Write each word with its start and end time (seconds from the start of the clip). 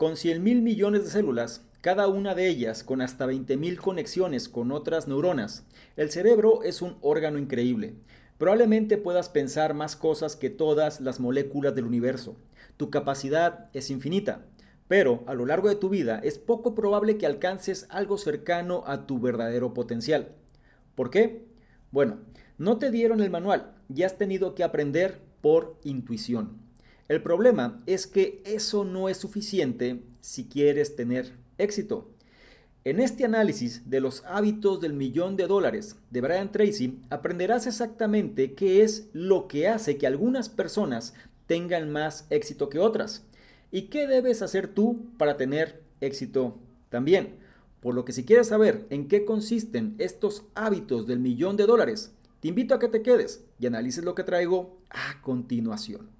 Con 0.00 0.16
100 0.16 0.42
mil 0.42 0.62
millones 0.62 1.04
de 1.04 1.10
células, 1.10 1.60
cada 1.82 2.08
una 2.08 2.34
de 2.34 2.48
ellas 2.48 2.84
con 2.84 3.02
hasta 3.02 3.26
20 3.26 3.58
mil 3.58 3.78
conexiones 3.78 4.48
con 4.48 4.72
otras 4.72 5.08
neuronas, 5.08 5.66
el 5.94 6.10
cerebro 6.10 6.62
es 6.62 6.80
un 6.80 6.96
órgano 7.02 7.36
increíble. 7.36 7.96
Probablemente 8.38 8.96
puedas 8.96 9.28
pensar 9.28 9.74
más 9.74 9.96
cosas 9.96 10.36
que 10.36 10.48
todas 10.48 11.02
las 11.02 11.20
moléculas 11.20 11.74
del 11.74 11.84
universo. 11.84 12.34
Tu 12.78 12.88
capacidad 12.88 13.68
es 13.74 13.90
infinita, 13.90 14.46
pero 14.88 15.22
a 15.26 15.34
lo 15.34 15.44
largo 15.44 15.68
de 15.68 15.76
tu 15.76 15.90
vida 15.90 16.18
es 16.24 16.38
poco 16.38 16.74
probable 16.74 17.18
que 17.18 17.26
alcances 17.26 17.86
algo 17.90 18.16
cercano 18.16 18.84
a 18.86 19.06
tu 19.06 19.20
verdadero 19.20 19.74
potencial. 19.74 20.32
¿Por 20.94 21.10
qué? 21.10 21.44
Bueno, 21.90 22.20
no 22.56 22.78
te 22.78 22.90
dieron 22.90 23.20
el 23.20 23.28
manual 23.28 23.74
y 23.94 24.04
has 24.04 24.16
tenido 24.16 24.54
que 24.54 24.64
aprender 24.64 25.20
por 25.42 25.76
intuición. 25.84 26.69
El 27.10 27.24
problema 27.24 27.82
es 27.86 28.06
que 28.06 28.40
eso 28.44 28.84
no 28.84 29.08
es 29.08 29.16
suficiente 29.16 30.00
si 30.20 30.44
quieres 30.44 30.94
tener 30.94 31.32
éxito. 31.58 32.08
En 32.84 33.00
este 33.00 33.24
análisis 33.24 33.90
de 33.90 34.00
los 34.00 34.22
hábitos 34.26 34.80
del 34.80 34.92
millón 34.92 35.36
de 35.36 35.48
dólares 35.48 35.96
de 36.10 36.20
Brian 36.20 36.52
Tracy, 36.52 37.00
aprenderás 37.10 37.66
exactamente 37.66 38.54
qué 38.54 38.84
es 38.84 39.08
lo 39.12 39.48
que 39.48 39.66
hace 39.66 39.98
que 39.98 40.06
algunas 40.06 40.48
personas 40.48 41.12
tengan 41.48 41.90
más 41.90 42.28
éxito 42.30 42.68
que 42.68 42.78
otras 42.78 43.26
y 43.72 43.88
qué 43.88 44.06
debes 44.06 44.40
hacer 44.40 44.68
tú 44.68 45.10
para 45.18 45.36
tener 45.36 45.82
éxito 46.00 46.60
también. 46.90 47.40
Por 47.80 47.96
lo 47.96 48.04
que 48.04 48.12
si 48.12 48.24
quieres 48.24 48.46
saber 48.46 48.86
en 48.88 49.08
qué 49.08 49.24
consisten 49.24 49.96
estos 49.98 50.44
hábitos 50.54 51.08
del 51.08 51.18
millón 51.18 51.56
de 51.56 51.66
dólares, 51.66 52.14
te 52.38 52.46
invito 52.46 52.72
a 52.72 52.78
que 52.78 52.86
te 52.86 53.02
quedes 53.02 53.44
y 53.58 53.66
analices 53.66 54.04
lo 54.04 54.14
que 54.14 54.22
traigo 54.22 54.78
a 54.90 55.20
continuación. 55.22 56.19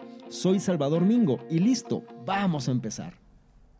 Soy 0.31 0.61
Salvador 0.61 1.01
Mingo 1.01 1.39
y 1.49 1.59
listo, 1.59 2.05
vamos 2.25 2.69
a 2.69 2.71
empezar. 2.71 3.15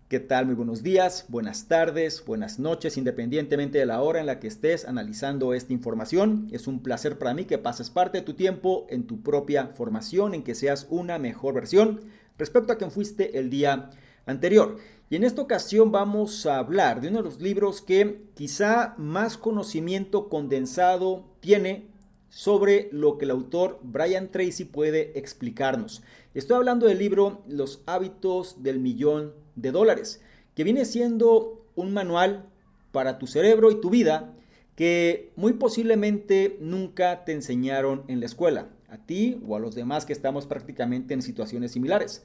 ¿Qué 0.10 0.20
tal? 0.20 0.48
Muy 0.48 0.56
buenos 0.56 0.84
días, 0.84 1.24
buenas 1.30 1.70
tardes, 1.70 2.26
buenas 2.26 2.60
noches, 2.60 2.98
independientemente 2.98 3.78
de 3.78 3.86
la 3.86 4.02
hora 4.02 4.20
en 4.20 4.26
la 4.26 4.42
que 4.42 4.50
estés 4.50 4.86
analizando 4.86 5.54
esta 5.54 5.72
información. 5.72 6.50
Es 6.52 6.68
un 6.68 6.84
placer 6.84 7.18
para 7.18 7.34
mí 7.34 7.46
que 7.46 7.58
pases 7.58 7.90
parte 7.90 8.18
de 8.18 8.26
tu 8.26 8.34
tiempo 8.34 8.86
en 8.90 9.08
tu 9.08 9.22
propia 9.22 9.68
formación, 9.68 10.34
en 10.34 10.44
que 10.44 10.54
seas 10.54 10.88
una 10.90 11.18
mejor 11.20 11.54
versión 11.54 12.02
respecto 12.38 12.74
a 12.74 12.78
quien 12.78 12.92
fuiste 12.92 13.40
el 13.40 13.50
día 13.50 13.90
anterior. 14.26 14.76
Y 15.10 15.16
en 15.16 15.24
esta 15.24 15.42
ocasión 15.42 15.94
vamos 15.94 16.46
a 16.46 16.58
hablar 16.58 17.00
de 17.00 17.08
uno 17.08 17.20
de 17.20 17.30
los 17.30 17.40
libros 17.40 17.82
que 17.82 18.26
quizá 18.36 18.94
más 18.98 19.38
conocimiento 19.38 20.28
condensado 20.28 21.24
tiene 21.40 21.92
sobre 22.32 22.88
lo 22.94 23.18
que 23.18 23.26
el 23.26 23.32
autor 23.32 23.80
Brian 23.84 24.32
Tracy 24.32 24.64
puede 24.64 25.18
explicarnos. 25.20 26.02
Estoy 26.34 26.56
hablando 26.56 26.88
del 26.88 26.98
libro 26.98 27.44
Los 27.50 27.82
hábitos 27.86 28.64
del 28.64 28.80
millón 28.80 29.34
de 29.58 29.74
dólares, 29.74 30.22
que 30.56 30.64
viene 30.64 30.86
siendo 30.86 31.66
un 31.76 31.92
manual 31.92 32.46
para 32.94 33.20
tu 33.20 33.28
cerebro 33.28 33.70
y 33.70 33.82
tu 33.82 33.90
vida 33.90 34.34
que 34.78 35.34
muy 35.36 35.52
posiblemente 35.52 36.58
nunca 36.62 37.26
te 37.26 37.34
enseñaron 37.34 38.06
en 38.08 38.22
la 38.22 38.28
escuela, 38.28 38.70
a 38.88 38.98
ti 39.06 39.42
o 39.46 39.58
a 39.58 39.60
los 39.60 39.76
demás 39.76 40.06
que 40.06 40.14
estamos 40.14 40.48
prácticamente 40.48 41.14
en 41.14 41.22
situaciones 41.22 41.74
similares. 41.74 42.24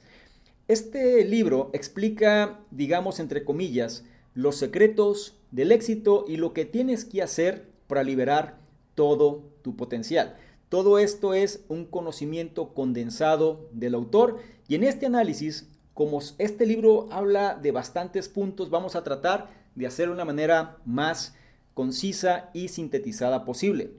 Este 0.69 1.25
libro 1.25 1.69
explica, 1.73 2.61
digamos 2.71 3.19
entre 3.19 3.43
comillas, 3.43 4.05
los 4.33 4.55
secretos 4.55 5.37
del 5.51 5.73
éxito 5.73 6.23
y 6.29 6.37
lo 6.37 6.53
que 6.53 6.63
tienes 6.63 7.03
que 7.03 7.21
hacer 7.21 7.67
para 7.87 8.03
liberar 8.03 8.57
todo 8.95 9.43
tu 9.63 9.75
potencial. 9.75 10.37
Todo 10.69 10.99
esto 10.99 11.33
es 11.33 11.63
un 11.69 11.85
conocimiento 11.85 12.73
condensado 12.73 13.69
del 13.71 13.95
autor 13.95 14.39
y 14.67 14.75
en 14.75 14.83
este 14.83 15.05
análisis, 15.05 15.69
como 15.93 16.19
este 16.37 16.65
libro 16.65 17.07
habla 17.09 17.55
de 17.55 17.71
bastantes 17.71 18.27
puntos, 18.27 18.69
vamos 18.69 18.95
a 18.95 19.03
tratar 19.03 19.49
de 19.75 19.87
hacerlo 19.87 20.13
de 20.13 20.17
una 20.17 20.25
manera 20.25 20.77
más 20.85 21.35
concisa 21.73 22.49
y 22.53 22.67
sintetizada 22.67 23.45
posible. 23.45 23.91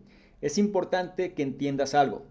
Es 0.43 0.59
importante 0.59 1.33
que 1.33 1.43
entiendas 1.43 1.95
algo. 1.95 2.25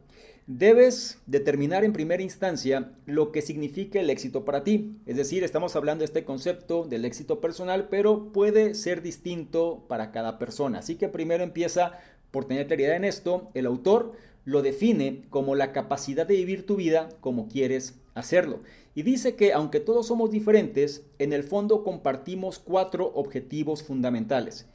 Debes 0.45 1.19
determinar 1.25 1.83
en 1.83 1.91
primera 1.91 2.23
instancia 2.23 2.93
lo 3.05 3.33
que 3.33 3.41
significa 3.41 3.99
el 3.99 4.09
éxito 4.09 4.45
para 4.45 4.63
ti. 4.63 4.97
Es 5.05 5.17
decir, 5.17 5.43
estamos 5.43 5.75
hablando 5.75 6.03
de 6.03 6.05
este 6.05 6.23
concepto 6.23 6.85
del 6.85 7.03
éxito 7.03 7.41
personal, 7.41 7.89
pero 7.89 8.31
puede 8.31 8.73
ser 8.73 9.01
distinto 9.01 9.83
para 9.89 10.11
cada 10.11 10.39
persona. 10.39 10.79
Así 10.79 10.95
que 10.95 11.09
primero 11.09 11.43
empieza 11.43 11.97
por 12.31 12.45
tener 12.45 12.67
claridad 12.67 12.95
en 12.95 13.05
esto, 13.05 13.49
el 13.53 13.65
autor 13.65 14.13
lo 14.45 14.61
define 14.61 15.23
como 15.29 15.55
la 15.55 15.73
capacidad 15.73 16.25
de 16.25 16.35
vivir 16.35 16.65
tu 16.65 16.77
vida 16.77 17.09
como 17.19 17.47
quieres 17.47 17.95
hacerlo. 18.15 18.61
Y 18.95 19.03
dice 19.03 19.35
que 19.35 19.53
aunque 19.53 19.79
todos 19.79 20.07
somos 20.07 20.31
diferentes, 20.31 21.03
en 21.19 21.33
el 21.33 21.43
fondo 21.43 21.83
compartimos 21.83 22.57
cuatro 22.57 23.11
objetivos 23.13 23.83
fundamentales. 23.83 24.65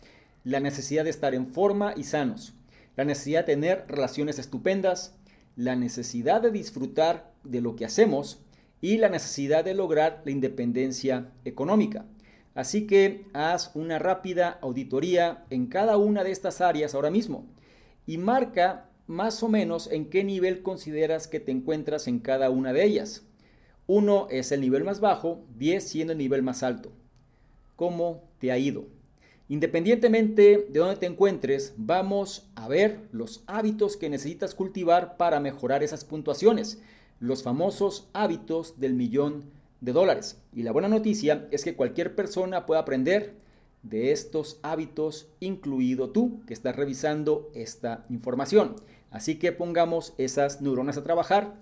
La 0.44 0.60
necesidad 0.60 1.04
de 1.04 1.10
estar 1.10 1.34
en 1.34 1.46
forma 1.46 1.94
y 1.96 2.04
sanos, 2.04 2.54
la 2.96 3.04
necesidad 3.04 3.40
de 3.46 3.54
tener 3.54 3.84
relaciones 3.88 4.38
estupendas, 4.38 5.14
la 5.56 5.76
necesidad 5.76 6.42
de 6.42 6.50
disfrutar 6.50 7.32
de 7.42 7.60
lo 7.60 7.74
que 7.74 7.84
hacemos 7.84 8.40
y 8.80 8.98
la 8.98 9.08
necesidad 9.08 9.64
de 9.64 9.74
lograr 9.74 10.22
la 10.24 10.32
independencia 10.32 11.32
económica. 11.44 12.04
Así 12.54 12.86
que 12.86 13.26
haz 13.32 13.70
una 13.74 13.98
rápida 13.98 14.58
auditoría 14.60 15.44
en 15.50 15.66
cada 15.66 15.96
una 15.96 16.22
de 16.22 16.30
estas 16.30 16.60
áreas 16.60 16.94
ahora 16.94 17.10
mismo 17.10 17.46
y 18.06 18.18
marca 18.18 18.90
más 19.06 19.42
o 19.42 19.48
menos 19.48 19.90
en 19.90 20.10
qué 20.10 20.22
nivel 20.24 20.62
consideras 20.62 21.28
que 21.28 21.40
te 21.40 21.50
encuentras 21.50 22.06
en 22.08 22.18
cada 22.18 22.50
una 22.50 22.72
de 22.72 22.84
ellas. 22.84 23.26
Uno 23.86 24.28
es 24.30 24.52
el 24.52 24.60
nivel 24.60 24.84
más 24.84 25.00
bajo, 25.00 25.44
10 25.58 25.82
siendo 25.86 26.12
el 26.12 26.18
nivel 26.18 26.42
más 26.42 26.62
alto. 26.62 26.92
¿Cómo 27.76 28.22
te 28.38 28.52
ha 28.52 28.58
ido? 28.58 28.86
Independientemente 29.48 30.66
de 30.68 30.78
dónde 30.78 30.96
te 30.96 31.06
encuentres, 31.06 31.74
vamos 31.76 32.48
a 32.54 32.68
ver 32.68 33.00
los 33.12 33.42
hábitos 33.46 33.96
que 33.96 34.08
necesitas 34.08 34.54
cultivar 34.54 35.16
para 35.16 35.40
mejorar 35.40 35.82
esas 35.82 36.04
puntuaciones, 36.04 36.80
los 37.18 37.42
famosos 37.42 38.08
hábitos 38.12 38.78
del 38.78 38.94
millón 38.94 39.44
de 39.82 39.92
dólares. 39.92 40.38
Y 40.54 40.62
la 40.62 40.72
buena 40.72 40.88
noticia 40.88 41.46
es 41.50 41.64
que 41.64 41.74
cualquier 41.74 42.14
persona 42.14 42.64
puede 42.64 42.80
aprender 42.80 43.34
de 43.82 44.12
estos 44.12 44.58
hábitos, 44.62 45.28
incluido 45.40 46.10
tú 46.10 46.40
que 46.46 46.54
estás 46.54 46.76
revisando 46.76 47.50
esta 47.52 48.06
información. 48.08 48.76
Así 49.10 49.38
que 49.38 49.52
pongamos 49.52 50.14
esas 50.16 50.62
neuronas 50.62 50.96
a 50.96 51.02
trabajar 51.02 51.54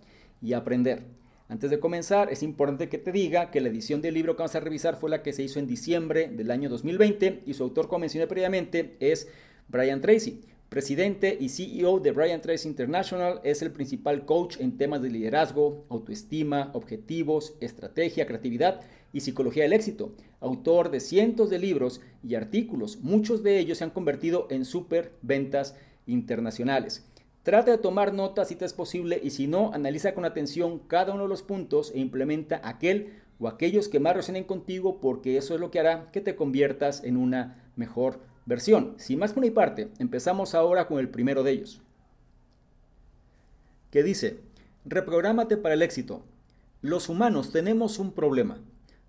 y 0.42 0.52
aprender. 0.52 1.04
Antes 1.48 1.70
de 1.70 1.80
comenzar, 1.80 2.30
es 2.30 2.44
importante 2.44 2.88
que 2.88 2.98
te 2.98 3.10
diga 3.10 3.50
que 3.50 3.60
la 3.60 3.70
edición 3.70 4.02
del 4.02 4.14
libro 4.14 4.36
que 4.36 4.42
vamos 4.42 4.54
a 4.54 4.60
revisar 4.60 4.96
fue 4.96 5.10
la 5.10 5.22
que 5.22 5.32
se 5.32 5.42
hizo 5.42 5.58
en 5.58 5.66
diciembre 5.66 6.28
del 6.28 6.50
año 6.50 6.68
2020 6.68 7.42
y 7.46 7.54
su 7.54 7.64
autor, 7.64 7.88
como 7.88 8.00
mencioné 8.00 8.28
previamente, 8.28 8.96
es 9.00 9.28
Brian 9.66 10.00
Tracy. 10.00 10.42
Presidente 10.70 11.36
y 11.40 11.48
CEO 11.48 11.98
de 11.98 12.12
Brian 12.12 12.40
Tracy 12.40 12.68
International, 12.68 13.40
es 13.42 13.60
el 13.60 13.72
principal 13.72 14.24
coach 14.24 14.60
en 14.60 14.78
temas 14.78 15.02
de 15.02 15.10
liderazgo, 15.10 15.84
autoestima, 15.88 16.70
objetivos, 16.74 17.54
estrategia, 17.60 18.24
creatividad 18.24 18.80
y 19.12 19.22
psicología 19.22 19.64
del 19.64 19.72
éxito. 19.72 20.14
Autor 20.38 20.92
de 20.92 21.00
cientos 21.00 21.50
de 21.50 21.58
libros 21.58 22.00
y 22.22 22.36
artículos, 22.36 22.98
muchos 22.98 23.42
de 23.42 23.58
ellos 23.58 23.78
se 23.78 23.84
han 23.84 23.90
convertido 23.90 24.46
en 24.48 24.64
super 24.64 25.10
ventas 25.22 25.74
internacionales. 26.06 27.04
Trata 27.42 27.72
de 27.72 27.78
tomar 27.78 28.14
notas 28.14 28.46
si 28.46 28.54
te 28.54 28.64
es 28.64 28.72
posible 28.72 29.20
y 29.20 29.30
si 29.30 29.48
no, 29.48 29.72
analiza 29.74 30.14
con 30.14 30.24
atención 30.24 30.78
cada 30.86 31.14
uno 31.14 31.24
de 31.24 31.30
los 31.30 31.42
puntos 31.42 31.90
e 31.96 31.98
implementa 31.98 32.60
aquel 32.62 33.14
o 33.40 33.48
aquellos 33.48 33.88
que 33.88 33.98
más 33.98 34.14
resuenen 34.14 34.44
contigo 34.44 35.00
porque 35.00 35.36
eso 35.36 35.52
es 35.52 35.60
lo 35.60 35.72
que 35.72 35.80
hará 35.80 36.12
que 36.12 36.20
te 36.20 36.36
conviertas 36.36 37.02
en 37.02 37.16
una 37.16 37.72
mejor 37.74 38.29
versión. 38.46 38.94
Sin 38.98 39.18
más 39.18 39.32
por 39.32 39.42
mi 39.42 39.50
parte, 39.50 39.90
empezamos 39.98 40.54
ahora 40.54 40.86
con 40.86 40.98
el 40.98 41.08
primero 41.08 41.42
de 41.42 41.52
ellos. 41.52 41.80
Que 43.90 44.02
dice, 44.02 44.40
reprográmate 44.84 45.56
para 45.56 45.74
el 45.74 45.82
éxito. 45.82 46.22
Los 46.82 47.08
humanos 47.08 47.52
tenemos 47.52 47.98
un 47.98 48.12
problema. 48.12 48.58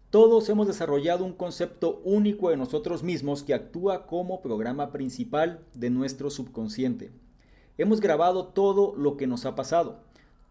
Todos 0.10 0.50
hemos 0.50 0.68
desarrollado 0.68 1.24
un 1.24 1.32
concepto 1.32 2.02
único 2.04 2.50
de 2.50 2.58
nosotros 2.58 3.02
mismos 3.02 3.44
que 3.44 3.54
actúa 3.54 4.08
como 4.08 4.42
programa 4.42 4.92
principal 4.92 5.62
de 5.74 5.90
nuestro 5.90 6.30
subconsciente. 6.30 7.12
Hemos 7.78 8.02
grabado 8.02 8.48
todo 8.48 8.94
lo 8.98 9.16
que 9.16 9.26
nos 9.26 9.46
ha 9.46 9.56
pasado, 9.56 10.04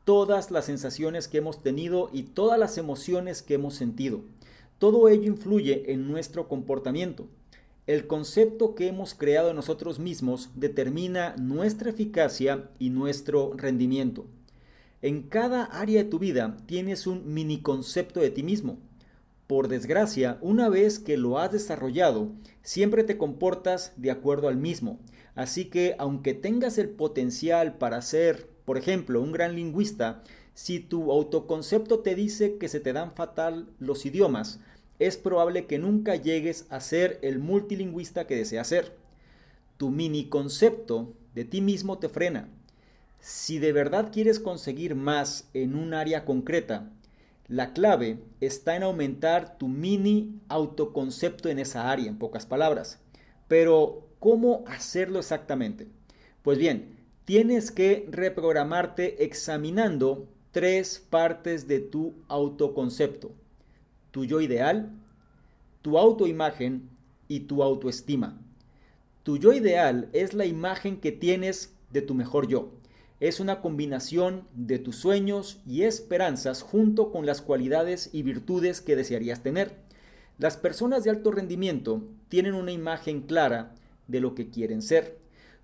todas 0.06 0.50
las 0.50 0.64
sensaciones 0.64 1.28
que 1.28 1.38
hemos 1.38 1.62
tenido 1.62 2.08
y 2.10 2.22
todas 2.22 2.58
las 2.58 2.78
emociones 2.78 3.42
que 3.42 3.54
hemos 3.54 3.74
sentido. 3.74 4.22
Todo 4.78 5.08
ello 5.10 5.24
influye 5.24 5.92
en 5.92 6.08
nuestro 6.08 6.48
comportamiento. 6.48 7.28
El 7.90 8.06
concepto 8.06 8.76
que 8.76 8.86
hemos 8.86 9.14
creado 9.14 9.52
nosotros 9.52 9.98
mismos 9.98 10.50
determina 10.54 11.34
nuestra 11.36 11.90
eficacia 11.90 12.70
y 12.78 12.90
nuestro 12.90 13.52
rendimiento. 13.56 14.26
En 15.02 15.24
cada 15.24 15.64
área 15.64 16.04
de 16.04 16.08
tu 16.08 16.20
vida 16.20 16.56
tienes 16.66 17.08
un 17.08 17.34
mini 17.34 17.62
concepto 17.62 18.20
de 18.20 18.30
ti 18.30 18.44
mismo 18.44 18.78
por 19.48 19.66
desgracia, 19.66 20.38
una 20.40 20.68
vez 20.68 21.00
que 21.00 21.16
lo 21.16 21.40
has 21.40 21.50
desarrollado, 21.50 22.30
siempre 22.62 23.02
te 23.02 23.18
comportas 23.18 23.92
de 23.96 24.12
acuerdo 24.12 24.46
al 24.46 24.56
mismo. 24.56 25.00
Así 25.34 25.64
que 25.64 25.96
aunque 25.98 26.34
tengas 26.34 26.78
el 26.78 26.90
potencial 26.90 27.76
para 27.76 28.02
ser, 28.02 28.48
por 28.64 28.78
ejemplo, 28.78 29.20
un 29.20 29.32
gran 29.32 29.56
lingüista, 29.56 30.22
si 30.54 30.78
tu 30.78 31.10
autoconcepto 31.10 31.98
te 31.98 32.14
dice 32.14 32.58
que 32.58 32.68
se 32.68 32.78
te 32.78 32.92
dan 32.92 33.12
fatal 33.16 33.66
los 33.80 34.06
idiomas, 34.06 34.60
es 35.00 35.16
probable 35.16 35.66
que 35.66 35.78
nunca 35.78 36.14
llegues 36.14 36.66
a 36.70 36.78
ser 36.80 37.18
el 37.22 37.38
multilingüista 37.38 38.26
que 38.26 38.36
deseas 38.36 38.68
ser. 38.68 38.96
Tu 39.78 39.90
mini 39.90 40.28
concepto 40.28 41.14
de 41.34 41.44
ti 41.44 41.62
mismo 41.62 41.98
te 41.98 42.08
frena. 42.08 42.48
Si 43.20 43.58
de 43.58 43.72
verdad 43.72 44.10
quieres 44.12 44.38
conseguir 44.38 44.94
más 44.94 45.48
en 45.54 45.74
un 45.74 45.94
área 45.94 46.24
concreta, 46.24 46.90
la 47.48 47.72
clave 47.72 48.18
está 48.40 48.76
en 48.76 48.82
aumentar 48.82 49.58
tu 49.58 49.68
mini 49.68 50.38
autoconcepto 50.48 51.48
en 51.48 51.58
esa 51.58 51.90
área, 51.90 52.06
en 52.06 52.18
pocas 52.18 52.46
palabras. 52.46 53.00
Pero, 53.48 54.06
¿cómo 54.20 54.64
hacerlo 54.68 55.18
exactamente? 55.18 55.88
Pues 56.42 56.58
bien, 56.58 56.96
tienes 57.24 57.70
que 57.70 58.06
reprogramarte 58.10 59.24
examinando 59.24 60.28
tres 60.52 61.04
partes 61.10 61.66
de 61.66 61.80
tu 61.80 62.14
autoconcepto. 62.28 63.32
Tu 64.10 64.24
yo 64.24 64.40
ideal, 64.40 64.90
tu 65.82 65.98
autoimagen 65.98 66.88
y 67.28 67.40
tu 67.40 67.62
autoestima. 67.62 68.38
Tu 69.22 69.38
yo 69.38 69.52
ideal 69.52 70.08
es 70.12 70.34
la 70.34 70.46
imagen 70.46 71.00
que 71.00 71.12
tienes 71.12 71.74
de 71.90 72.02
tu 72.02 72.14
mejor 72.14 72.48
yo 72.48 72.72
es 73.20 73.38
una 73.38 73.60
combinación 73.60 74.44
de 74.54 74.78
tus 74.78 74.96
sueños 74.96 75.60
y 75.66 75.82
esperanzas 75.82 76.62
junto 76.62 77.12
con 77.12 77.26
las 77.26 77.42
cualidades 77.42 78.08
y 78.12 78.22
virtudes 78.22 78.80
que 78.80 78.96
desearías 78.96 79.42
tener. 79.42 79.76
Las 80.38 80.56
personas 80.56 81.04
de 81.04 81.10
alto 81.10 81.30
rendimiento 81.30 82.02
tienen 82.30 82.54
una 82.54 82.72
imagen 82.72 83.20
clara 83.20 83.74
de 84.08 84.20
lo 84.20 84.34
que 84.34 84.48
quieren 84.48 84.80
ser. 84.80 85.18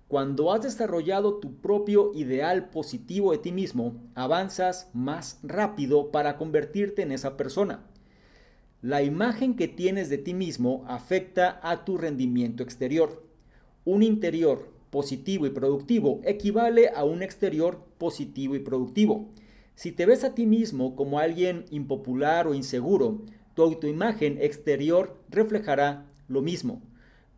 Cuando 0.07 0.53
has 0.53 0.61
desarrollado 0.61 1.39
tu 1.39 1.55
propio 1.55 2.11
ideal 2.13 2.69
positivo 2.69 3.31
de 3.31 3.39
ti 3.39 3.51
mismo, 3.51 3.95
avanzas 4.13 4.89
más 4.93 5.39
rápido 5.41 6.11
para 6.11 6.37
convertirte 6.37 7.01
en 7.01 7.11
esa 7.11 7.37
persona. 7.37 7.83
La 8.83 9.01
imagen 9.01 9.55
que 9.55 9.67
tienes 9.67 10.07
de 10.07 10.19
ti 10.19 10.35
mismo 10.35 10.85
afecta 10.87 11.59
a 11.63 11.83
tu 11.83 11.97
rendimiento 11.97 12.61
exterior. 12.61 13.23
Un 13.85 14.03
interior 14.03 14.71
positivo 14.91 15.47
y 15.47 15.49
productivo 15.49 16.21
equivale 16.23 16.89
a 16.89 17.03
un 17.03 17.23
exterior 17.23 17.83
positivo 17.97 18.55
y 18.55 18.59
productivo. 18.59 19.29
Si 19.73 19.91
te 19.91 20.05
ves 20.05 20.23
a 20.23 20.35
ti 20.35 20.45
mismo 20.45 20.95
como 20.95 21.17
alguien 21.17 21.65
impopular 21.71 22.45
o 22.45 22.53
inseguro, 22.53 23.23
tu 23.55 23.63
autoimagen 23.63 24.37
exterior 24.39 25.17
reflejará 25.27 26.05
lo 26.27 26.43
mismo. 26.43 26.83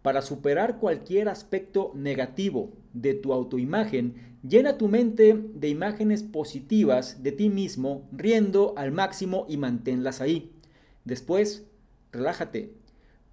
Para 0.02 0.22
superar 0.22 0.78
cualquier 0.78 1.30
aspecto 1.30 1.94
negativo 1.96 2.74
de 2.92 3.14
tu 3.14 3.32
autoimagen, 3.32 4.38
llena 4.46 4.78
tu 4.78 4.90
mente 4.90 5.42
de 5.54 5.70
imágenes 5.70 6.22
positivas 6.22 7.24
de 7.24 7.32
ti 7.32 7.50
mismo, 7.50 8.10
riendo 8.12 8.74
al 8.76 8.92
máximo 8.92 9.46
y 9.48 9.56
manténlas 9.56 10.20
ahí. 10.20 10.52
Después, 11.10 11.66
relájate, 12.12 12.72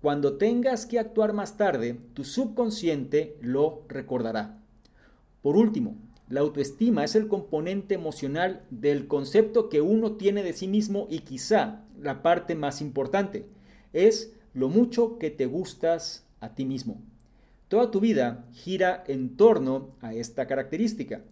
cuando 0.01 0.39
tengas 0.39 0.87
que 0.87 0.99
actuar 0.99 1.35
más 1.35 1.59
tarde, 1.59 2.01
tu 2.15 2.25
subconsciente 2.25 3.37
lo 3.43 3.83
recordará. 3.87 4.63
Por 5.43 5.59
último, 5.59 5.95
la 6.31 6.41
autoestima 6.41 7.05
es 7.05 7.15
el 7.17 7.29
componente 7.29 7.95
emocional 7.95 8.65
del 8.71 9.07
concepto 9.07 9.69
que 9.69 9.83
uno 9.83 10.13
tiene 10.13 10.43
de 10.43 10.55
sí 10.55 10.69
mismo 10.69 11.07
y 11.11 11.19
quizá 11.19 11.85
la 12.01 12.23
parte 12.23 12.55
más 12.55 12.81
importante 12.81 13.45
es 13.93 14.33
lo 14.55 14.71
mucho 14.71 15.19
que 15.19 15.31
te 15.31 15.45
gustas 15.45 16.25
a 16.41 16.55
ti 16.55 16.65
mismo. 16.65 17.03
Toda 17.69 17.91
tu 17.91 18.01
vida 18.01 18.47
gira 18.55 19.05
en 19.07 19.37
torno 19.37 19.91
a 20.01 20.15
esta 20.15 20.47
característica. 20.47 21.25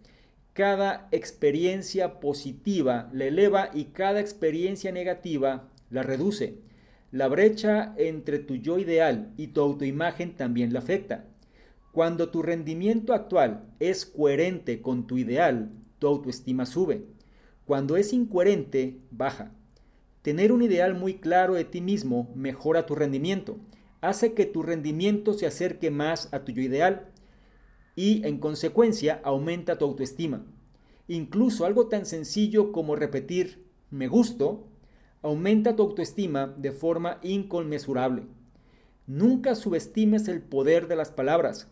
Cada 0.53 1.07
experiencia 1.11 2.19
positiva 2.19 3.09
la 3.13 3.25
eleva 3.25 3.71
y 3.73 3.85
cada 3.85 4.19
experiencia 4.19 4.91
negativa 4.91 5.69
la 5.89 6.03
reduce. 6.03 6.59
La 7.11 7.27
brecha 7.27 7.93
entre 7.97 8.39
tu 8.39 8.55
yo 8.55 8.77
ideal 8.77 9.33
y 9.37 9.47
tu 9.47 9.61
autoimagen 9.61 10.35
también 10.35 10.73
la 10.73 10.79
afecta. 10.79 11.25
Cuando 11.91 12.29
tu 12.29 12.41
rendimiento 12.41 13.13
actual 13.13 13.69
es 13.79 14.05
coherente 14.05 14.81
con 14.81 15.07
tu 15.07 15.17
ideal, 15.17 15.71
tu 15.99 16.07
autoestima 16.07 16.65
sube. 16.65 17.05
Cuando 17.65 17.95
es 17.95 18.11
incoherente, 18.11 18.99
baja. 19.11 19.53
Tener 20.21 20.51
un 20.51 20.61
ideal 20.61 20.95
muy 20.95 21.15
claro 21.15 21.53
de 21.53 21.65
ti 21.65 21.81
mismo 21.81 22.31
mejora 22.35 22.85
tu 22.85 22.95
rendimiento, 22.95 23.59
hace 24.01 24.33
que 24.33 24.45
tu 24.45 24.61
rendimiento 24.61 25.33
se 25.33 25.45
acerque 25.45 25.91
más 25.91 26.29
a 26.33 26.43
tu 26.43 26.51
yo 26.51 26.61
ideal 26.61 27.11
y 27.95 28.25
en 28.27 28.39
consecuencia 28.39 29.21
aumenta 29.23 29.77
tu 29.77 29.85
autoestima. 29.85 30.45
Incluso 31.07 31.65
algo 31.65 31.87
tan 31.87 32.05
sencillo 32.05 32.71
como 32.71 32.95
repetir 32.95 33.65
me 33.89 34.07
gusto 34.07 34.67
aumenta 35.25 35.75
tu 35.75 35.81
autoestima 35.81 36.53
de 36.55 36.71
forma 36.71 37.17
inconmensurable. 37.23 38.27
Nunca 39.07 39.55
subestimes 39.55 40.27
el 40.27 40.43
poder 40.43 40.87
de 40.87 40.95
las 40.95 41.09
palabras. 41.09 41.67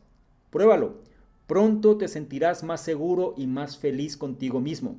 Pruébalo. 0.49 1.01
Pronto 1.45 1.97
te 1.97 2.07
sentirás 2.07 2.63
más 2.63 2.81
seguro 2.81 3.35
y 3.37 3.45
más 3.45 3.77
feliz 3.77 4.17
contigo 4.17 4.59
mismo. 4.59 4.95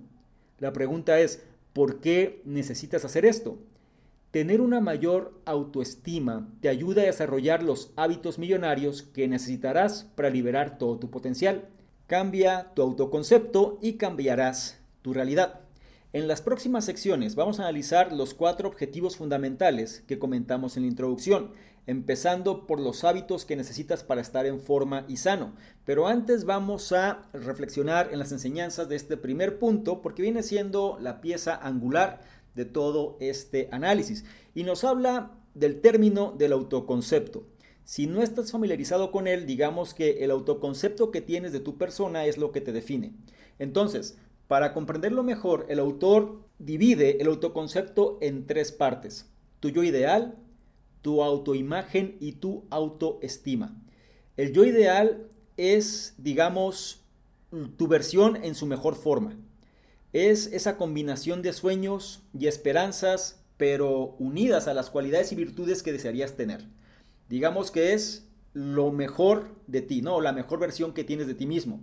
La 0.60 0.72
pregunta 0.72 1.18
es, 1.18 1.42
¿por 1.72 1.98
qué 1.98 2.42
necesitas 2.44 3.04
hacer 3.04 3.26
esto? 3.26 3.58
Tener 4.30 4.60
una 4.60 4.80
mayor 4.80 5.40
autoestima 5.46 6.48
te 6.60 6.68
ayuda 6.68 7.02
a 7.02 7.06
desarrollar 7.06 7.64
los 7.64 7.92
hábitos 7.96 8.38
millonarios 8.38 9.02
que 9.02 9.26
necesitarás 9.26 10.04
para 10.14 10.30
liberar 10.30 10.78
todo 10.78 10.96
tu 10.98 11.10
potencial. 11.10 11.68
Cambia 12.06 12.70
tu 12.74 12.82
autoconcepto 12.82 13.80
y 13.82 13.94
cambiarás 13.94 14.78
tu 15.02 15.12
realidad. 15.12 15.63
En 16.14 16.28
las 16.28 16.42
próximas 16.42 16.84
secciones 16.84 17.34
vamos 17.34 17.58
a 17.58 17.64
analizar 17.64 18.12
los 18.12 18.34
cuatro 18.34 18.68
objetivos 18.68 19.16
fundamentales 19.16 20.04
que 20.06 20.20
comentamos 20.20 20.76
en 20.76 20.84
la 20.84 20.88
introducción, 20.88 21.50
empezando 21.88 22.68
por 22.68 22.78
los 22.78 23.02
hábitos 23.02 23.44
que 23.44 23.56
necesitas 23.56 24.04
para 24.04 24.20
estar 24.20 24.46
en 24.46 24.60
forma 24.60 25.06
y 25.08 25.16
sano. 25.16 25.56
Pero 25.84 26.06
antes 26.06 26.44
vamos 26.44 26.92
a 26.92 27.26
reflexionar 27.32 28.10
en 28.12 28.20
las 28.20 28.30
enseñanzas 28.30 28.88
de 28.88 28.94
este 28.94 29.16
primer 29.16 29.58
punto 29.58 30.02
porque 30.02 30.22
viene 30.22 30.44
siendo 30.44 30.98
la 31.00 31.20
pieza 31.20 31.56
angular 31.56 32.20
de 32.54 32.64
todo 32.64 33.16
este 33.18 33.68
análisis 33.72 34.24
y 34.54 34.62
nos 34.62 34.84
habla 34.84 35.32
del 35.54 35.80
término 35.80 36.32
del 36.38 36.52
autoconcepto. 36.52 37.44
Si 37.82 38.06
no 38.06 38.22
estás 38.22 38.52
familiarizado 38.52 39.10
con 39.10 39.26
él, 39.26 39.46
digamos 39.46 39.94
que 39.94 40.24
el 40.24 40.30
autoconcepto 40.30 41.10
que 41.10 41.22
tienes 41.22 41.50
de 41.50 41.58
tu 41.58 41.76
persona 41.76 42.24
es 42.24 42.38
lo 42.38 42.52
que 42.52 42.60
te 42.60 42.70
define. 42.70 43.14
Entonces, 43.58 44.16
para 44.48 44.72
comprenderlo 44.74 45.22
mejor, 45.22 45.66
el 45.68 45.78
autor 45.78 46.44
divide 46.58 47.20
el 47.20 47.28
autoconcepto 47.28 48.18
en 48.20 48.46
tres 48.46 48.72
partes. 48.72 49.30
Tu 49.60 49.70
yo 49.70 49.82
ideal, 49.82 50.36
tu 51.02 51.22
autoimagen 51.22 52.16
y 52.20 52.32
tu 52.32 52.64
autoestima. 52.70 53.80
El 54.36 54.52
yo 54.52 54.64
ideal 54.64 55.28
es, 55.56 56.14
digamos, 56.18 57.04
tu 57.76 57.88
versión 57.88 58.36
en 58.36 58.54
su 58.54 58.66
mejor 58.66 58.96
forma. 58.96 59.38
Es 60.12 60.46
esa 60.46 60.76
combinación 60.76 61.42
de 61.42 61.52
sueños 61.52 62.22
y 62.38 62.46
esperanzas, 62.46 63.42
pero 63.56 64.16
unidas 64.18 64.68
a 64.68 64.74
las 64.74 64.90
cualidades 64.90 65.32
y 65.32 65.36
virtudes 65.36 65.82
que 65.82 65.92
desearías 65.92 66.36
tener. 66.36 66.66
Digamos 67.28 67.70
que 67.70 67.94
es 67.94 68.28
lo 68.52 68.92
mejor 68.92 69.54
de 69.66 69.82
ti, 69.82 70.02
¿no? 70.02 70.20
La 70.20 70.32
mejor 70.32 70.58
versión 70.58 70.94
que 70.94 71.04
tienes 71.04 71.26
de 71.26 71.34
ti 71.34 71.46
mismo. 71.46 71.82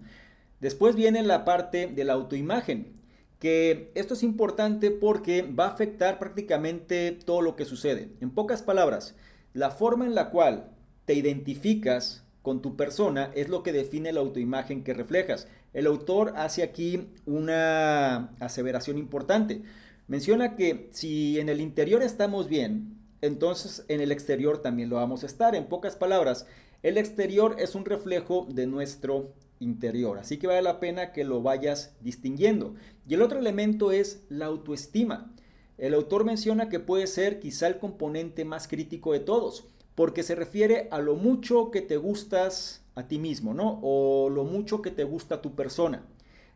Después 0.62 0.96
viene 0.96 1.24
la 1.24 1.44
parte 1.44 1.88
de 1.88 2.04
la 2.06 2.14
autoimagen, 2.14 2.94
que 3.40 3.92
esto 3.96 4.14
es 4.14 4.22
importante 4.22 4.92
porque 4.92 5.42
va 5.42 5.66
a 5.66 5.70
afectar 5.70 6.20
prácticamente 6.20 7.12
todo 7.12 7.42
lo 7.42 7.56
que 7.56 7.66
sucede. 7.66 8.12
En 8.22 8.30
pocas 8.30 8.62
palabras, 8.62 9.16
la 9.54 9.72
forma 9.72 10.06
en 10.06 10.14
la 10.14 10.30
cual 10.30 10.70
te 11.06 11.16
identificas 11.16 12.24
con 12.44 12.62
tu 12.62 12.76
persona 12.78 13.32
es 13.34 13.50
lo 13.50 13.64
que 13.64 13.74
define 13.74 14.14
la 14.14 14.20
autoimagen 14.20 14.84
que 14.84 14.94
reflejas. 14.94 15.48
El 15.74 15.88
autor 15.88 16.34
hace 16.36 16.62
aquí 16.62 17.10
una 17.26 18.36
aseveración 18.40 19.00
importante. 19.00 19.64
Menciona 20.08 20.56
que 20.56 20.90
si 20.92 21.40
en 21.40 21.50
el 21.50 21.60
interior 21.60 22.04
estamos 22.04 22.48
bien, 22.48 23.00
entonces 23.22 23.84
en 23.88 24.00
el 24.00 24.12
exterior 24.12 24.60
también 24.62 24.90
lo 24.90 24.98
vamos 24.98 25.24
a 25.24 25.26
estar. 25.26 25.56
En 25.56 25.66
pocas 25.66 25.96
palabras, 25.96 26.46
el 26.84 27.00
exterior 27.00 27.56
es 27.58 27.74
un 27.74 27.86
reflejo 27.86 28.48
de 28.50 28.68
nuestro 28.68 29.34
interior, 29.62 30.20
así 30.20 30.38
que 30.38 30.48
vale 30.48 30.62
la 30.62 30.82
pena 30.82 31.14
que 31.14 31.24
lo 31.24 31.42
vayas 31.42 31.96
distinguiendo. 32.02 32.76
Y 33.08 33.14
el 33.14 33.22
otro 33.22 33.40
elemento 33.40 33.92
es 33.92 34.24
la 34.28 34.48
autoestima. 34.48 35.34
El 35.78 35.94
autor 35.94 36.26
menciona 36.26 36.68
que 36.68 36.80
puede 36.80 37.08
ser 37.08 37.40
quizá 37.40 37.68
el 37.68 37.78
componente 37.78 38.44
más 38.44 38.68
crítico 38.68 39.14
de 39.14 39.20
todos, 39.20 39.68
porque 39.96 40.24
se 40.24 40.36
refiere 40.36 40.88
a 40.92 41.00
lo 41.00 41.16
mucho 41.16 41.72
que 41.72 41.82
te 41.82 41.98
gustas 41.98 42.84
a 42.96 43.08
ti 43.08 43.20
mismo, 43.20 43.54
¿no? 43.54 43.80
O 43.82 44.30
lo 44.30 44.44
mucho 44.44 44.82
que 44.82 44.92
te 44.92 45.04
gusta 45.04 45.42
tu 45.42 45.56
persona. 45.56 46.06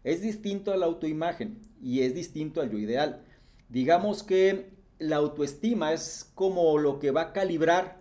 Es 0.04 0.22
distinto 0.22 0.74
a 0.74 0.78
la 0.78 0.86
autoimagen 0.86 1.60
y 1.82 2.02
es 2.02 2.14
distinto 2.14 2.62
al 2.62 2.72
yo 2.72 2.78
ideal. 2.78 3.24
Digamos 3.70 4.24
que 4.24 4.70
la 5.00 5.18
autoestima 5.18 5.94
es 5.94 6.30
como 6.36 6.78
lo 6.78 7.00
que 7.00 7.12
va 7.12 7.22
a 7.22 7.34
calibrar 7.34 8.00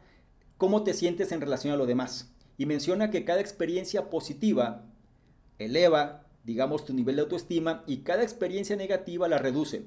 cómo 0.58 0.84
te 0.84 0.94
sientes 0.94 1.32
en 1.32 1.40
relación 1.40 1.72
a 1.72 1.76
lo 1.76 1.86
demás. 1.86 2.30
Y 2.56 2.66
menciona 2.66 3.10
que 3.10 3.24
cada 3.24 3.40
experiencia 3.40 4.10
positiva 4.10 4.86
eleva, 5.58 6.26
digamos, 6.44 6.84
tu 6.84 6.94
nivel 6.94 7.16
de 7.16 7.22
autoestima 7.22 7.84
y 7.86 7.98
cada 7.98 8.22
experiencia 8.22 8.76
negativa 8.76 9.28
la 9.28 9.38
reduce. 9.38 9.84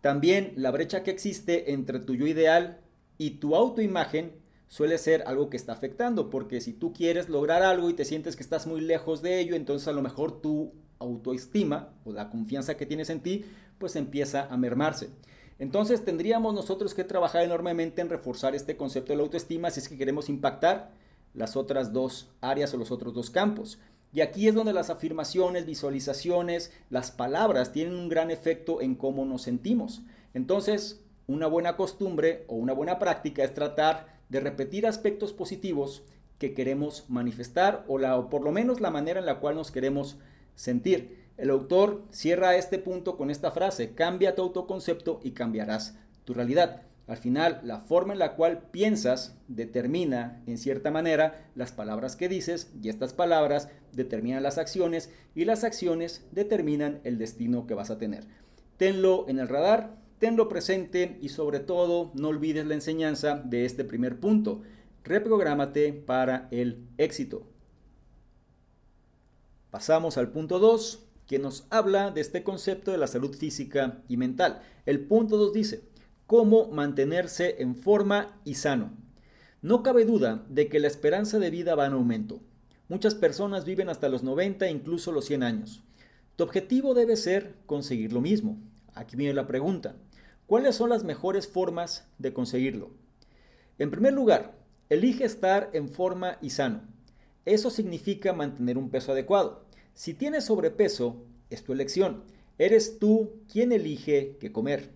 También 0.00 0.52
la 0.56 0.70
brecha 0.70 1.02
que 1.02 1.10
existe 1.10 1.72
entre 1.72 2.00
tu 2.00 2.14
yo 2.14 2.26
ideal 2.26 2.80
y 3.18 3.32
tu 3.32 3.54
autoimagen 3.54 4.32
suele 4.68 4.96
ser 4.98 5.22
algo 5.26 5.50
que 5.50 5.56
está 5.56 5.72
afectando, 5.72 6.30
porque 6.30 6.60
si 6.60 6.72
tú 6.72 6.92
quieres 6.92 7.28
lograr 7.28 7.62
algo 7.62 7.90
y 7.90 7.94
te 7.94 8.04
sientes 8.06 8.36
que 8.36 8.42
estás 8.42 8.66
muy 8.66 8.80
lejos 8.80 9.20
de 9.20 9.38
ello, 9.38 9.54
entonces 9.54 9.86
a 9.86 9.92
lo 9.92 10.02
mejor 10.02 10.40
tu 10.40 10.72
autoestima 10.98 11.92
o 12.04 12.12
la 12.12 12.30
confianza 12.30 12.76
que 12.76 12.86
tienes 12.86 13.10
en 13.10 13.20
ti, 13.20 13.44
pues 13.78 13.96
empieza 13.96 14.46
a 14.50 14.56
mermarse. 14.56 15.10
Entonces 15.58 16.04
tendríamos 16.04 16.54
nosotros 16.54 16.94
que 16.94 17.04
trabajar 17.04 17.44
enormemente 17.44 18.00
en 18.00 18.08
reforzar 18.08 18.54
este 18.54 18.76
concepto 18.76 19.12
de 19.12 19.18
la 19.18 19.22
autoestima 19.24 19.70
si 19.70 19.80
es 19.80 19.88
que 19.88 19.98
queremos 19.98 20.28
impactar 20.28 20.90
las 21.34 21.56
otras 21.56 21.92
dos 21.92 22.30
áreas 22.40 22.72
o 22.74 22.76
los 22.76 22.90
otros 22.90 23.14
dos 23.14 23.30
campos. 23.30 23.78
Y 24.12 24.20
aquí 24.20 24.46
es 24.46 24.54
donde 24.54 24.74
las 24.74 24.90
afirmaciones, 24.90 25.64
visualizaciones, 25.64 26.70
las 26.90 27.10
palabras 27.10 27.72
tienen 27.72 27.94
un 27.94 28.10
gran 28.10 28.30
efecto 28.30 28.82
en 28.82 28.94
cómo 28.94 29.24
nos 29.24 29.42
sentimos. 29.42 30.02
Entonces, 30.34 31.02
una 31.26 31.46
buena 31.46 31.76
costumbre 31.76 32.44
o 32.46 32.56
una 32.56 32.74
buena 32.74 32.98
práctica 32.98 33.42
es 33.42 33.54
tratar 33.54 34.20
de 34.28 34.40
repetir 34.40 34.86
aspectos 34.86 35.32
positivos 35.32 36.02
que 36.38 36.52
queremos 36.52 37.04
manifestar 37.08 37.84
o, 37.88 37.98
la, 37.98 38.28
por 38.28 38.42
lo 38.42 38.52
menos 38.52 38.80
la 38.80 38.90
manera 38.90 39.20
en 39.20 39.26
la 39.26 39.38
cual 39.40 39.54
nos 39.54 39.70
queremos 39.70 40.18
sentir. 40.54 41.22
El 41.38 41.50
autor 41.50 42.02
cierra 42.10 42.56
este 42.56 42.78
punto 42.78 43.16
con 43.16 43.30
esta 43.30 43.50
frase, 43.50 43.94
cambia 43.94 44.34
tu 44.34 44.42
autoconcepto 44.42 45.20
y 45.22 45.30
cambiarás 45.30 45.96
tu 46.24 46.34
realidad. 46.34 46.82
Al 47.12 47.18
final, 47.18 47.60
la 47.62 47.78
forma 47.78 48.14
en 48.14 48.18
la 48.18 48.36
cual 48.36 48.70
piensas 48.70 49.36
determina, 49.46 50.42
en 50.46 50.56
cierta 50.56 50.90
manera, 50.90 51.50
las 51.54 51.70
palabras 51.70 52.16
que 52.16 52.26
dices 52.26 52.72
y 52.82 52.88
estas 52.88 53.12
palabras 53.12 53.68
determinan 53.92 54.42
las 54.42 54.56
acciones 54.56 55.10
y 55.34 55.44
las 55.44 55.62
acciones 55.62 56.26
determinan 56.32 57.02
el 57.04 57.18
destino 57.18 57.66
que 57.66 57.74
vas 57.74 57.90
a 57.90 57.98
tener. 57.98 58.24
Tenlo 58.78 59.26
en 59.28 59.40
el 59.40 59.48
radar, 59.48 59.94
tenlo 60.20 60.48
presente 60.48 61.18
y 61.20 61.28
sobre 61.28 61.60
todo 61.60 62.12
no 62.14 62.28
olvides 62.28 62.64
la 62.64 62.72
enseñanza 62.72 63.42
de 63.44 63.66
este 63.66 63.84
primer 63.84 64.18
punto. 64.18 64.62
Reprográmate 65.04 65.92
para 65.92 66.48
el 66.50 66.88
éxito. 66.96 67.46
Pasamos 69.70 70.16
al 70.16 70.30
punto 70.30 70.58
2, 70.58 71.08
que 71.26 71.38
nos 71.38 71.66
habla 71.68 72.10
de 72.10 72.22
este 72.22 72.42
concepto 72.42 72.90
de 72.90 72.96
la 72.96 73.06
salud 73.06 73.36
física 73.36 74.02
y 74.08 74.16
mental. 74.16 74.62
El 74.86 75.06
punto 75.06 75.36
2 75.36 75.52
dice, 75.52 75.91
cómo 76.26 76.68
mantenerse 76.68 77.56
en 77.58 77.76
forma 77.76 78.40
y 78.44 78.54
sano. 78.54 78.92
No 79.60 79.82
cabe 79.82 80.04
duda 80.04 80.44
de 80.48 80.68
que 80.68 80.80
la 80.80 80.88
esperanza 80.88 81.38
de 81.38 81.50
vida 81.50 81.74
va 81.74 81.86
en 81.86 81.92
aumento. 81.92 82.40
Muchas 82.88 83.14
personas 83.14 83.64
viven 83.64 83.88
hasta 83.88 84.08
los 84.08 84.22
90 84.22 84.66
e 84.66 84.70
incluso 84.70 85.12
los 85.12 85.24
100 85.26 85.42
años. 85.42 85.82
Tu 86.36 86.44
objetivo 86.44 86.94
debe 86.94 87.16
ser 87.16 87.54
conseguir 87.66 88.12
lo 88.12 88.20
mismo. 88.20 88.58
Aquí 88.94 89.16
viene 89.16 89.34
la 89.34 89.46
pregunta. 89.46 89.96
¿Cuáles 90.46 90.74
son 90.74 90.90
las 90.90 91.04
mejores 91.04 91.46
formas 91.46 92.06
de 92.18 92.32
conseguirlo? 92.32 92.90
En 93.78 93.90
primer 93.90 94.12
lugar, 94.12 94.58
elige 94.90 95.24
estar 95.24 95.70
en 95.72 95.88
forma 95.88 96.38
y 96.42 96.50
sano. 96.50 96.82
Eso 97.44 97.70
significa 97.70 98.32
mantener 98.32 98.78
un 98.78 98.90
peso 98.90 99.12
adecuado. 99.12 99.64
Si 99.94 100.14
tienes 100.14 100.44
sobrepeso, 100.44 101.24
es 101.50 101.64
tu 101.64 101.72
elección. 101.72 102.24
Eres 102.58 102.98
tú 102.98 103.32
quien 103.50 103.72
elige 103.72 104.36
qué 104.40 104.52
comer. 104.52 104.90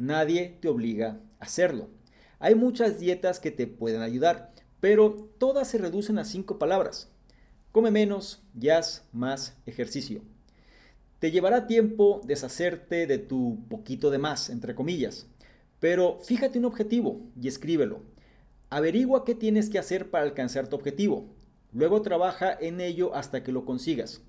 Nadie 0.00 0.56
te 0.62 0.68
obliga 0.68 1.20
a 1.40 1.44
hacerlo. 1.44 1.90
Hay 2.38 2.54
muchas 2.54 2.98
dietas 2.98 3.38
que 3.38 3.50
te 3.50 3.66
pueden 3.66 4.00
ayudar, 4.00 4.50
pero 4.80 5.12
todas 5.36 5.68
se 5.68 5.76
reducen 5.76 6.18
a 6.18 6.24
cinco 6.24 6.58
palabras. 6.58 7.12
Come 7.70 7.90
menos 7.90 8.42
y 8.58 8.70
haz 8.70 9.04
más 9.12 9.58
ejercicio. 9.66 10.22
Te 11.18 11.30
llevará 11.30 11.66
tiempo 11.66 12.22
deshacerte 12.24 13.06
de 13.06 13.18
tu 13.18 13.58
poquito 13.68 14.10
de 14.10 14.16
más, 14.16 14.48
entre 14.48 14.74
comillas, 14.74 15.26
pero 15.80 16.18
fíjate 16.20 16.58
un 16.58 16.64
objetivo 16.64 17.20
y 17.38 17.48
escríbelo. 17.48 18.00
Averigua 18.70 19.26
qué 19.26 19.34
tienes 19.34 19.68
que 19.68 19.78
hacer 19.78 20.08
para 20.08 20.24
alcanzar 20.24 20.68
tu 20.68 20.76
objetivo. 20.76 21.28
Luego 21.74 22.00
trabaja 22.00 22.56
en 22.58 22.80
ello 22.80 23.14
hasta 23.14 23.42
que 23.42 23.52
lo 23.52 23.66
consigas. 23.66 24.22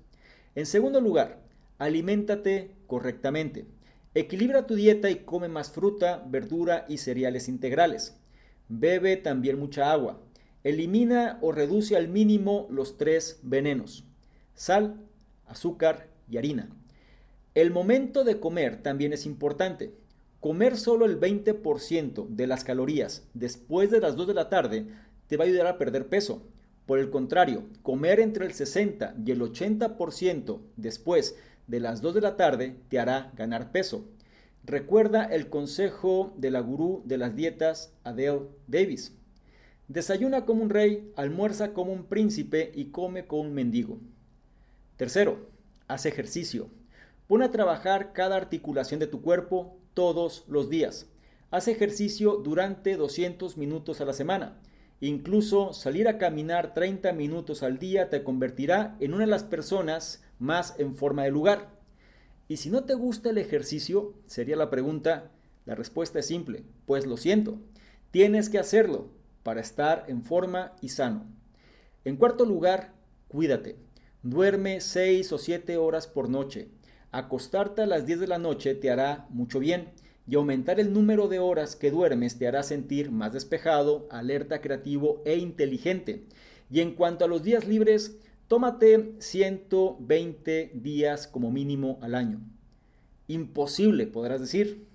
En 0.54 0.66
segundo 0.66 1.00
lugar, 1.00 1.40
aliméntate 1.78 2.76
correctamente. 2.86 3.64
Equilibra 4.14 4.66
tu 4.66 4.74
dieta 4.74 5.10
y 5.10 5.20
come 5.24 5.48
más 5.48 5.70
fruta, 5.70 6.22
verdura 6.28 6.84
y 6.86 6.98
cereales 6.98 7.48
integrales. 7.48 8.14
Bebe 8.68 9.16
también 9.16 9.58
mucha 9.58 9.90
agua. 9.90 10.20
Elimina 10.64 11.38
o 11.40 11.50
reduce 11.50 11.96
al 11.96 12.08
mínimo 12.08 12.66
los 12.70 12.98
tres 12.98 13.40
venenos. 13.42 14.04
Sal, 14.54 15.00
azúcar 15.46 16.08
y 16.28 16.36
harina. 16.36 16.68
El 17.54 17.70
momento 17.70 18.22
de 18.22 18.38
comer 18.38 18.82
también 18.82 19.14
es 19.14 19.24
importante. 19.24 19.94
Comer 20.40 20.76
solo 20.76 21.06
el 21.06 21.18
20% 21.18 22.28
de 22.28 22.46
las 22.46 22.64
calorías 22.64 23.26
después 23.32 23.90
de 23.90 24.00
las 24.00 24.16
2 24.16 24.26
de 24.26 24.34
la 24.34 24.50
tarde 24.50 24.86
te 25.26 25.38
va 25.38 25.44
a 25.44 25.46
ayudar 25.46 25.66
a 25.68 25.78
perder 25.78 26.08
peso. 26.08 26.42
Por 26.84 26.98
el 26.98 27.10
contrario, 27.10 27.64
comer 27.82 28.20
entre 28.20 28.44
el 28.44 28.52
60 28.52 29.14
y 29.24 29.30
el 29.30 29.40
80% 29.40 30.60
después 30.76 31.34
de 31.34 31.51
las 31.80 32.02
2 32.02 32.14
de 32.14 32.20
la 32.20 32.36
tarde 32.36 32.76
te 32.88 32.98
hará 32.98 33.32
ganar 33.36 33.72
peso. 33.72 34.06
Recuerda 34.64 35.24
el 35.24 35.48
consejo 35.48 36.34
de 36.36 36.50
la 36.50 36.60
gurú 36.60 37.02
de 37.04 37.18
las 37.18 37.34
dietas 37.34 37.92
Adele 38.04 38.42
Davis. 38.68 39.16
Desayuna 39.88 40.44
como 40.44 40.62
un 40.62 40.70
rey, 40.70 41.12
almuerza 41.16 41.72
como 41.72 41.92
un 41.92 42.04
príncipe 42.04 42.70
y 42.74 42.86
come 42.86 43.26
como 43.26 43.42
un 43.42 43.54
mendigo. 43.54 43.98
Tercero, 44.96 45.48
haz 45.88 46.06
ejercicio. 46.06 46.68
Pon 47.26 47.42
a 47.42 47.50
trabajar 47.50 48.12
cada 48.12 48.36
articulación 48.36 49.00
de 49.00 49.06
tu 49.06 49.20
cuerpo 49.20 49.76
todos 49.94 50.44
los 50.48 50.70
días. 50.70 51.08
Haz 51.50 51.68
ejercicio 51.68 52.36
durante 52.36 52.96
200 52.96 53.56
minutos 53.56 54.00
a 54.00 54.04
la 54.04 54.12
semana. 54.12 54.58
Incluso 55.00 55.72
salir 55.72 56.06
a 56.06 56.16
caminar 56.16 56.74
30 56.74 57.12
minutos 57.12 57.64
al 57.64 57.78
día 57.78 58.08
te 58.08 58.22
convertirá 58.22 58.96
en 59.00 59.14
una 59.14 59.24
de 59.24 59.30
las 59.30 59.42
personas 59.42 60.22
más 60.42 60.74
en 60.78 60.94
forma 60.94 61.24
de 61.24 61.30
lugar. 61.30 61.70
Y 62.48 62.58
si 62.58 62.68
no 62.68 62.84
te 62.84 62.94
gusta 62.94 63.30
el 63.30 63.38
ejercicio, 63.38 64.14
sería 64.26 64.56
la 64.56 64.68
pregunta, 64.68 65.30
la 65.64 65.74
respuesta 65.74 66.18
es 66.18 66.26
simple, 66.26 66.64
pues 66.84 67.06
lo 67.06 67.16
siento, 67.16 67.58
tienes 68.10 68.48
que 68.50 68.58
hacerlo 68.58 69.08
para 69.42 69.60
estar 69.60 70.04
en 70.08 70.22
forma 70.22 70.72
y 70.80 70.90
sano. 70.90 71.24
En 72.04 72.16
cuarto 72.16 72.44
lugar, 72.44 72.92
cuídate. 73.28 73.76
Duerme 74.22 74.80
6 74.80 75.32
o 75.32 75.38
7 75.38 75.76
horas 75.76 76.06
por 76.06 76.28
noche. 76.28 76.68
Acostarte 77.10 77.82
a 77.82 77.86
las 77.86 78.06
10 78.06 78.20
de 78.20 78.26
la 78.26 78.38
noche 78.38 78.74
te 78.74 78.90
hará 78.90 79.26
mucho 79.30 79.58
bien 79.58 79.90
y 80.26 80.36
aumentar 80.36 80.78
el 80.78 80.92
número 80.92 81.28
de 81.28 81.38
horas 81.38 81.76
que 81.76 81.90
duermes 81.90 82.38
te 82.38 82.46
hará 82.46 82.62
sentir 82.62 83.10
más 83.10 83.32
despejado, 83.32 84.06
alerta, 84.10 84.60
creativo 84.60 85.22
e 85.24 85.36
inteligente. 85.36 86.24
Y 86.70 86.80
en 86.80 86.94
cuanto 86.94 87.24
a 87.24 87.28
los 87.28 87.42
días 87.42 87.66
libres, 87.66 88.16
tómate 88.52 89.14
120 89.18 90.72
días 90.74 91.26
como 91.26 91.50
mínimo 91.50 91.98
al 92.02 92.14
año. 92.14 92.42
Imposible, 93.26 94.06
podrás 94.06 94.42
decir. 94.42 94.88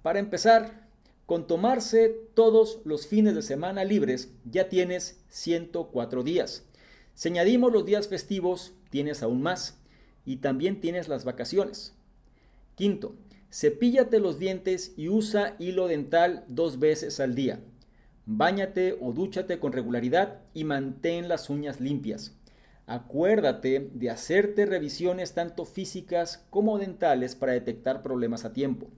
Para 0.00 0.20
empezar, 0.20 0.86
con 1.26 1.48
tomarse 1.48 2.08
todos 2.34 2.78
los 2.84 3.08
fines 3.08 3.34
de 3.34 3.42
semana 3.42 3.82
libres, 3.82 4.32
ya 4.48 4.68
tienes 4.68 5.24
104 5.28 6.22
días. 6.22 6.68
Si 7.14 7.28
añadimos 7.28 7.72
los 7.72 7.84
días 7.84 8.06
festivos, 8.06 8.74
tienes 8.90 9.24
aún 9.24 9.42
más. 9.42 9.80
Y 10.24 10.36
también 10.36 10.80
tienes 10.80 11.08
las 11.08 11.24
vacaciones. 11.24 11.96
Quinto, 12.76 13.16
Cepíllate 13.50 14.20
los 14.20 14.38
dientes 14.38 14.92
y 14.96 15.08
usa 15.08 15.56
hilo 15.58 15.88
dental 15.88 16.44
dos 16.46 16.78
veces 16.78 17.18
al 17.18 17.34
día. 17.34 17.58
Báñate 18.24 18.96
o 19.00 19.12
dúchate 19.12 19.58
con 19.58 19.72
regularidad 19.72 20.42
y 20.54 20.62
mantén 20.62 21.28
las 21.28 21.50
uñas 21.50 21.80
limpias. 21.80 22.37
Acuérdate 22.90 23.90
de 23.92 24.08
hacerte 24.08 24.64
revisiones 24.64 25.34
tanto 25.34 25.66
físicas 25.66 26.46
como 26.48 26.78
dentales 26.78 27.34
para 27.34 27.52
detectar 27.52 28.00
problemas 28.00 28.46
a 28.46 28.54
tiempo. 28.54 28.88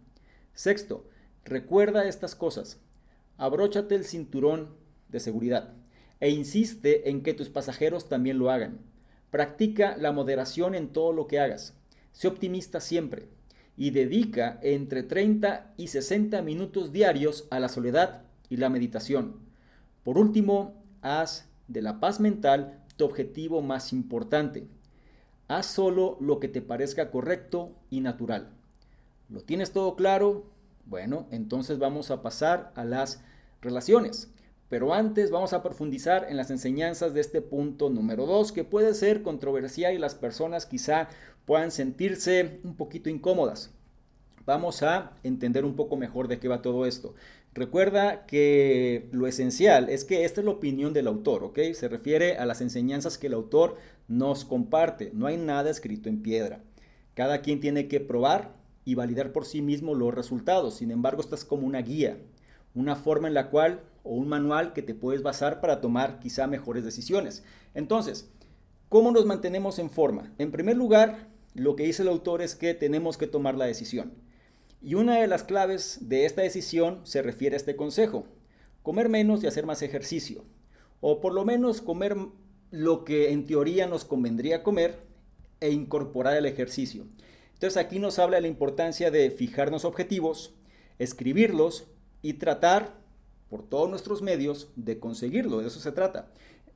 Sexto, 0.55 1.09
recuerda 1.45 2.07
estas 2.07 2.37
cosas. 2.37 2.79
abróchate 3.37 3.97
el 3.97 4.05
cinturón 4.05 4.77
de 5.09 5.19
seguridad 5.19 5.75
e 6.21 6.31
insiste 6.31 7.11
en 7.11 7.25
que 7.25 7.35
tus 7.35 7.49
pasajeros 7.49 8.09
también 8.09 8.39
lo 8.39 8.53
hagan. 8.53 8.79
Practica 9.33 9.97
la 9.97 10.13
moderación 10.13 10.77
en 10.77 10.93
todo 10.93 11.13
lo 11.13 11.27
que 11.27 11.41
hagas. 11.41 11.75
Sé 12.13 12.29
optimista 12.29 12.79
siempre 12.79 13.27
y 13.77 13.91
dedica 13.91 14.61
entre 14.63 15.03
30 15.03 15.75
y 15.77 15.89
60 15.89 16.43
minutos 16.43 16.93
diarios 16.93 17.49
a 17.51 17.59
la 17.59 17.69
soledad 17.69 18.23
y 18.49 18.59
la 18.59 18.69
meditación. 18.69 19.41
Por 20.05 20.17
último, 20.17 20.81
haz 21.03 21.49
de 21.67 21.83
la 21.83 21.99
paz 21.99 22.21
mental 22.21 22.80
objetivo 23.07 23.63
más 23.63 23.93
importante. 23.93 24.67
Haz 25.49 25.67
solo 25.67 26.17
lo 26.21 26.39
que 26.41 26.49
te 26.49 26.63
parezca 26.63 27.11
correcto 27.11 27.73
y 27.91 28.01
natural. 28.01 28.51
¿Lo 29.29 29.41
tienes 29.41 29.73
todo 29.73 29.97
claro? 29.97 30.45
Bueno, 30.87 31.27
entonces 31.31 31.79
vamos 31.79 32.11
a 32.11 32.23
pasar 32.23 32.73
a 32.75 32.85
las 32.85 33.23
relaciones. 33.61 34.31
Pero 34.69 34.95
antes 34.95 35.33
vamos 35.33 35.53
a 35.53 35.63
profundizar 35.63 36.27
en 36.29 36.37
las 36.37 36.51
enseñanzas 36.51 37.13
de 37.13 37.21
este 37.21 37.43
punto 37.43 37.91
número 37.91 38.27
2, 38.27 38.53
que 38.53 38.63
puede 38.63 38.95
ser 38.95 39.23
controversial 39.23 39.93
y 39.93 39.99
las 39.99 40.15
personas 40.15 40.65
quizá 40.65 41.09
puedan 41.45 41.73
sentirse 41.73 42.61
un 42.63 42.77
poquito 42.77 43.11
incómodas. 43.11 43.73
Vamos 44.47 44.83
a 44.83 45.13
entender 45.25 45.65
un 45.65 45.75
poco 45.75 45.97
mejor 45.97 46.29
de 46.29 46.39
qué 46.39 46.49
va 46.49 46.63
todo 46.63 46.87
esto. 46.87 47.15
Recuerda 47.53 48.27
que 48.27 49.09
lo 49.11 49.27
esencial 49.27 49.89
es 49.89 50.05
que 50.05 50.25
esta 50.25 50.41
es 50.41 50.45
la 50.45 50.53
opinión 50.53 50.93
del 50.93 51.09
autor, 51.09 51.43
¿ok? 51.43 51.59
Se 51.75 51.89
refiere 51.89 52.37
a 52.37 52.47
las 52.47 52.61
enseñanzas 52.61 53.19
que 53.19 53.27
el 53.27 53.35
autor 53.35 53.77
nos 54.07 54.45
comparte. 54.45 55.11
No 55.15 55.27
hay 55.27 55.37
nada 55.37 55.69
escrito 55.69 56.09
en 56.09 56.23
piedra. 56.23 56.63
Cada 57.15 57.43
quien 57.43 57.59
tiene 57.59 57.89
que 57.89 57.99
probar 57.99 58.55
y 58.85 58.95
validar 58.95 59.33
por 59.33 59.45
sí 59.45 59.63
mismo 59.63 59.95
los 59.95 60.15
resultados. 60.15 60.75
Sin 60.75 60.93
embargo, 60.93 61.21
esta 61.21 61.35
es 61.35 61.45
como 61.45 61.67
una 61.67 61.83
guía, 61.83 62.19
una 62.75 62.95
forma 62.95 63.27
en 63.27 63.35
la 63.35 63.51
cual 63.51 63.81
o 64.05 64.15
un 64.15 64.29
manual 64.29 64.73
que 64.73 64.83
te 64.83 64.95
puedes 64.95 65.23
basar 65.23 65.61
para 65.61 65.81
tomar 65.81 66.21
quizá 66.21 66.47
mejores 66.47 66.85
decisiones. 66.85 67.43
Entonces, 67.75 68.31
¿cómo 68.89 69.11
nos 69.11 69.27
mantenemos 69.27 69.81
en 69.81 69.91
forma? 69.91 70.33
En 70.39 70.53
primer 70.53 70.77
lugar, 70.77 71.29
lo 71.55 71.75
que 71.75 71.83
dice 71.83 72.03
el 72.03 72.09
autor 72.09 72.43
es 72.43 72.55
que 72.55 72.75
tenemos 72.75 73.19
que 73.19 73.27
tomar 73.27 73.57
la 73.57 73.67
decisión. 73.67 74.13
Y 74.83 74.95
una 74.95 75.21
de 75.21 75.27
las 75.27 75.45
claves 75.45 75.99
de 76.09 76.25
esta 76.25 76.43
decisión 76.43 77.01
se 77.05 77.23
refiere 77.23 77.55
a 77.55 77.59
este 77.59 77.77
consejo, 77.77 78.27
comer 78.83 79.09
menos 79.09 79.43
y 79.43 79.47
hacer 79.47 79.67
más 79.67 79.83
ejercicio. 79.83 80.45
O 81.01 81.21
por 81.21 81.35
lo 81.35 81.45
menos 81.45 81.83
comer 81.83 82.17
lo 82.71 83.05
que 83.05 83.31
en 83.31 83.47
teoría 83.47 83.87
nos 83.87 84.05
convendría 84.05 84.63
comer 84.63 85.01
e 85.61 85.71
incorporar 85.71 86.37
el 86.37 86.47
ejercicio. 86.47 87.07
Entonces 87.53 87.77
aquí 87.77 87.99
nos 87.99 88.19
habla 88.19 88.37
de 88.37 88.43
la 88.43 88.49
importancia 88.49 89.11
de 89.11 89.31
fijarnos 89.31 89.85
objetivos, 89.85 90.55
escribirlos 90.99 91.89
y 92.23 92.35
tratar 92.35 92.99
por 93.51 93.69
todos 93.69 93.91
nuestros 93.91 94.23
medios 94.23 94.71
de 94.77 94.99
conseguirlo, 94.99 95.59
de 95.59 95.67
eso 95.67 95.81
se 95.81 95.93
trata. 95.93 96.31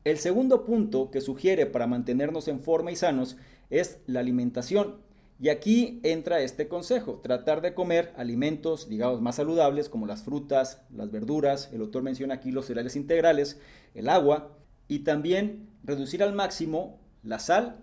El 0.05 0.19
segundo 0.19 0.65
punto 0.67 1.11
que 1.11 1.23
sugiere 1.23 1.65
para 1.65 1.87
mantenernos 1.87 2.49
en 2.49 2.61
forma 2.61 2.93
y 2.93 2.97
sanos 2.97 3.39
es 3.71 4.01
la 4.07 4.21
alimentación. 4.21 4.97
Y 5.45 5.51
aquí 5.51 6.01
entra 6.05 6.41
este 6.41 6.69
consejo, 6.69 7.21
tratar 7.23 7.61
de 7.61 7.75
comer 7.75 8.15
alimentos, 8.17 8.89
digamos, 8.89 9.21
más 9.21 9.37
saludables 9.37 9.91
como 9.91 10.07
las 10.07 10.23
frutas, 10.23 10.81
las 10.91 11.11
verduras, 11.11 11.69
el 11.75 11.83
autor 11.83 12.03
menciona 12.03 12.33
aquí 12.33 12.51
los 12.51 12.65
cereales 12.65 12.97
integrales, 12.97 13.61
el 13.93 14.09
agua 14.09 14.57
y 14.89 15.01
también 15.01 15.69
reducir 15.83 16.23
al 16.23 16.33
máximo 16.33 16.99
la 17.23 17.41
sal, 17.41 17.77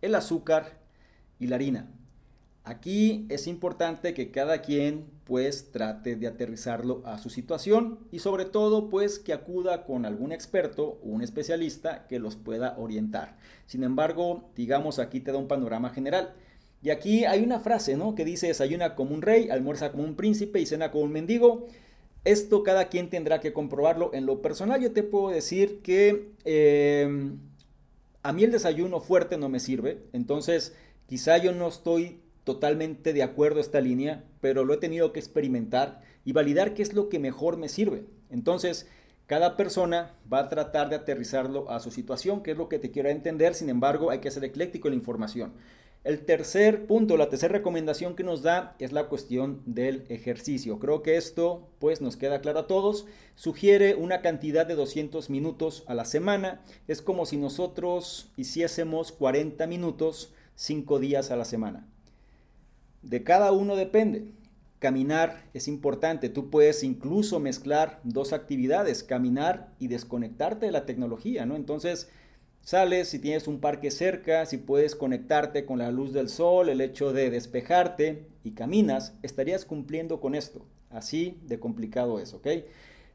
el 0.00 0.14
azúcar 0.14 0.78
y 1.38 1.48
la 1.48 1.56
harina. 1.56 1.90
Aquí 2.64 3.26
es 3.28 3.46
importante 3.46 4.14
que 4.14 4.30
cada 4.30 4.62
quien 4.62 5.04
pues 5.24 5.70
trate 5.70 6.16
de 6.16 6.28
aterrizarlo 6.28 7.02
a 7.04 7.18
su 7.18 7.28
situación 7.28 7.98
y 8.10 8.20
sobre 8.20 8.46
todo 8.46 8.88
pues 8.88 9.18
que 9.18 9.34
acuda 9.34 9.84
con 9.84 10.06
algún 10.06 10.32
experto 10.32 10.98
o 11.02 11.08
un 11.08 11.20
especialista 11.20 12.06
que 12.06 12.18
los 12.18 12.36
pueda 12.36 12.74
orientar. 12.78 13.36
Sin 13.66 13.84
embargo, 13.84 14.48
digamos 14.56 14.98
aquí 14.98 15.20
te 15.20 15.30
da 15.30 15.36
un 15.36 15.48
panorama 15.48 15.90
general. 15.90 16.32
Y 16.82 16.90
aquí 16.90 17.24
hay 17.24 17.42
una 17.42 17.60
frase, 17.60 17.96
¿no? 17.96 18.14
Que 18.14 18.24
dice 18.24 18.48
desayuna 18.48 18.94
como 18.94 19.14
un 19.14 19.22
rey, 19.22 19.48
almuerza 19.50 19.92
como 19.92 20.02
un 20.02 20.16
príncipe 20.16 20.60
y 20.60 20.66
cena 20.66 20.90
como 20.90 21.04
un 21.04 21.12
mendigo. 21.12 21.66
Esto 22.24 22.62
cada 22.62 22.88
quien 22.88 23.08
tendrá 23.08 23.40
que 23.40 23.52
comprobarlo. 23.52 24.12
En 24.12 24.26
lo 24.26 24.42
personal 24.42 24.80
yo 24.80 24.92
te 24.92 25.02
puedo 25.02 25.30
decir 25.30 25.80
que 25.82 26.32
eh, 26.44 27.08
a 28.22 28.32
mí 28.32 28.44
el 28.44 28.50
desayuno 28.50 29.00
fuerte 29.00 29.38
no 29.38 29.48
me 29.48 29.60
sirve. 29.60 29.98
Entonces 30.12 30.74
quizá 31.06 31.38
yo 31.38 31.52
no 31.52 31.68
estoy 31.68 32.20
totalmente 32.44 33.12
de 33.12 33.22
acuerdo 33.22 33.58
a 33.58 33.60
esta 33.60 33.80
línea, 33.80 34.24
pero 34.40 34.64
lo 34.64 34.74
he 34.74 34.78
tenido 34.78 35.12
que 35.12 35.20
experimentar 35.20 36.00
y 36.24 36.32
validar 36.32 36.74
qué 36.74 36.82
es 36.82 36.94
lo 36.94 37.08
que 37.08 37.18
mejor 37.18 37.56
me 37.56 37.68
sirve. 37.68 38.04
Entonces, 38.30 38.88
cada 39.26 39.56
persona 39.56 40.14
va 40.32 40.40
a 40.40 40.48
tratar 40.48 40.88
de 40.88 40.96
aterrizarlo 40.96 41.70
a 41.70 41.80
su 41.80 41.90
situación, 41.90 42.42
que 42.42 42.52
es 42.52 42.56
lo 42.56 42.68
que 42.68 42.78
te 42.78 42.90
quiero 42.90 43.08
entender, 43.08 43.54
sin 43.54 43.68
embargo, 43.68 44.10
hay 44.10 44.18
que 44.18 44.30
ser 44.30 44.44
ecléctico 44.44 44.88
en 44.88 44.94
la 44.94 44.98
información. 44.98 45.52
El 46.04 46.24
tercer 46.24 46.86
punto, 46.86 47.16
la 47.16 47.28
tercera 47.28 47.52
recomendación 47.52 48.16
que 48.16 48.24
nos 48.24 48.42
da 48.42 48.74
es 48.80 48.90
la 48.90 49.08
cuestión 49.08 49.62
del 49.66 50.04
ejercicio. 50.08 50.80
Creo 50.80 51.00
que 51.00 51.16
esto 51.16 51.68
pues 51.78 52.00
nos 52.00 52.16
queda 52.16 52.40
claro 52.40 52.60
a 52.60 52.66
todos. 52.66 53.06
Sugiere 53.36 53.94
una 53.94 54.20
cantidad 54.20 54.66
de 54.66 54.74
200 54.74 55.30
minutos 55.30 55.84
a 55.86 55.94
la 55.94 56.04
semana. 56.04 56.60
Es 56.88 57.02
como 57.02 57.24
si 57.24 57.36
nosotros 57.36 58.32
hiciésemos 58.36 59.12
40 59.12 59.64
minutos 59.68 60.34
5 60.56 60.98
días 60.98 61.30
a 61.30 61.36
la 61.36 61.44
semana. 61.44 61.86
De 63.02 63.22
cada 63.22 63.52
uno 63.52 63.76
depende. 63.76 64.24
Caminar 64.80 65.44
es 65.54 65.68
importante. 65.68 66.28
Tú 66.28 66.50
puedes 66.50 66.82
incluso 66.82 67.38
mezclar 67.38 68.00
dos 68.02 68.32
actividades, 68.32 69.04
caminar 69.04 69.72
y 69.78 69.86
desconectarte 69.86 70.66
de 70.66 70.72
la 70.72 70.84
tecnología, 70.84 71.46
¿no? 71.46 71.54
Entonces, 71.54 72.10
sales, 72.62 73.08
si 73.08 73.18
tienes 73.18 73.46
un 73.46 73.60
parque 73.60 73.90
cerca, 73.90 74.46
si 74.46 74.56
puedes 74.56 74.94
conectarte 74.94 75.66
con 75.66 75.78
la 75.78 75.90
luz 75.90 76.12
del 76.12 76.28
sol, 76.28 76.68
el 76.68 76.80
hecho 76.80 77.12
de 77.12 77.30
despejarte 77.30 78.26
y 78.44 78.52
caminas, 78.52 79.14
estarías 79.22 79.64
cumpliendo 79.64 80.20
con 80.20 80.34
esto. 80.34 80.64
Así 80.90 81.38
de 81.46 81.58
complicado 81.58 82.18
es, 82.18 82.32
¿ok? 82.34 82.46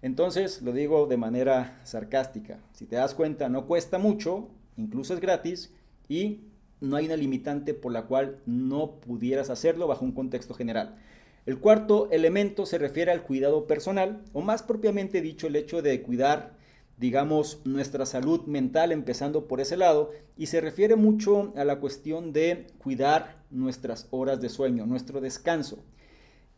Entonces, 0.01 0.62
lo 0.62 0.73
digo 0.73 1.07
de 1.07 1.17
manera 1.17 1.79
sarcástica. 1.83 2.60
Si 2.73 2.86
te 2.86 2.97
das 2.97 3.15
cuenta, 3.15 3.49
no 3.49 3.65
cuesta 3.65 3.97
mucho, 3.97 4.49
incluso 4.75 5.13
es 5.13 5.19
gratis 5.19 5.73
y 6.07 6.41
no 6.79 6.95
hay 6.95 7.05
una 7.05 7.15
limitante 7.15 7.73
por 7.73 7.91
la 7.91 8.03
cual 8.03 8.39
no 8.45 8.99
pudieras 8.99 9.49
hacerlo 9.49 9.88
bajo 9.88 10.05
un 10.05 10.12
contexto 10.12 10.53
general. 10.53 10.97
El 11.45 11.60
cuarto 11.60 12.10
elemento 12.12 12.65
se 12.65 12.77
refiere 12.77 13.12
al 13.12 13.23
cuidado 13.23 13.67
personal, 13.67 14.21
o 14.33 14.41
más 14.41 14.63
propiamente 14.63 15.21
dicho, 15.21 15.47
el 15.47 15.55
hecho 15.55 15.81
de 15.81 16.01
cuidar, 16.01 16.57
digamos, 16.97 17.62
nuestra 17.63 18.05
salud 18.05 18.41
mental, 18.45 18.91
empezando 18.91 19.47
por 19.47 19.62
ese 19.62 19.77
lado, 19.77 20.12
y 20.36 20.47
se 20.47 20.62
refiere 20.62 20.95
mucho 20.95 21.53
a 21.55 21.63
la 21.63 21.79
cuestión 21.79 22.33
de 22.33 22.67
cuidar 22.79 23.43
nuestras 23.51 24.07
horas 24.10 24.41
de 24.41 24.49
sueño, 24.49 24.86
nuestro 24.86 25.21
descanso. 25.21 25.77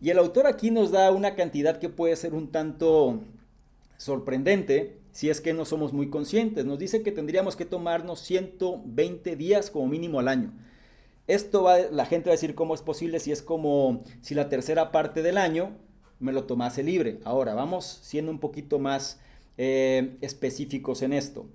Y 0.01 0.11
el 0.11 0.17
autor 0.17 0.47
aquí 0.47 0.71
nos 0.71 0.91
da 0.91 1.11
una 1.11 1.35
cantidad 1.35 1.77
que 1.77 1.89
puede 1.89 2.15
ser 2.15 2.33
un 2.33 2.51
tanto 2.51 3.19
sorprendente, 3.97 4.97
si 5.11 5.29
es 5.29 5.41
que 5.41 5.53
no 5.53 5.65
somos 5.65 5.91
muy 5.91 6.09
conscientes. 6.09 6.65
Nos 6.65 6.79
dice 6.79 7.03
que 7.03 7.11
tendríamos 7.11 7.57
que 7.57 7.65
tomarnos 7.65 8.21
120 8.21 9.35
días 9.35 9.69
como 9.69 9.87
mínimo 9.87 10.19
al 10.19 10.29
año. 10.29 10.53
Esto 11.27 11.63
va, 11.63 11.77
la 11.91 12.05
gente 12.05 12.29
va 12.29 12.33
a 12.33 12.37
decir 12.37 12.55
cómo 12.55 12.73
es 12.73 12.81
posible 12.81 13.19
si 13.19 13.31
es 13.31 13.41
como 13.41 14.03
si 14.21 14.35
la 14.35 14.47
tercera 14.47 14.91
parte 14.91 15.21
del 15.21 15.37
año 15.37 15.75
me 16.19 16.31
lo 16.31 16.45
tomase 16.45 16.81
libre. 16.81 17.19
Ahora, 17.25 17.53
vamos 17.53 17.99
siendo 18.01 18.31
un 18.31 18.39
poquito 18.39 18.79
más 18.79 19.19
eh, 19.61 20.15
específicos 20.21 21.01
en 21.01 21.11
esto. 21.11 21.45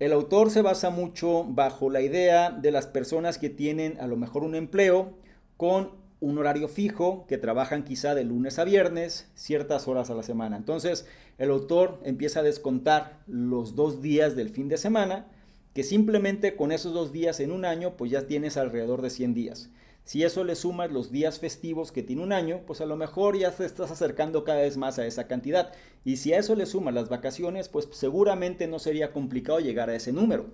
El 0.00 0.12
autor 0.12 0.50
se 0.50 0.60
basa 0.60 0.90
mucho 0.90 1.44
bajo 1.44 1.88
la 1.88 2.00
idea 2.00 2.50
de 2.50 2.72
las 2.72 2.88
personas 2.88 3.38
que 3.38 3.48
tienen 3.48 3.96
a 4.00 4.08
lo 4.08 4.16
mejor 4.16 4.42
un 4.42 4.56
empleo 4.56 5.14
con 5.56 5.92
un 6.18 6.38
horario 6.38 6.66
fijo, 6.66 7.24
que 7.28 7.38
trabajan 7.38 7.84
quizá 7.84 8.16
de 8.16 8.24
lunes 8.24 8.58
a 8.58 8.64
viernes, 8.64 9.30
ciertas 9.36 9.86
horas 9.86 10.10
a 10.10 10.14
la 10.14 10.24
semana. 10.24 10.56
Entonces, 10.56 11.06
el 11.38 11.50
autor 11.50 12.00
empieza 12.02 12.40
a 12.40 12.42
descontar 12.42 13.20
los 13.28 13.76
dos 13.76 14.02
días 14.02 14.34
del 14.34 14.48
fin 14.48 14.66
de 14.66 14.76
semana, 14.76 15.28
que 15.74 15.84
simplemente 15.84 16.56
con 16.56 16.72
esos 16.72 16.92
dos 16.92 17.12
días 17.12 17.38
en 17.38 17.52
un 17.52 17.64
año, 17.64 17.96
pues 17.96 18.10
ya 18.10 18.26
tienes 18.26 18.56
alrededor 18.56 19.00
de 19.00 19.10
100 19.10 19.34
días. 19.34 19.70
Si 20.04 20.24
eso 20.24 20.44
le 20.44 20.56
sumas 20.56 20.90
los 20.90 21.12
días 21.12 21.38
festivos 21.38 21.92
que 21.92 22.02
tiene 22.02 22.22
un 22.22 22.32
año, 22.32 22.62
pues 22.66 22.80
a 22.80 22.86
lo 22.86 22.96
mejor 22.96 23.38
ya 23.38 23.50
te 23.52 23.64
estás 23.64 23.90
acercando 23.90 24.44
cada 24.44 24.62
vez 24.62 24.76
más 24.76 24.98
a 24.98 25.06
esa 25.06 25.28
cantidad. 25.28 25.72
Y 26.04 26.16
si 26.16 26.32
a 26.32 26.38
eso 26.38 26.56
le 26.56 26.66
sumas 26.66 26.94
las 26.94 27.08
vacaciones, 27.08 27.68
pues 27.68 27.88
seguramente 27.92 28.66
no 28.66 28.78
sería 28.78 29.12
complicado 29.12 29.60
llegar 29.60 29.90
a 29.90 29.94
ese 29.94 30.12
número 30.12 30.46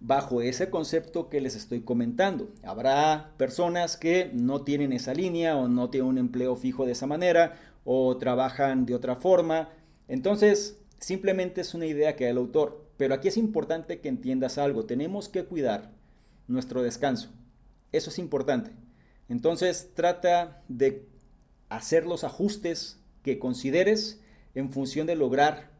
bajo 0.00 0.40
ese 0.42 0.70
concepto 0.70 1.28
que 1.28 1.40
les 1.40 1.56
estoy 1.56 1.80
comentando. 1.80 2.50
Habrá 2.62 3.32
personas 3.36 3.96
que 3.96 4.30
no 4.32 4.62
tienen 4.62 4.92
esa 4.92 5.14
línea 5.14 5.56
o 5.56 5.68
no 5.68 5.90
tienen 5.90 6.10
un 6.10 6.18
empleo 6.18 6.56
fijo 6.56 6.86
de 6.86 6.92
esa 6.92 7.06
manera 7.06 7.58
o 7.84 8.16
trabajan 8.16 8.86
de 8.86 8.94
otra 8.94 9.16
forma. 9.16 9.70
Entonces, 10.08 10.78
simplemente 10.98 11.60
es 11.60 11.74
una 11.74 11.86
idea 11.86 12.16
que 12.16 12.24
da 12.24 12.30
el 12.30 12.38
autor. 12.38 12.84
Pero 12.96 13.14
aquí 13.14 13.28
es 13.28 13.36
importante 13.36 14.00
que 14.00 14.08
entiendas 14.08 14.58
algo. 14.58 14.84
Tenemos 14.84 15.28
que 15.28 15.44
cuidar 15.44 15.90
nuestro 16.48 16.82
descanso. 16.82 17.30
Eso 17.96 18.10
es 18.10 18.18
importante. 18.18 18.70
Entonces, 19.28 19.90
trata 19.94 20.62
de 20.68 21.06
hacer 21.68 22.06
los 22.06 22.24
ajustes 22.24 23.00
que 23.22 23.38
consideres 23.38 24.20
en 24.54 24.70
función 24.70 25.06
de 25.06 25.16
lograr 25.16 25.70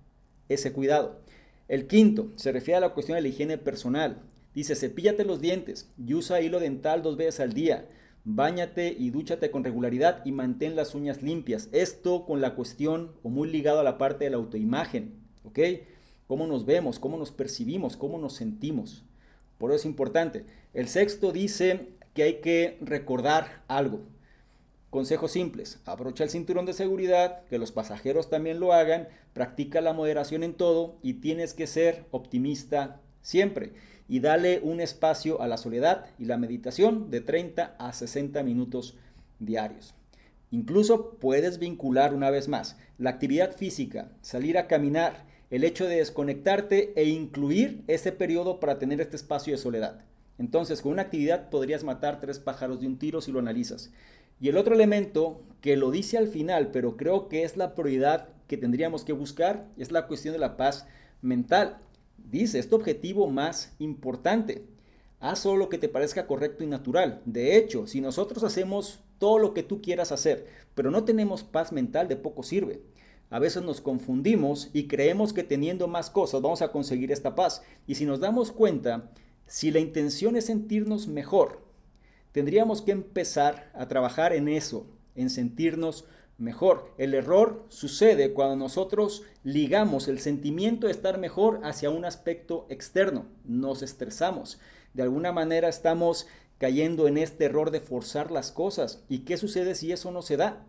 ese 0.49 0.73
cuidado. 0.73 1.21
El 1.69 1.87
quinto 1.87 2.31
se 2.37 2.53
refiere 2.53 2.79
a 2.79 2.81
la 2.81 2.95
cuestión 2.95 3.17
de 3.17 3.23
la 3.23 3.29
higiene 3.29 3.59
personal. 3.59 4.23
Dice, 4.55 4.75
cepíllate 4.75 5.25
los 5.25 5.41
dientes 5.41 5.91
y 5.99 6.15
usa 6.15 6.41
hilo 6.41 6.61
dental 6.61 7.03
dos 7.03 7.17
veces 7.17 7.41
al 7.41 7.53
día. 7.53 7.89
Báñate 8.25 8.97
y 8.99 9.11
dúchate 9.11 9.51
con 9.51 9.65
regularidad 9.65 10.25
y 10.25 10.33
mantén 10.33 10.75
las 10.75 10.95
uñas 10.95 11.23
limpias. 11.23 11.69
Esto 11.73 12.25
con 12.25 12.41
la 12.41 12.55
cuestión 12.55 13.13
o 13.23 13.29
muy 13.29 13.51
ligado 13.51 13.81
a 13.81 13.85
la 13.85 13.99
parte 13.99 14.25
de 14.25 14.31
la 14.31 14.39
autoimagen. 14.39 15.15
¿Ok? 15.45 15.59
Cómo 16.27 16.47
nos 16.47 16.67
vemos, 16.67 16.99
cómo 16.99 17.19
nos 17.19 17.31
percibimos, 17.31 17.97
cómo 17.97 18.19
nos 18.19 18.35
sentimos. 18.35 19.05
Por 19.59 19.71
eso 19.71 19.81
es 19.81 19.87
importante. 19.87 20.45
El 20.75 20.89
sexto 20.89 21.33
dice 21.33 21.89
que 22.17 22.23
hay 22.23 22.41
que 22.41 22.79
recordar 22.81 23.63
algo. 23.69 24.01
Consejos 24.89 25.33
simples. 25.33 25.79
Abrocha 25.85 26.25
el 26.25 26.31
cinturón 26.31 26.65
de 26.65 26.73
seguridad, 26.73 27.45
que 27.51 27.59
los 27.59 27.71
pasajeros 27.71 28.31
también 28.31 28.59
lo 28.59 28.73
hagan, 28.73 29.09
practica 29.35 29.83
la 29.83 29.93
moderación 29.93 30.43
en 30.43 30.55
todo 30.55 30.97
y 31.03 31.15
tienes 31.15 31.53
que 31.53 31.67
ser 31.67 32.07
optimista 32.11 33.03
siempre. 33.21 33.75
Y 34.09 34.21
dale 34.21 34.61
un 34.63 34.81
espacio 34.81 35.43
a 35.43 35.49
la 35.49 35.59
soledad 35.59 36.07
y 36.19 36.25
la 36.25 36.39
meditación 36.39 37.11
de 37.11 37.21
30 37.21 37.77
a 37.79 37.93
60 37.93 38.43
minutos 38.43 38.97
diarios. 39.39 39.95
Incluso 40.51 41.19
puedes 41.19 41.59
vincular 41.59 42.15
una 42.15 42.31
vez 42.31 42.49
más 42.49 42.79
la 42.97 43.11
actividad 43.11 43.55
física, 43.55 44.11
salir 44.23 44.57
a 44.57 44.67
caminar, 44.67 45.27
el 45.51 45.65
hecho 45.65 45.87
de 45.87 45.97
desconectarte 45.97 46.95
e 46.97 47.05
incluir 47.05 47.85
ese 47.87 48.13
periodo 48.13 48.59
para 48.59 48.79
tener 48.79 49.03
este 49.03 49.17
espacio 49.17 49.53
de 49.53 49.59
soledad. 49.59 50.07
Entonces, 50.39 50.83
con 50.83 50.93
una 50.93 51.03
actividad 51.03 51.49
podrías 51.49 51.85
matar 51.85 52.21
tres 52.21 52.39
pájaros 52.39 52.81
de 52.81 52.87
un 52.87 52.99
tiro 52.99 53.21
si 53.21 53.33
lo 53.33 53.39
analizas. 53.39 53.91
Y 54.41 54.49
el 54.49 54.57
otro 54.57 54.75
elemento 54.75 55.41
que 55.61 55.77
lo 55.77 55.91
dice 55.91 56.19
al 56.19 56.29
final, 56.29 56.71
pero 56.71 56.97
creo 56.97 57.29
que 57.29 57.45
es 57.45 57.57
la 57.57 57.75
prioridad 57.75 58.29
que 58.47 58.57
tendríamos 58.57 59.05
que 59.05 59.13
buscar, 59.13 59.67
es 59.77 59.91
la 59.91 60.07
cuestión 60.07 60.33
de 60.33 60.39
la 60.39 60.57
paz 60.57 60.87
mental. 61.23 61.79
Dice, 62.19 62.59
este 62.59 62.75
objetivo 62.75 63.29
más 63.29 63.75
importante. 63.79 64.65
Haz 65.21 65.41
solo 65.41 65.57
lo 65.57 65.69
que 65.69 65.79
te 65.79 65.89
parezca 65.89 66.27
correcto 66.27 66.63
y 66.65 66.67
natural. 66.67 67.23
De 67.25 67.57
hecho, 67.57 67.87
si 67.87 68.01
nosotros 68.01 68.45
hacemos 68.45 69.01
todo 69.19 69.39
lo 69.39 69.55
que 69.55 69.63
tú 69.63 69.81
quieras 69.81 70.13
hacer, 70.13 70.47
pero 70.75 70.91
no 70.91 71.05
tenemos 71.05 71.43
paz 71.43 71.73
mental, 71.73 72.07
de 72.07 72.17
poco 72.17 72.43
sirve. 72.43 72.83
A 73.31 73.39
veces 73.39 73.63
nos 73.63 73.81
confundimos 73.81 74.71
y 74.73 74.87
creemos 74.87 75.33
que 75.33 75.43
teniendo 75.43 75.89
más 75.89 76.11
cosas 76.11 76.43
vamos 76.43 76.63
a 76.63 76.71
conseguir 76.71 77.11
esta 77.11 77.35
paz. 77.35 77.63
Y 77.87 77.97
si 77.97 78.05
nos 78.05 78.21
damos 78.21 78.53
cuenta, 78.53 79.11
si 79.47 79.71
la 79.71 79.79
intención 79.79 80.37
es 80.37 80.47
sentirnos 80.47 81.07
mejor, 81.07 81.63
tendríamos 82.33 82.83
que 82.83 82.93
empezar 82.93 83.71
a 83.75 83.89
trabajar 83.89 84.33
en 84.33 84.49
eso, 84.49 84.87
en 85.15 85.31
sentirnos 85.31 86.05
mejor. 86.39 86.93
El 86.99 87.15
error 87.15 87.65
sucede 87.69 88.33
cuando 88.33 88.57
nosotros 88.57 89.23
ligamos 89.43 90.09
el 90.09 90.19
sentimiento 90.19 90.87
de 90.87 90.93
estar 90.93 91.19
mejor 91.19 91.61
hacia 91.65 91.91
un 91.91 92.05
aspecto 92.05 92.67
externo. 92.69 93.27
Nos 93.45 93.83
estresamos. 93.83 94.59
De 94.95 95.03
alguna 95.03 95.33
manera 95.33 95.69
estamos 95.69 96.27
cayendo 96.59 97.07
en 97.09 97.19
este 97.19 97.45
error 97.45 97.71
de 97.71 97.81
forzar 97.81 98.31
las 98.31 98.53
cosas. 98.53 99.03
¿Y 99.09 99.21
qué 99.21 99.37
sucede 99.37 99.75
si 99.75 99.93
eso 99.93 100.11
no 100.11 100.23
se 100.23 100.37
da? 100.37 100.65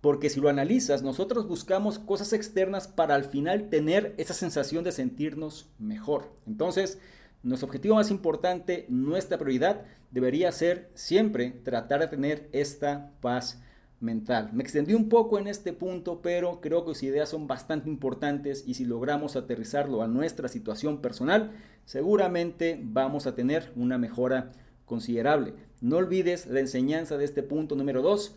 Porque 0.00 0.30
si 0.30 0.40
lo 0.40 0.48
analizas, 0.48 1.02
nosotros 1.02 1.48
buscamos 1.48 1.98
cosas 1.98 2.32
externas 2.32 2.86
para 2.86 3.14
al 3.14 3.24
final 3.24 3.70
tener 3.70 4.14
esa 4.18 4.34
sensación 4.34 4.84
de 4.84 4.92
sentirnos 4.92 5.68
mejor. 5.78 6.30
Entonces, 6.46 6.98
nuestro 7.46 7.66
objetivo 7.66 7.94
más 7.94 8.10
importante, 8.10 8.86
nuestra 8.88 9.38
prioridad, 9.38 9.84
debería 10.10 10.50
ser 10.50 10.90
siempre 10.94 11.52
tratar 11.62 12.00
de 12.00 12.08
tener 12.08 12.48
esta 12.52 13.12
paz 13.20 13.62
mental. 14.00 14.50
Me 14.52 14.64
extendí 14.64 14.94
un 14.94 15.08
poco 15.08 15.38
en 15.38 15.46
este 15.46 15.72
punto, 15.72 16.20
pero 16.22 16.60
creo 16.60 16.84
que 16.84 16.92
sus 16.92 17.04
ideas 17.04 17.28
son 17.28 17.46
bastante 17.46 17.88
importantes 17.88 18.64
y 18.66 18.74
si 18.74 18.84
logramos 18.84 19.36
aterrizarlo 19.36 20.02
a 20.02 20.08
nuestra 20.08 20.48
situación 20.48 21.00
personal, 21.00 21.52
seguramente 21.84 22.80
vamos 22.82 23.28
a 23.28 23.36
tener 23.36 23.72
una 23.76 23.96
mejora 23.96 24.50
considerable. 24.84 25.54
No 25.80 25.98
olvides 25.98 26.46
la 26.48 26.58
enseñanza 26.58 27.16
de 27.16 27.26
este 27.26 27.44
punto 27.44 27.76
número 27.76 28.02
2, 28.02 28.34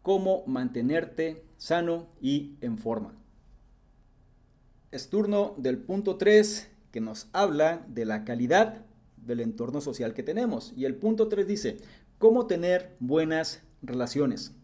cómo 0.00 0.44
mantenerte 0.46 1.44
sano 1.58 2.08
y 2.22 2.56
en 2.62 2.78
forma. 2.78 3.14
Es 4.90 5.10
turno 5.10 5.54
del 5.58 5.76
punto 5.76 6.16
3 6.16 6.70
que 6.90 7.00
nos 7.00 7.28
habla 7.32 7.84
de 7.88 8.04
la 8.04 8.24
calidad 8.24 8.84
del 9.16 9.40
entorno 9.40 9.80
social 9.80 10.14
que 10.14 10.22
tenemos. 10.22 10.72
Y 10.76 10.84
el 10.84 10.94
punto 10.94 11.28
3 11.28 11.46
dice, 11.46 11.78
¿cómo 12.18 12.46
tener 12.46 12.96
buenas 13.00 13.62
relaciones? 13.82 14.54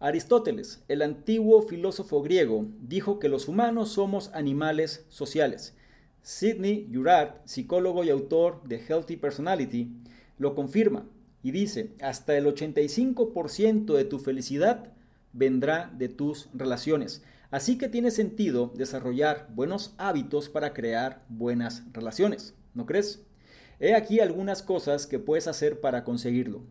Aristóteles, 0.00 0.84
el 0.88 1.02
antiguo 1.02 1.62
filósofo 1.62 2.22
griego, 2.22 2.66
dijo 2.80 3.18
que 3.18 3.28
los 3.28 3.48
humanos 3.48 3.90
somos 3.90 4.30
animales 4.32 5.04
sociales. 5.08 5.74
Sidney 6.22 6.88
Urart, 6.96 7.46
psicólogo 7.46 8.04
y 8.04 8.10
autor 8.10 8.62
de 8.64 8.78
Healthy 8.78 9.16
Personality, 9.16 9.90
lo 10.38 10.54
confirma 10.54 11.06
y 11.42 11.50
dice, 11.50 11.94
hasta 12.00 12.36
el 12.36 12.46
85% 12.46 13.94
de 13.94 14.04
tu 14.04 14.18
felicidad 14.18 14.92
vendrá 15.32 15.92
de 15.96 16.08
tus 16.08 16.48
relaciones. 16.52 17.22
Así 17.50 17.78
que 17.78 17.88
tiene 17.88 18.10
sentido 18.10 18.72
desarrollar 18.76 19.48
buenos 19.54 19.94
hábitos 19.96 20.48
para 20.48 20.74
crear 20.74 21.24
buenas 21.28 21.82
relaciones, 21.92 22.54
¿no 22.74 22.84
crees? 22.84 23.24
He 23.80 23.94
aquí 23.94 24.20
algunas 24.20 24.62
cosas 24.62 25.06
que 25.06 25.18
puedes 25.18 25.48
hacer 25.48 25.80
para 25.80 26.04
conseguirlo. 26.04 26.62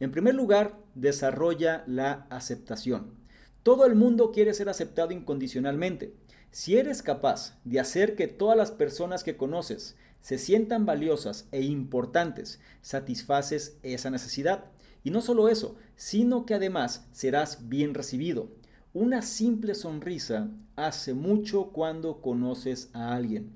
En 0.00 0.10
primer 0.10 0.34
lugar, 0.34 0.76
desarrolla 0.94 1.84
la 1.86 2.26
aceptación. 2.30 3.14
Todo 3.62 3.86
el 3.86 3.94
mundo 3.94 4.32
quiere 4.32 4.54
ser 4.54 4.68
aceptado 4.68 5.12
incondicionalmente. 5.12 6.14
Si 6.50 6.76
eres 6.76 7.02
capaz 7.02 7.58
de 7.64 7.80
hacer 7.80 8.16
que 8.16 8.26
todas 8.26 8.56
las 8.56 8.70
personas 8.70 9.24
que 9.24 9.36
conoces 9.36 9.96
se 10.20 10.38
sientan 10.38 10.84
valiosas 10.84 11.48
e 11.52 11.62
importantes, 11.62 12.60
satisfaces 12.80 13.76
esa 13.82 14.10
necesidad. 14.10 14.64
Y 15.02 15.10
no 15.10 15.20
solo 15.20 15.48
eso, 15.48 15.76
sino 15.96 16.46
que 16.46 16.54
además 16.54 17.06
serás 17.12 17.68
bien 17.68 17.94
recibido. 17.94 18.48
Una 18.94 19.22
simple 19.22 19.74
sonrisa 19.74 20.50
hace 20.76 21.14
mucho 21.14 21.70
cuando 21.72 22.20
conoces 22.20 22.90
a 22.92 23.16
alguien. 23.16 23.50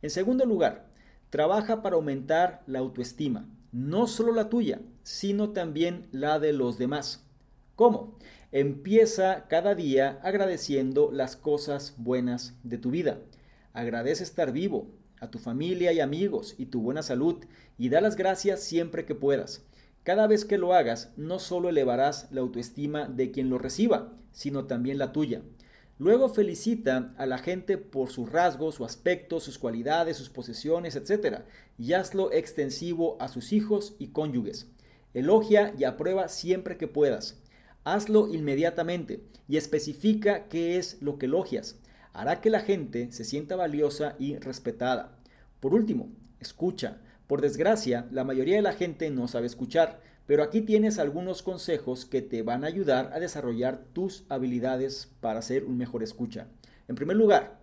En 0.00 0.10
segundo 0.10 0.46
lugar, 0.46 0.86
trabaja 1.28 1.82
para 1.82 1.96
aumentar 1.96 2.62
la 2.68 2.78
autoestima, 2.78 3.48
no 3.72 4.06
solo 4.06 4.32
la 4.32 4.48
tuya, 4.48 4.80
sino 5.02 5.50
también 5.50 6.06
la 6.12 6.38
de 6.38 6.52
los 6.52 6.78
demás. 6.78 7.24
¿Cómo? 7.74 8.16
Empieza 8.52 9.48
cada 9.48 9.74
día 9.74 10.20
agradeciendo 10.22 11.10
las 11.10 11.34
cosas 11.34 11.94
buenas 11.96 12.54
de 12.62 12.78
tu 12.78 12.92
vida. 12.92 13.18
Agradece 13.72 14.22
estar 14.22 14.52
vivo, 14.52 14.92
a 15.20 15.32
tu 15.32 15.40
familia 15.40 15.92
y 15.92 15.98
amigos 15.98 16.54
y 16.58 16.66
tu 16.66 16.80
buena 16.80 17.02
salud 17.02 17.44
y 17.76 17.88
da 17.88 18.00
las 18.00 18.14
gracias 18.14 18.62
siempre 18.62 19.04
que 19.04 19.16
puedas. 19.16 19.66
Cada 20.06 20.28
vez 20.28 20.44
que 20.44 20.56
lo 20.56 20.72
hagas, 20.72 21.12
no 21.16 21.40
solo 21.40 21.68
elevarás 21.68 22.28
la 22.30 22.40
autoestima 22.40 23.08
de 23.08 23.32
quien 23.32 23.50
lo 23.50 23.58
reciba, 23.58 24.12
sino 24.30 24.66
también 24.66 24.98
la 24.98 25.10
tuya. 25.10 25.42
Luego 25.98 26.28
felicita 26.28 27.12
a 27.18 27.26
la 27.26 27.38
gente 27.38 27.76
por 27.76 28.08
sus 28.10 28.30
rasgos, 28.30 28.76
su 28.76 28.84
aspecto, 28.84 29.40
sus 29.40 29.58
cualidades, 29.58 30.16
sus 30.16 30.30
posesiones, 30.30 30.94
etc. 30.94 31.40
Y 31.76 31.94
hazlo 31.94 32.30
extensivo 32.30 33.16
a 33.20 33.26
sus 33.26 33.52
hijos 33.52 33.96
y 33.98 34.10
cónyuges. 34.10 34.68
Elogia 35.12 35.74
y 35.76 35.82
aprueba 35.82 36.28
siempre 36.28 36.76
que 36.76 36.86
puedas. 36.86 37.42
Hazlo 37.82 38.32
inmediatamente 38.32 39.24
y 39.48 39.56
especifica 39.56 40.46
qué 40.46 40.78
es 40.78 41.02
lo 41.02 41.18
que 41.18 41.26
elogias. 41.26 41.80
Hará 42.12 42.40
que 42.40 42.50
la 42.50 42.60
gente 42.60 43.10
se 43.10 43.24
sienta 43.24 43.56
valiosa 43.56 44.14
y 44.20 44.36
respetada. 44.36 45.18
Por 45.58 45.74
último, 45.74 46.10
escucha. 46.38 47.00
Por 47.26 47.40
desgracia, 47.40 48.06
la 48.12 48.22
mayoría 48.22 48.56
de 48.56 48.62
la 48.62 48.72
gente 48.72 49.10
no 49.10 49.26
sabe 49.26 49.46
escuchar, 49.46 50.00
pero 50.26 50.44
aquí 50.44 50.60
tienes 50.60 50.98
algunos 50.98 51.42
consejos 51.42 52.04
que 52.04 52.22
te 52.22 52.42
van 52.42 52.62
a 52.62 52.68
ayudar 52.68 53.10
a 53.12 53.18
desarrollar 53.18 53.84
tus 53.92 54.24
habilidades 54.28 55.12
para 55.20 55.42
ser 55.42 55.64
un 55.64 55.76
mejor 55.76 56.04
escucha. 56.04 56.46
En 56.86 56.94
primer 56.94 57.16
lugar, 57.16 57.58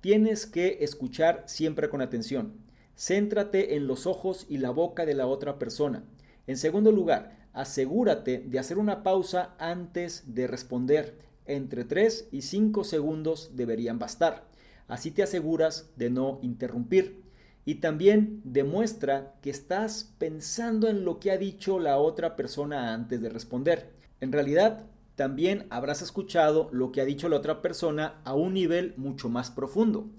tienes 0.00 0.46
que 0.46 0.78
escuchar 0.80 1.44
siempre 1.46 1.88
con 1.88 2.02
atención. 2.02 2.54
Céntrate 2.96 3.76
en 3.76 3.86
los 3.86 4.06
ojos 4.06 4.46
y 4.48 4.58
la 4.58 4.70
boca 4.70 5.06
de 5.06 5.14
la 5.14 5.26
otra 5.26 5.58
persona. 5.58 6.04
En 6.46 6.56
segundo 6.56 6.90
lugar, 6.90 7.48
asegúrate 7.52 8.38
de 8.38 8.58
hacer 8.58 8.78
una 8.78 9.02
pausa 9.02 9.54
antes 9.58 10.34
de 10.34 10.48
responder. 10.48 11.18
Entre 11.46 11.84
3 11.84 12.28
y 12.32 12.42
5 12.42 12.82
segundos 12.82 13.52
deberían 13.54 13.98
bastar. 13.98 14.48
Así 14.88 15.10
te 15.10 15.22
aseguras 15.22 15.90
de 15.96 16.10
no 16.10 16.38
interrumpir 16.42 17.23
y 17.64 17.76
también 17.76 18.40
demuestra 18.44 19.34
que 19.40 19.50
estás 19.50 20.12
pensando 20.18 20.88
en 20.88 21.04
lo 21.04 21.18
que 21.18 21.30
ha 21.30 21.38
dicho 21.38 21.78
la 21.78 21.98
otra 21.98 22.36
persona 22.36 22.92
antes 22.92 23.22
de 23.22 23.30
responder. 23.30 23.90
En 24.20 24.32
realidad, 24.32 24.86
también 25.16 25.66
habrás 25.70 26.02
escuchado 26.02 26.68
lo 26.72 26.92
que 26.92 27.00
ha 27.00 27.04
dicho 27.04 27.28
la 27.28 27.36
otra 27.36 27.62
persona 27.62 28.20
a 28.24 28.34
un 28.34 28.54
nivel 28.54 28.94
mucho 28.96 29.28
más 29.28 29.50
profundo. 29.50 30.10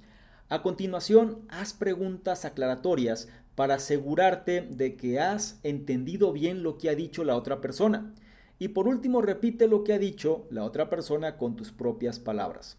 A 0.49 0.61
continuación, 0.61 1.39
haz 1.49 1.73
preguntas 1.73 2.45
aclaratorias 2.45 3.27
para 3.55 3.75
asegurarte 3.75 4.61
de 4.61 4.95
que 4.95 5.19
has 5.19 5.59
entendido 5.63 6.31
bien 6.33 6.63
lo 6.63 6.77
que 6.77 6.89
ha 6.89 6.95
dicho 6.95 7.23
la 7.23 7.35
otra 7.35 7.61
persona. 7.61 8.13
Y 8.57 8.69
por 8.69 8.87
último, 8.87 9.21
repite 9.21 9.67
lo 9.67 9.83
que 9.83 9.93
ha 9.93 9.99
dicho 9.99 10.45
la 10.49 10.63
otra 10.63 10.89
persona 10.89 11.37
con 11.37 11.55
tus 11.55 11.71
propias 11.71 12.19
palabras. 12.19 12.77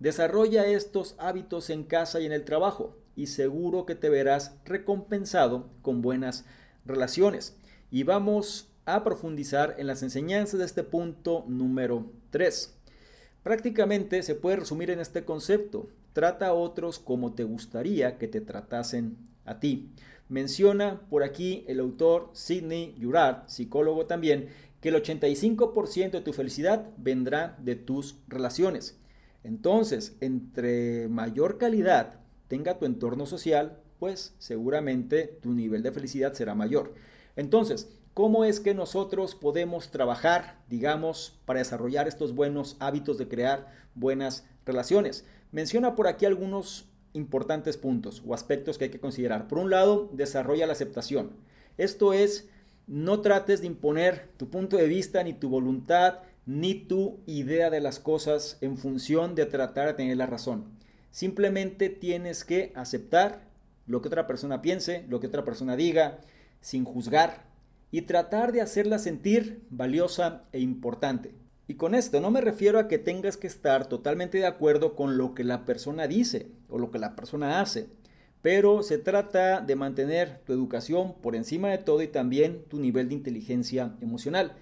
Desarrolla 0.00 0.66
estos 0.66 1.14
hábitos 1.18 1.70
en 1.70 1.84
casa 1.84 2.20
y 2.20 2.26
en 2.26 2.32
el 2.32 2.44
trabajo 2.44 2.96
y 3.16 3.26
seguro 3.26 3.86
que 3.86 3.94
te 3.94 4.08
verás 4.08 4.56
recompensado 4.64 5.68
con 5.82 6.02
buenas 6.02 6.44
relaciones. 6.84 7.56
Y 7.90 8.04
vamos 8.04 8.68
a 8.84 9.04
profundizar 9.04 9.76
en 9.78 9.86
las 9.86 10.02
enseñanzas 10.02 10.58
de 10.58 10.66
este 10.66 10.82
punto 10.82 11.44
número 11.48 12.10
3. 12.30 12.74
Prácticamente 13.42 14.22
se 14.22 14.34
puede 14.34 14.56
resumir 14.56 14.90
en 14.90 15.00
este 15.00 15.24
concepto. 15.24 15.88
Trata 16.12 16.48
a 16.48 16.54
otros 16.54 16.98
como 16.98 17.34
te 17.34 17.44
gustaría 17.44 18.18
que 18.18 18.28
te 18.28 18.40
tratasen 18.40 19.16
a 19.44 19.60
ti. 19.60 19.90
Menciona 20.28 21.02
por 21.10 21.22
aquí 21.22 21.64
el 21.68 21.80
autor 21.80 22.30
Sidney 22.32 22.94
Girard, 22.98 23.48
psicólogo 23.48 24.06
también, 24.06 24.48
que 24.80 24.88
el 24.88 24.96
85% 24.96 26.10
de 26.10 26.20
tu 26.20 26.32
felicidad 26.32 26.88
vendrá 26.96 27.56
de 27.60 27.76
tus 27.76 28.16
relaciones. 28.28 28.98
Entonces, 29.44 30.16
entre 30.20 31.08
mayor 31.08 31.58
calidad 31.58 32.21
tenga 32.52 32.78
tu 32.78 32.84
entorno 32.84 33.24
social, 33.24 33.78
pues 33.98 34.34
seguramente 34.36 35.38
tu 35.40 35.54
nivel 35.54 35.82
de 35.82 35.90
felicidad 35.90 36.34
será 36.34 36.54
mayor. 36.54 36.92
Entonces, 37.34 37.88
¿cómo 38.12 38.44
es 38.44 38.60
que 38.60 38.74
nosotros 38.74 39.34
podemos 39.34 39.90
trabajar, 39.90 40.58
digamos, 40.68 41.40
para 41.46 41.60
desarrollar 41.60 42.08
estos 42.08 42.34
buenos 42.34 42.76
hábitos 42.78 43.16
de 43.16 43.26
crear 43.26 43.72
buenas 43.94 44.46
relaciones? 44.66 45.24
Menciona 45.50 45.94
por 45.94 46.06
aquí 46.06 46.26
algunos 46.26 46.90
importantes 47.14 47.78
puntos 47.78 48.22
o 48.26 48.34
aspectos 48.34 48.76
que 48.76 48.84
hay 48.84 48.90
que 48.90 49.00
considerar. 49.00 49.48
Por 49.48 49.56
un 49.56 49.70
lado, 49.70 50.10
desarrolla 50.12 50.66
la 50.66 50.74
aceptación. 50.74 51.30
Esto 51.78 52.12
es, 52.12 52.50
no 52.86 53.22
trates 53.22 53.62
de 53.62 53.68
imponer 53.68 54.28
tu 54.36 54.50
punto 54.50 54.76
de 54.76 54.88
vista, 54.88 55.24
ni 55.24 55.32
tu 55.32 55.48
voluntad, 55.48 56.18
ni 56.44 56.74
tu 56.74 57.20
idea 57.24 57.70
de 57.70 57.80
las 57.80 57.98
cosas 57.98 58.58
en 58.60 58.76
función 58.76 59.34
de 59.34 59.46
tratar 59.46 59.86
de 59.86 59.94
tener 59.94 60.18
la 60.18 60.26
razón. 60.26 60.82
Simplemente 61.12 61.90
tienes 61.90 62.44
que 62.44 62.72
aceptar 62.74 63.42
lo 63.86 64.02
que 64.02 64.08
otra 64.08 64.26
persona 64.26 64.62
piense, 64.62 65.04
lo 65.08 65.20
que 65.20 65.28
otra 65.28 65.44
persona 65.44 65.76
diga, 65.76 66.18
sin 66.60 66.84
juzgar 66.84 67.44
y 67.92 68.02
tratar 68.02 68.52
de 68.52 68.62
hacerla 68.62 68.98
sentir 68.98 69.62
valiosa 69.70 70.44
e 70.52 70.58
importante. 70.60 71.34
Y 71.68 71.74
con 71.74 71.94
esto 71.94 72.20
no 72.20 72.30
me 72.30 72.40
refiero 72.40 72.78
a 72.78 72.88
que 72.88 72.98
tengas 72.98 73.36
que 73.36 73.46
estar 73.46 73.86
totalmente 73.86 74.38
de 74.38 74.46
acuerdo 74.46 74.96
con 74.96 75.18
lo 75.18 75.34
que 75.34 75.44
la 75.44 75.64
persona 75.64 76.08
dice 76.08 76.48
o 76.68 76.78
lo 76.78 76.90
que 76.90 76.98
la 76.98 77.14
persona 77.14 77.60
hace, 77.60 77.88
pero 78.40 78.82
se 78.82 78.98
trata 78.98 79.60
de 79.60 79.76
mantener 79.76 80.40
tu 80.44 80.52
educación 80.52 81.14
por 81.20 81.36
encima 81.36 81.68
de 81.68 81.78
todo 81.78 82.02
y 82.02 82.08
también 82.08 82.64
tu 82.68 82.80
nivel 82.80 83.08
de 83.08 83.14
inteligencia 83.14 83.94
emocional. 84.00 84.54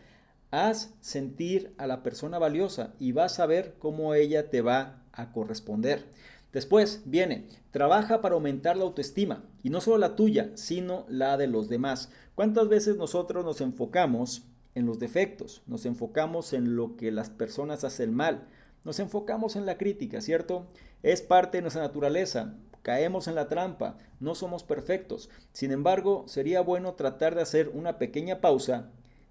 Haz 0.50 0.92
sentir 1.00 1.72
a 1.78 1.86
la 1.86 2.02
persona 2.02 2.38
valiosa 2.38 2.92
y 2.98 3.12
vas 3.12 3.38
a 3.38 3.46
ver 3.46 3.76
cómo 3.78 4.14
ella 4.14 4.50
te 4.50 4.60
va 4.60 5.02
a 5.12 5.32
corresponder. 5.32 6.04
Después 6.52 7.02
viene, 7.04 7.46
trabaja 7.70 8.20
para 8.20 8.34
aumentar 8.34 8.76
la 8.76 8.84
autoestima, 8.84 9.44
y 9.62 9.70
no 9.70 9.80
solo 9.80 9.98
la 9.98 10.16
tuya, 10.16 10.50
sino 10.54 11.06
la 11.08 11.36
de 11.36 11.46
los 11.46 11.68
demás. 11.68 12.10
¿Cuántas 12.34 12.68
veces 12.68 12.96
nosotros 12.96 13.44
nos 13.44 13.60
enfocamos 13.60 14.46
en 14.74 14.86
los 14.86 14.98
defectos, 14.98 15.62
nos 15.66 15.86
enfocamos 15.86 16.52
en 16.52 16.76
lo 16.76 16.96
que 16.96 17.12
las 17.12 17.30
personas 17.30 17.84
hacen 17.84 18.14
mal, 18.14 18.48
nos 18.84 18.98
enfocamos 18.98 19.56
en 19.56 19.66
la 19.66 19.78
crítica, 19.78 20.20
¿cierto? 20.20 20.66
Es 21.02 21.22
parte 21.22 21.58
de 21.58 21.62
nuestra 21.62 21.82
naturaleza, 21.82 22.54
caemos 22.82 23.28
en 23.28 23.34
la 23.34 23.48
trampa, 23.48 23.98
no 24.20 24.34
somos 24.34 24.64
perfectos. 24.64 25.28
Sin 25.52 25.70
embargo, 25.70 26.24
sería 26.26 26.60
bueno 26.60 26.94
tratar 26.94 27.34
de 27.34 27.42
hacer 27.42 27.68
una 27.68 27.98
pequeña 27.98 28.40
pausa 28.40 28.90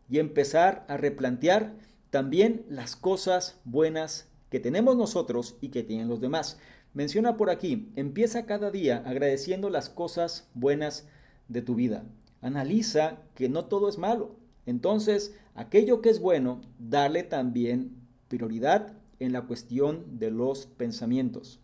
y 0.10 0.20
empezar 0.20 0.86
a 0.88 0.98
replantear 0.98 1.74
también 2.10 2.66
las 2.70 2.96
cosas 2.96 3.60
buenas 3.66 4.28
que 4.50 4.60
tenemos 4.60 4.98
nosotros 4.98 5.58
y 5.62 5.70
que 5.70 5.84
tienen 5.84 6.08
los 6.08 6.22
demás. 6.22 6.60
Menciona 6.94 7.38
por 7.38 7.50
aquí, 7.50 7.92
empieza 7.96 8.46
cada 8.46 8.72
día 8.72 9.04
agradeciendo 9.06 9.70
las 9.70 9.90
cosas 9.90 10.50
buenas 10.56 11.08
de 11.48 11.62
tu 11.62 11.76
vida. 11.76 12.04
Analiza 12.42 13.18
que 13.36 13.48
no 13.48 13.66
todo 13.66 13.90
es 13.90 13.98
malo. 13.98 14.36
Entonces, 14.66 15.36
aquello 15.56 16.02
que 16.02 16.10
es 16.10 16.20
bueno, 16.20 16.62
dale 16.80 17.24
también 17.24 17.96
prioridad 18.28 18.94
en 19.20 19.34
la 19.34 19.44
cuestión 19.44 20.20
de 20.20 20.32
los 20.32 20.66
pensamientos. 20.66 21.60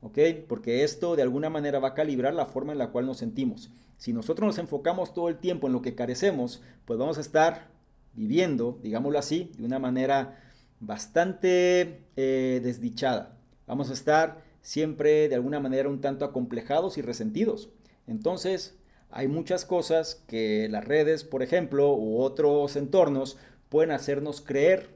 ¿Ok? 0.00 0.18
Porque 0.48 0.84
esto 0.84 1.16
de 1.16 1.22
alguna 1.22 1.50
manera 1.50 1.78
va 1.78 1.88
a 1.88 1.94
calibrar 1.94 2.34
la 2.34 2.46
forma 2.46 2.72
en 2.72 2.78
la 2.78 2.90
cual 2.90 3.06
nos 3.06 3.18
sentimos. 3.18 3.70
Si 3.98 4.12
nosotros 4.12 4.46
nos 4.46 4.58
enfocamos 4.58 5.14
todo 5.14 5.28
el 5.28 5.36
tiempo 5.36 5.66
en 5.66 5.74
lo 5.74 5.82
que 5.82 5.94
carecemos, 5.94 6.62
pues 6.86 6.98
vamos 6.98 7.18
a 7.18 7.20
estar 7.20 7.68
viviendo, 8.14 8.78
digámoslo 8.82 9.18
así, 9.18 9.52
de 9.58 9.64
una 9.64 9.78
manera 9.78 10.40
bastante 10.80 12.04
eh, 12.16 12.60
desdichada. 12.62 13.36
Vamos 13.66 13.90
a 13.90 13.92
estar 13.92 14.42
siempre 14.62 15.28
de 15.28 15.34
alguna 15.34 15.60
manera 15.60 15.88
un 15.88 16.00
tanto 16.00 16.24
acomplejados 16.24 16.96
y 16.96 17.02
resentidos. 17.02 17.68
Entonces, 18.06 18.78
hay 19.10 19.28
muchas 19.28 19.66
cosas 19.66 20.22
que 20.26 20.68
las 20.70 20.84
redes, 20.84 21.24
por 21.24 21.42
ejemplo, 21.42 21.94
u 21.94 22.20
otros 22.20 22.76
entornos 22.76 23.36
pueden 23.68 23.90
hacernos 23.90 24.40
creer 24.40 24.88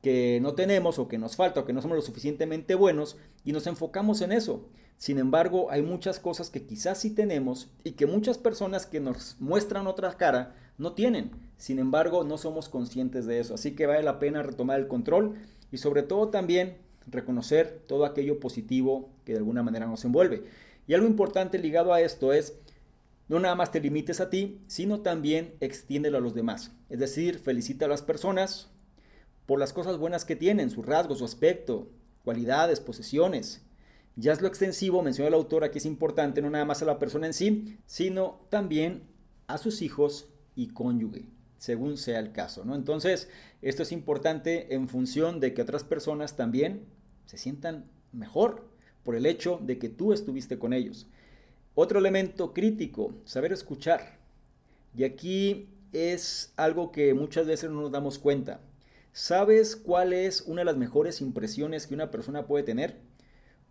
que 0.00 0.40
no 0.40 0.54
tenemos 0.54 0.98
o 0.98 1.08
que 1.08 1.18
nos 1.18 1.36
falta 1.36 1.60
o 1.60 1.64
que 1.64 1.72
no 1.72 1.82
somos 1.82 1.96
lo 1.96 2.02
suficientemente 2.02 2.74
buenos 2.74 3.16
y 3.44 3.52
nos 3.52 3.66
enfocamos 3.66 4.20
en 4.20 4.32
eso. 4.32 4.68
Sin 4.98 5.18
embargo, 5.18 5.70
hay 5.70 5.82
muchas 5.82 6.20
cosas 6.20 6.50
que 6.50 6.64
quizás 6.64 6.98
sí 6.98 7.10
tenemos 7.10 7.68
y 7.82 7.92
que 7.92 8.06
muchas 8.06 8.38
personas 8.38 8.86
que 8.86 9.00
nos 9.00 9.36
muestran 9.40 9.88
otra 9.88 10.12
cara 10.16 10.54
no 10.78 10.92
tienen. 10.92 11.30
Sin 11.56 11.78
embargo, 11.78 12.22
no 12.24 12.38
somos 12.38 12.68
conscientes 12.68 13.26
de 13.26 13.40
eso. 13.40 13.54
Así 13.54 13.72
que 13.72 13.86
vale 13.86 14.02
la 14.02 14.18
pena 14.18 14.42
retomar 14.42 14.78
el 14.78 14.88
control 14.88 15.34
y 15.72 15.78
sobre 15.78 16.02
todo 16.02 16.28
también 16.28 16.76
reconocer 17.06 17.82
todo 17.86 18.04
aquello 18.04 18.40
positivo 18.40 19.10
que 19.24 19.32
de 19.32 19.38
alguna 19.38 19.62
manera 19.62 19.86
nos 19.86 20.04
envuelve. 20.04 20.44
Y 20.86 20.94
algo 20.94 21.06
importante 21.06 21.58
ligado 21.58 21.92
a 21.92 22.00
esto 22.00 22.32
es, 22.32 22.58
no 23.28 23.38
nada 23.38 23.54
más 23.54 23.70
te 23.70 23.80
limites 23.80 24.20
a 24.20 24.30
ti, 24.30 24.60
sino 24.66 25.00
también 25.00 25.54
extiéndelo 25.60 26.18
a 26.18 26.20
los 26.20 26.34
demás. 26.34 26.72
Es 26.88 26.98
decir, 26.98 27.38
felicita 27.38 27.86
a 27.86 27.88
las 27.88 28.02
personas 28.02 28.70
por 29.46 29.58
las 29.58 29.72
cosas 29.72 29.96
buenas 29.98 30.24
que 30.24 30.36
tienen, 30.36 30.70
su 30.70 30.82
rasgo, 30.82 31.14
su 31.14 31.24
aspecto, 31.24 31.88
cualidades, 32.24 32.80
posesiones. 32.80 33.64
Ya 34.16 34.32
es 34.32 34.42
lo 34.42 34.48
extensivo, 34.48 35.02
mencionó 35.02 35.28
el 35.28 35.34
autor, 35.34 35.64
aquí 35.64 35.78
es 35.78 35.86
importante 35.86 36.42
no 36.42 36.50
nada 36.50 36.64
más 36.64 36.82
a 36.82 36.86
la 36.86 36.98
persona 36.98 37.26
en 37.26 37.32
sí, 37.32 37.78
sino 37.86 38.40
también 38.50 39.04
a 39.46 39.58
sus 39.58 39.82
hijos 39.82 40.28
y 40.54 40.68
cónyuge 40.68 41.24
según 41.62 41.96
sea 41.96 42.18
el 42.18 42.32
caso, 42.32 42.64
¿no? 42.64 42.74
Entonces, 42.74 43.28
esto 43.60 43.84
es 43.84 43.92
importante 43.92 44.74
en 44.74 44.88
función 44.88 45.38
de 45.38 45.54
que 45.54 45.62
otras 45.62 45.84
personas 45.84 46.34
también 46.34 46.86
se 47.24 47.38
sientan 47.38 47.84
mejor 48.10 48.66
por 49.04 49.14
el 49.14 49.26
hecho 49.26 49.60
de 49.62 49.78
que 49.78 49.88
tú 49.88 50.12
estuviste 50.12 50.58
con 50.58 50.72
ellos. 50.72 51.06
Otro 51.76 52.00
elemento 52.00 52.52
crítico, 52.52 53.14
saber 53.26 53.52
escuchar. 53.52 54.18
Y 54.96 55.04
aquí 55.04 55.68
es 55.92 56.52
algo 56.56 56.90
que 56.90 57.14
muchas 57.14 57.46
veces 57.46 57.70
no 57.70 57.82
nos 57.82 57.92
damos 57.92 58.18
cuenta. 58.18 58.60
¿Sabes 59.12 59.76
cuál 59.76 60.12
es 60.12 60.40
una 60.40 60.62
de 60.62 60.64
las 60.64 60.76
mejores 60.76 61.20
impresiones 61.20 61.86
que 61.86 61.94
una 61.94 62.10
persona 62.10 62.44
puede 62.48 62.64
tener? 62.64 62.98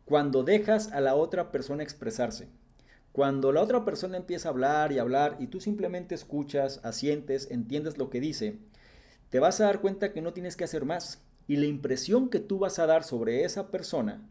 Cuando 0.06 0.43
dejas 0.43 0.93
a 0.93 1.01
la 1.01 1.15
otra 1.15 1.51
persona 1.51 1.84
expresarse. 1.84 2.47
Cuando 3.12 3.52
la 3.52 3.62
otra 3.62 3.84
persona 3.84 4.17
empieza 4.17 4.47
a 4.47 4.52
hablar 4.52 4.91
y 4.91 5.00
hablar 5.00 5.36
y 5.39 5.47
tú 5.47 5.60
simplemente 5.60 6.15
escuchas, 6.15 6.80
asientes, 6.84 7.50
entiendes 7.52 7.97
lo 7.97 8.10
que 8.10 8.21
dice, 8.21 8.58
te 9.30 9.39
vas 9.39 9.60
a 9.60 9.65
dar 9.65 9.82
cuenta 9.82 10.13
que 10.13 10.21
no 10.21 10.34
tienes 10.34 10.56
que 10.56 10.63
hacer 10.63 10.86
más. 10.86 11.21
Y 11.47 11.58
la 11.58 11.65
impresión 11.65 12.30
que 12.30 12.39
tú 12.39 12.60
vas 12.60 12.80
a 12.80 12.86
dar 12.86 13.04
sobre 13.04 13.43
esa 13.43 13.69
persona 13.69 14.21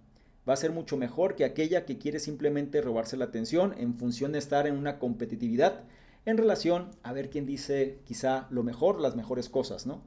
va 0.49 0.55
a 0.55 0.57
ser 0.57 0.73
mucho 0.73 0.97
mejor 0.97 1.37
que 1.37 1.45
aquella 1.45 1.85
que 1.85 1.99
quiere 1.99 2.19
simplemente 2.19 2.81
robarse 2.81 3.17
la 3.17 3.27
atención 3.27 3.75
en 3.77 3.95
función 3.95 4.33
de 4.33 4.39
estar 4.39 4.67
en 4.67 4.77
una 4.77 4.99
competitividad 4.99 5.83
en 6.27 6.39
relación 6.39 6.91
a 7.03 7.13
ver 7.13 7.31
quién 7.31 7.47
dice 7.47 7.99
quizá 8.05 8.47
lo 8.51 8.63
mejor, 8.63 9.01
las 9.01 9.17
mejores 9.17 9.49
cosas, 9.49 9.87
¿no? 9.87 10.03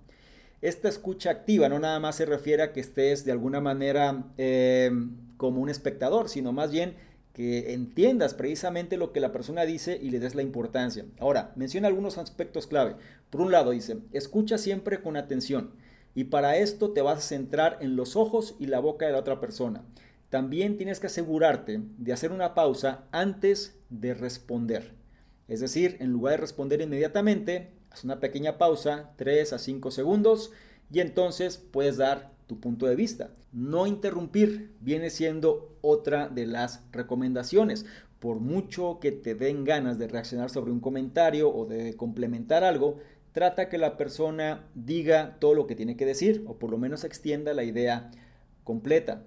Esta 0.62 0.88
escucha 0.88 1.30
activa 1.30 1.68
no 1.70 1.80
nada 1.80 2.00
más 2.00 2.16
se 2.16 2.26
refiere 2.26 2.64
a 2.64 2.72
que 2.72 2.80
estés 2.80 3.26
de 3.26 3.34
alguna 3.34 3.60
manera 3.60 4.24
eh, 4.38 4.92
como 5.38 5.62
un 5.62 5.70
espectador, 5.70 6.30
sino 6.30 6.54
más 6.54 6.72
bien 6.72 6.96
que 7.34 7.74
entiendas 7.74 8.36
precisamente 8.36 8.96
lo 8.96 9.12
que 9.12 9.20
la 9.20 9.32
persona 9.32 9.66
dice 9.66 10.00
y 10.02 10.12
le 10.12 10.20
des 10.20 10.36
la 10.36 10.44
importancia. 10.44 11.06
Ahora, 11.20 11.52
menciona 11.56 11.88
algunos 11.88 12.18
aspectos 12.18 12.68
clave. 12.68 12.96
Por 13.32 13.42
un 13.42 13.52
lado, 13.52 13.72
dice, 13.72 13.98
escucha 14.12 14.58
siempre 14.58 15.02
con 15.02 15.18
atención 15.18 15.72
y 16.16 16.26
para 16.26 16.58
esto 16.58 16.92
te 16.92 17.02
vas 17.02 17.18
a 17.18 17.22
centrar 17.22 17.80
en 17.82 17.96
los 17.96 18.16
ojos 18.16 18.56
y 18.60 18.68
la 18.68 18.80
boca 18.80 19.08
de 19.08 19.14
la 19.14 19.20
otra 19.20 19.40
persona. 19.40 19.84
También 20.30 20.78
tienes 20.78 21.00
que 21.00 21.08
asegurarte 21.08 21.82
de 21.98 22.14
hacer 22.14 22.32
una 22.32 22.54
pausa 22.54 23.06
antes 23.12 23.80
de 23.90 24.14
responder. 24.14 24.94
Es 25.48 25.60
decir, 25.60 25.98
en 26.00 26.12
lugar 26.12 26.34
de 26.34 26.42
responder 26.42 26.82
inmediatamente, 26.82 27.72
haz 27.92 28.04
una 28.04 28.20
pequeña 28.20 28.58
pausa, 28.58 29.12
3 29.18 29.54
a 29.54 29.60
5 29.60 29.92
segundos, 29.92 30.52
y 30.92 31.00
entonces 31.00 31.58
puedes 31.58 31.98
dar 31.98 32.33
tu 32.48 32.60
punto 32.60 32.86
de 32.86 32.96
vista. 32.96 33.32
No 33.52 33.88
interrumpir 33.88 34.74
viene 34.80 35.10
siendo 35.10 35.78
otra 35.82 36.28
de 36.30 36.46
las 36.46 36.84
recomendaciones. 36.92 37.86
Por 38.20 38.40
mucho 38.40 39.00
que 39.02 39.12
te 39.12 39.36
den 39.36 39.64
ganas 39.64 39.98
de 39.98 40.08
reaccionar 40.08 40.50
sobre 40.50 40.72
un 40.72 40.80
comentario 40.80 41.54
o 41.54 41.66
de 41.66 41.96
complementar 41.96 42.64
algo, 42.64 43.00
trata 43.34 43.68
que 43.68 43.78
la 43.78 43.98
persona 43.98 44.66
diga 44.76 45.38
todo 45.40 45.54
lo 45.54 45.68
que 45.68 45.76
tiene 45.76 45.98
que 45.98 46.06
decir 46.06 46.44
o 46.48 46.58
por 46.58 46.72
lo 46.72 46.78
menos 46.78 47.04
extienda 47.04 47.54
la 47.54 47.64
idea 47.64 48.12
completa. 48.64 49.24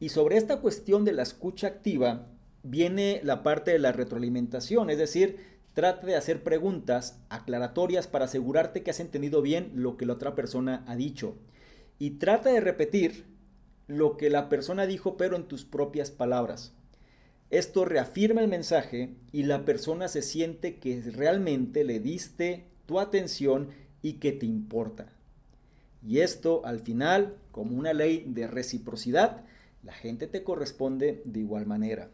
Y 0.00 0.10
sobre 0.10 0.36
esta 0.36 0.60
cuestión 0.60 1.04
de 1.04 1.12
la 1.12 1.22
escucha 1.22 1.68
activa 1.68 2.26
viene 2.62 3.20
la 3.22 3.42
parte 3.42 3.70
de 3.70 3.78
la 3.78 3.92
retroalimentación, 3.92 4.90
es 4.90 4.98
decir, 4.98 5.38
trata 5.74 6.06
de 6.06 6.16
hacer 6.16 6.42
preguntas 6.42 7.20
aclaratorias 7.28 8.06
para 8.06 8.24
asegurarte 8.26 8.82
que 8.82 8.90
has 8.90 9.00
entendido 9.00 9.42
bien 9.42 9.72
lo 9.74 9.96
que 9.96 10.06
la 10.06 10.14
otra 10.14 10.34
persona 10.34 10.84
ha 10.86 10.96
dicho. 10.96 11.36
Y 11.98 12.12
trata 12.12 12.50
de 12.50 12.60
repetir 12.60 13.24
lo 13.86 14.16
que 14.16 14.30
la 14.30 14.48
persona 14.48 14.86
dijo 14.86 15.16
pero 15.16 15.36
en 15.36 15.44
tus 15.44 15.64
propias 15.64 16.10
palabras. 16.10 16.72
Esto 17.50 17.84
reafirma 17.84 18.40
el 18.40 18.48
mensaje 18.48 19.14
y 19.30 19.44
la 19.44 19.64
persona 19.64 20.08
se 20.08 20.22
siente 20.22 20.78
que 20.78 21.00
realmente 21.02 21.84
le 21.84 22.00
diste 22.00 22.66
tu 22.86 22.98
atención 22.98 23.68
y 24.02 24.14
que 24.14 24.32
te 24.32 24.46
importa. 24.46 25.12
Y 26.06 26.20
esto 26.20 26.62
al 26.64 26.80
final, 26.80 27.36
como 27.50 27.76
una 27.76 27.92
ley 27.92 28.24
de 28.26 28.46
reciprocidad, 28.46 29.44
la 29.82 29.92
gente 29.92 30.26
te 30.26 30.42
corresponde 30.42 31.22
de 31.24 31.40
igual 31.40 31.66
manera. 31.66 32.10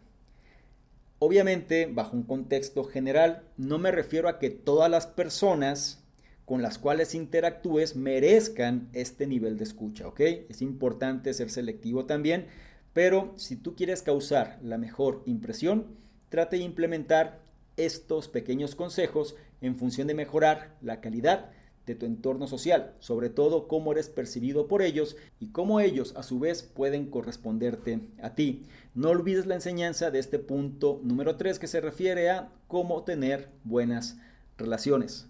Obviamente, 1.18 1.86
bajo 1.86 2.16
un 2.16 2.22
contexto 2.22 2.84
general, 2.84 3.42
no 3.56 3.78
me 3.78 3.90
refiero 3.90 4.28
a 4.28 4.38
que 4.38 4.50
todas 4.50 4.90
las 4.90 5.06
personas 5.06 6.02
con 6.50 6.62
las 6.62 6.78
cuales 6.78 7.14
interactúes 7.14 7.94
merezcan 7.94 8.88
este 8.92 9.28
nivel 9.28 9.56
de 9.56 9.62
escucha, 9.62 10.08
¿ok? 10.08 10.18
Es 10.48 10.62
importante 10.62 11.32
ser 11.32 11.48
selectivo 11.48 12.06
también, 12.06 12.46
pero 12.92 13.32
si 13.36 13.54
tú 13.54 13.76
quieres 13.76 14.02
causar 14.02 14.58
la 14.60 14.76
mejor 14.76 15.22
impresión, 15.26 15.86
trate 16.28 16.56
de 16.56 16.64
implementar 16.64 17.38
estos 17.76 18.26
pequeños 18.26 18.74
consejos 18.74 19.36
en 19.60 19.76
función 19.76 20.08
de 20.08 20.14
mejorar 20.14 20.74
la 20.80 21.00
calidad 21.00 21.50
de 21.86 21.94
tu 21.94 22.04
entorno 22.04 22.48
social, 22.48 22.96
sobre 22.98 23.30
todo 23.30 23.68
cómo 23.68 23.92
eres 23.92 24.08
percibido 24.08 24.66
por 24.66 24.82
ellos 24.82 25.16
y 25.38 25.52
cómo 25.52 25.78
ellos 25.78 26.14
a 26.16 26.24
su 26.24 26.40
vez 26.40 26.64
pueden 26.64 27.10
corresponderte 27.10 28.00
a 28.20 28.34
ti. 28.34 28.66
No 28.96 29.10
olvides 29.10 29.46
la 29.46 29.54
enseñanza 29.54 30.10
de 30.10 30.18
este 30.18 30.40
punto 30.40 31.00
número 31.04 31.36
3 31.36 31.60
que 31.60 31.68
se 31.68 31.80
refiere 31.80 32.28
a 32.28 32.50
cómo 32.66 33.04
tener 33.04 33.50
buenas 33.62 34.18
relaciones. 34.58 35.29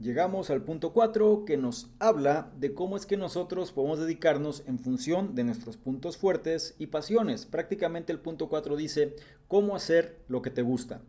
Llegamos 0.00 0.50
al 0.50 0.62
punto 0.62 0.92
4 0.92 1.44
que 1.44 1.56
nos 1.56 1.88
habla 2.00 2.50
de 2.58 2.74
cómo 2.74 2.96
es 2.96 3.06
que 3.06 3.16
nosotros 3.16 3.70
podemos 3.70 4.00
dedicarnos 4.00 4.64
en 4.66 4.80
función 4.80 5.36
de 5.36 5.44
nuestros 5.44 5.76
puntos 5.76 6.16
fuertes 6.16 6.74
y 6.80 6.88
pasiones. 6.88 7.46
Prácticamente 7.46 8.10
el 8.10 8.18
punto 8.18 8.48
4 8.48 8.74
dice 8.74 9.14
cómo 9.46 9.76
hacer 9.76 10.18
lo 10.26 10.42
que 10.42 10.50
te 10.50 10.62
gusta. 10.62 11.00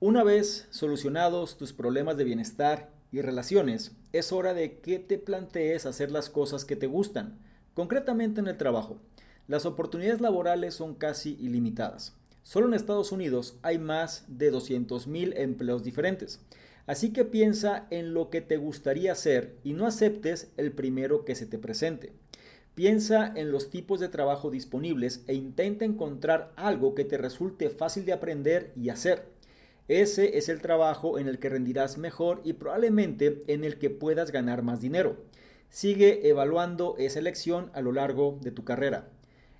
Una 0.00 0.22
vez 0.22 0.68
solucionados 0.68 1.56
tus 1.56 1.72
problemas 1.72 2.18
de 2.18 2.24
bienestar 2.24 2.90
y 3.10 3.22
relaciones, 3.22 3.92
es 4.12 4.32
hora 4.32 4.52
de 4.52 4.80
que 4.80 4.98
te 4.98 5.16
plantees 5.16 5.86
hacer 5.86 6.12
las 6.12 6.28
cosas 6.28 6.66
que 6.66 6.76
te 6.76 6.86
gustan, 6.86 7.38
concretamente 7.72 8.38
en 8.38 8.48
el 8.48 8.58
trabajo. 8.58 8.98
Las 9.48 9.64
oportunidades 9.64 10.20
laborales 10.20 10.74
son 10.74 10.94
casi 10.94 11.38
ilimitadas. 11.40 12.14
Solo 12.42 12.66
en 12.66 12.74
Estados 12.74 13.12
Unidos 13.12 13.56
hay 13.62 13.78
más 13.78 14.26
de 14.28 14.52
200.000 14.52 15.32
empleos 15.38 15.82
diferentes. 15.82 16.40
Así 16.86 17.12
que 17.12 17.24
piensa 17.24 17.86
en 17.90 18.12
lo 18.12 18.30
que 18.30 18.40
te 18.40 18.56
gustaría 18.56 19.12
hacer 19.12 19.56
y 19.62 19.72
no 19.72 19.86
aceptes 19.86 20.52
el 20.56 20.72
primero 20.72 21.24
que 21.24 21.34
se 21.34 21.46
te 21.46 21.58
presente. 21.58 22.12
Piensa 22.74 23.32
en 23.36 23.52
los 23.52 23.70
tipos 23.70 24.00
de 24.00 24.08
trabajo 24.08 24.50
disponibles 24.50 25.22
e 25.28 25.34
intenta 25.34 25.84
encontrar 25.84 26.52
algo 26.56 26.94
que 26.94 27.04
te 27.04 27.16
resulte 27.16 27.70
fácil 27.70 28.04
de 28.04 28.12
aprender 28.12 28.72
y 28.76 28.88
hacer. 28.88 29.26
Ese 29.86 30.38
es 30.38 30.48
el 30.48 30.60
trabajo 30.60 31.18
en 31.18 31.28
el 31.28 31.38
que 31.38 31.50
rendirás 31.50 31.98
mejor 31.98 32.40
y 32.42 32.54
probablemente 32.54 33.42
en 33.46 33.64
el 33.64 33.78
que 33.78 33.90
puedas 33.90 34.32
ganar 34.32 34.62
más 34.62 34.80
dinero. 34.80 35.16
Sigue 35.68 36.28
evaluando 36.28 36.96
esa 36.98 37.18
elección 37.18 37.70
a 37.74 37.80
lo 37.80 37.92
largo 37.92 38.38
de 38.42 38.50
tu 38.50 38.64
carrera. 38.64 39.08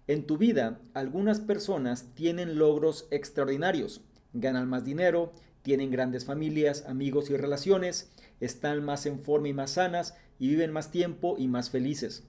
En 0.06 0.26
tu 0.26 0.36
vida, 0.36 0.80
algunas 0.92 1.40
personas 1.40 2.14
tienen 2.14 2.58
logros 2.58 3.06
extraordinarios, 3.10 4.00
ganan 4.32 4.68
más 4.68 4.84
dinero, 4.84 5.32
tienen 5.64 5.90
grandes 5.90 6.26
familias, 6.26 6.84
amigos 6.86 7.30
y 7.30 7.36
relaciones, 7.38 8.10
están 8.38 8.84
más 8.84 9.06
en 9.06 9.18
forma 9.18 9.48
y 9.48 9.54
más 9.54 9.72
sanas 9.72 10.14
y 10.38 10.48
viven 10.48 10.72
más 10.72 10.90
tiempo 10.90 11.36
y 11.38 11.48
más 11.48 11.70
felices. 11.70 12.22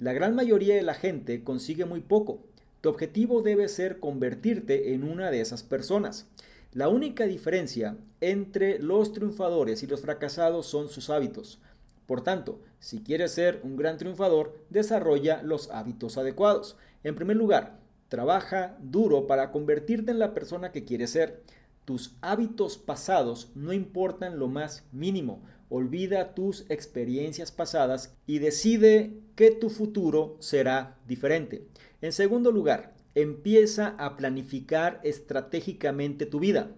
La 0.00 0.12
gran 0.12 0.34
mayoría 0.34 0.74
de 0.74 0.82
la 0.82 0.94
gente 0.94 1.44
consigue 1.44 1.84
muy 1.84 2.00
poco. 2.00 2.42
Tu 2.80 2.88
objetivo 2.88 3.40
debe 3.40 3.68
ser 3.68 4.00
convertirte 4.00 4.94
en 4.94 5.04
una 5.04 5.30
de 5.30 5.40
esas 5.40 5.62
personas. 5.62 6.26
La 6.72 6.88
única 6.88 7.24
diferencia 7.26 7.96
entre 8.20 8.80
los 8.80 9.12
triunfadores 9.12 9.84
y 9.84 9.86
los 9.86 10.00
fracasados 10.00 10.66
son 10.66 10.88
sus 10.88 11.08
hábitos. 11.08 11.60
Por 12.06 12.24
tanto, 12.24 12.60
si 12.80 13.00
quieres 13.04 13.30
ser 13.30 13.60
un 13.62 13.76
gran 13.76 13.96
triunfador, 13.96 14.58
desarrolla 14.70 15.40
los 15.44 15.70
hábitos 15.70 16.18
adecuados. 16.18 16.76
En 17.04 17.14
primer 17.14 17.36
lugar, 17.36 17.78
trabaja 18.08 18.76
duro 18.80 19.28
para 19.28 19.52
convertirte 19.52 20.10
en 20.10 20.18
la 20.18 20.34
persona 20.34 20.72
que 20.72 20.84
quieres 20.84 21.10
ser. 21.10 21.44
Tus 21.84 22.16
hábitos 22.20 22.78
pasados 22.78 23.50
no 23.54 23.72
importan 23.72 24.38
lo 24.38 24.48
más 24.48 24.86
mínimo. 24.92 25.42
Olvida 25.68 26.34
tus 26.34 26.64
experiencias 26.68 27.50
pasadas 27.50 28.14
y 28.26 28.38
decide 28.38 29.18
que 29.36 29.50
tu 29.50 29.70
futuro 29.70 30.36
será 30.38 30.98
diferente. 31.06 31.66
En 32.00 32.12
segundo 32.12 32.52
lugar, 32.52 32.94
Empieza 33.14 33.88
a 33.98 34.16
planificar 34.16 35.00
estratégicamente 35.04 36.24
tu 36.24 36.40
vida. 36.40 36.72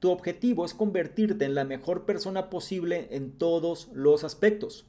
Tu 0.00 0.10
objetivo 0.10 0.66
es 0.66 0.74
convertirte 0.74 1.46
en 1.46 1.54
la 1.54 1.64
mejor 1.64 2.04
persona 2.04 2.50
posible 2.50 3.08
en 3.10 3.32
todos 3.32 3.88
los 3.94 4.22
aspectos. 4.22 4.86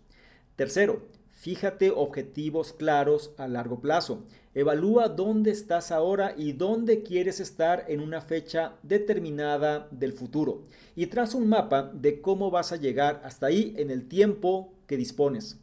Tercero, 0.58 1.08
fíjate 1.40 1.92
objetivos 1.92 2.74
claros 2.74 3.34
a 3.38 3.48
largo 3.48 3.80
plazo. 3.80 4.26
Evalúa 4.54 5.08
dónde 5.08 5.52
estás 5.52 5.92
ahora 5.92 6.34
y 6.38 6.52
dónde 6.52 7.02
quieres 7.04 7.40
estar 7.40 7.86
en 7.88 8.02
una 8.02 8.22
fecha 8.22 8.74
determinada 8.84 9.88
del 9.92 10.14
futuro. 10.14 10.64
Y 10.96 11.08
traza 11.08 11.38
un 11.38 11.48
mapa 11.48 11.92
de 11.94 12.22
cómo 12.22 12.52
vas 12.52 12.72
a 12.72 12.78
llegar 12.78 13.22
hasta 13.24 13.46
ahí 13.46 13.74
en 13.78 13.90
el 13.90 14.08
tiempo 14.08 14.74
que 14.88 14.98
dispones. 14.98 15.60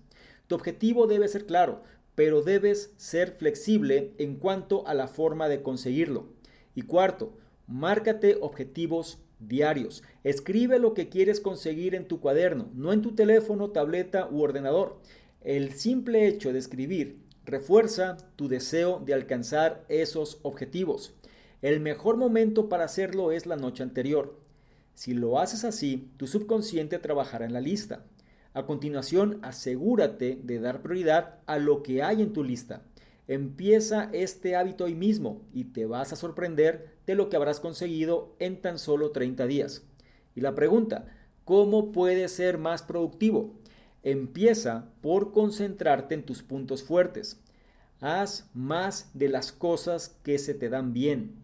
Tu 0.47 0.55
objetivo 0.55 1.07
debe 1.07 1.29
ser 1.29 1.45
claro 1.45 1.83
pero 2.17 2.43
debes 2.43 2.93
ser 2.97 3.31
flexible 3.31 4.15
en 4.19 4.37
cuanto 4.37 4.89
a 4.89 4.95
la 4.95 5.07
forma 5.07 5.49
de 5.49 5.63
conseguirlo. 5.63 6.27
Y 6.75 6.83
cuarto, 6.83 7.35
márcate 7.69 8.39
objetivos 8.41 9.19
diarios. 9.39 10.03
Escribe 10.25 10.79
lo 10.79 10.95
que 10.95 11.11
quieres 11.11 11.41
conseguir 11.41 11.95
en 11.95 12.09
tu 12.09 12.21
cuaderno, 12.21 12.71
no 12.75 12.93
en 12.93 13.03
tu 13.03 13.15
teléfono, 13.15 13.71
tableta 13.71 14.29
u 14.31 14.41
ordenador. 14.41 14.99
El 15.47 15.75
simple 15.75 16.27
hecho 16.27 16.53
de 16.53 16.59
escribir 16.59 17.21
refuerza 17.45 18.17
tu 18.35 18.49
deseo 18.49 18.99
de 18.99 19.15
alcanzar 19.15 19.85
esos 19.89 20.41
objetivos. 20.43 21.15
El 21.63 21.79
mejor 21.79 22.17
momento 22.17 22.69
para 22.69 22.83
hacerlo 22.83 23.31
es 23.31 23.47
la 23.47 23.55
noche 23.55 23.85
anterior. 23.85 24.41
Si 24.95 25.15
lo 25.15 25.39
haces 25.39 25.63
así, 25.63 26.11
tu 26.17 26.27
subconsciente 26.27 26.99
trabajará 26.99 27.47
en 27.47 27.53
la 27.53 27.61
lista. 27.61 28.07
A 28.55 28.67
continuación, 28.67 29.39
asegúrate 29.43 30.37
de 30.43 30.59
dar 30.59 30.83
prioridad 30.83 31.39
a 31.47 31.59
lo 31.59 31.85
que 31.85 32.03
hay 32.03 32.23
en 32.23 32.33
tu 32.33 32.43
lista. 32.43 32.83
Empieza 33.29 34.11
este 34.13 34.57
hábito 34.57 34.87
hoy 34.87 34.97
mismo 34.97 35.47
y 35.53 35.67
te 35.67 35.87
vas 35.87 36.13
a 36.13 36.17
sorprender 36.17 36.97
de 37.07 37.15
lo 37.15 37.29
que 37.29 37.37
habrás 37.37 37.61
conseguido 37.61 38.35
en 38.41 38.61
tan 38.61 38.81
solo 38.81 39.13
30 39.13 39.47
días. 39.47 39.87
Y 40.35 40.41
la 40.41 40.57
pregunta, 40.57 41.07
¿cómo 41.45 41.93
puedes 41.93 42.33
ser 42.33 42.59
más 42.59 42.83
productivo? 42.83 43.55
Empieza 44.07 44.93
por 45.01 45.33
concentrarte 45.33 46.15
en 46.15 46.23
tus 46.23 46.45
puntos 46.45 46.85
fuertes. 46.85 47.41
Haz 48.01 48.49
más 48.55 49.11
de 49.15 49.29
las 49.29 49.51
cosas 49.51 50.17
que 50.23 50.39
se 50.39 50.55
te 50.55 50.69
dan 50.69 50.93
bien. 50.93 51.35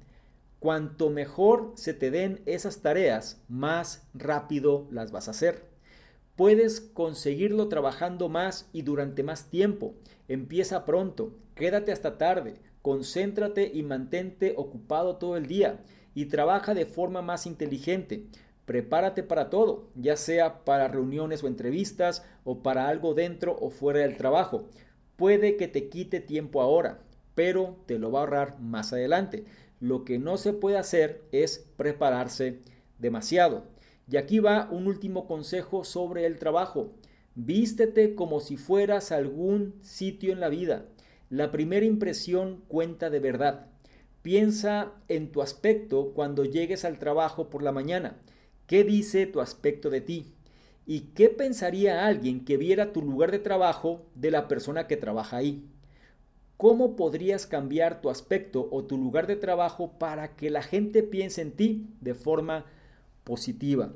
Cuanto 0.60 1.10
mejor 1.10 1.72
se 1.74 1.92
te 1.92 2.12
den 2.12 2.40
esas 2.46 2.80
tareas, 2.80 3.42
más 3.48 4.06
rápido 4.14 4.86
las 4.92 5.10
vas 5.10 5.26
a 5.26 5.32
hacer. 5.32 5.64
Puedes 6.36 6.80
conseguirlo 6.80 7.66
trabajando 7.66 8.28
más 8.28 8.68
y 8.72 8.82
durante 8.82 9.24
más 9.24 9.50
tiempo. 9.50 9.96
Empieza 10.28 10.84
pronto, 10.84 11.36
quédate 11.56 11.90
hasta 11.90 12.16
tarde, 12.16 12.54
concéntrate 12.80 13.72
y 13.74 13.82
mantente 13.82 14.54
ocupado 14.56 15.16
todo 15.16 15.36
el 15.36 15.48
día 15.48 15.82
y 16.14 16.26
trabaja 16.26 16.74
de 16.74 16.86
forma 16.86 17.22
más 17.22 17.44
inteligente. 17.44 18.28
Prepárate 18.64 19.22
para 19.22 19.50
todo, 19.50 19.88
ya 19.96 20.16
sea 20.16 20.64
para 20.64 20.88
reuniones 20.88 21.42
o 21.42 21.48
entrevistas 21.48 22.24
o 22.44 22.62
para 22.62 22.88
algo 22.88 23.14
dentro 23.14 23.56
o 23.60 23.70
fuera 23.70 24.00
del 24.00 24.16
trabajo. 24.16 24.68
Puede 25.16 25.56
que 25.56 25.68
te 25.68 25.88
quite 25.88 26.20
tiempo 26.20 26.62
ahora, 26.62 27.00
pero 27.34 27.76
te 27.86 27.98
lo 27.98 28.12
va 28.12 28.20
a 28.20 28.22
ahorrar 28.22 28.60
más 28.60 28.92
adelante. 28.92 29.44
Lo 29.80 30.04
que 30.04 30.18
no 30.18 30.36
se 30.36 30.52
puede 30.52 30.78
hacer 30.78 31.22
es 31.32 31.66
prepararse 31.76 32.60
demasiado. 32.98 33.64
Y 34.08 34.16
aquí 34.16 34.38
va 34.38 34.68
un 34.70 34.86
último 34.86 35.26
consejo 35.26 35.84
sobre 35.84 36.26
el 36.26 36.38
trabajo. 36.38 36.92
Vístete 37.34 38.14
como 38.14 38.40
si 38.40 38.56
fueras 38.56 39.10
algún 39.10 39.74
sitio 39.80 40.32
en 40.32 40.40
la 40.40 40.48
vida. 40.48 40.84
La 41.30 41.50
primera 41.50 41.86
impresión 41.86 42.62
cuenta 42.68 43.10
de 43.10 43.20
verdad. 43.20 43.66
Piensa 44.22 44.92
en 45.08 45.32
tu 45.32 45.42
aspecto 45.42 46.12
cuando 46.14 46.44
llegues 46.44 46.84
al 46.84 46.98
trabajo 46.98 47.50
por 47.50 47.62
la 47.62 47.72
mañana. 47.72 48.18
¿Qué 48.72 48.84
dice 48.84 49.26
tu 49.26 49.42
aspecto 49.42 49.90
de 49.90 50.00
ti? 50.00 50.32
¿Y 50.86 51.00
qué 51.14 51.28
pensaría 51.28 52.06
alguien 52.06 52.42
que 52.42 52.56
viera 52.56 52.94
tu 52.94 53.02
lugar 53.02 53.30
de 53.30 53.38
trabajo 53.38 54.06
de 54.14 54.30
la 54.30 54.48
persona 54.48 54.86
que 54.86 54.96
trabaja 54.96 55.36
ahí? 55.36 55.68
¿cómo 56.56 56.96
podrías 56.96 57.46
cambiar 57.46 58.00
tu 58.00 58.08
aspecto 58.08 58.68
o 58.70 58.84
tu 58.84 58.96
lugar 58.96 59.26
de 59.26 59.36
trabajo 59.36 59.98
para 59.98 60.36
que 60.36 60.48
la 60.48 60.62
gente 60.62 61.02
piense 61.02 61.42
en 61.42 61.52
ti 61.52 61.90
de 62.00 62.14
forma 62.14 62.64
positiva? 63.24 63.92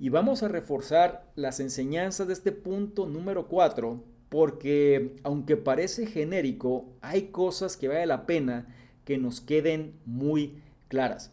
Y 0.00 0.08
vamos 0.08 0.42
a 0.42 0.48
reforzar 0.48 1.30
las 1.36 1.60
enseñanzas 1.60 2.26
de 2.26 2.32
este 2.32 2.50
punto 2.50 3.06
número 3.06 3.46
4 3.46 4.02
porque 4.28 5.14
aunque 5.22 5.56
parece 5.56 6.04
genérico, 6.04 6.86
hay 7.00 7.28
cosas 7.28 7.76
que 7.76 7.86
vale 7.86 8.06
la 8.06 8.26
pena 8.26 8.74
que 9.04 9.18
nos 9.18 9.40
queden 9.40 9.92
muy 10.04 10.62
claras. 10.88 11.30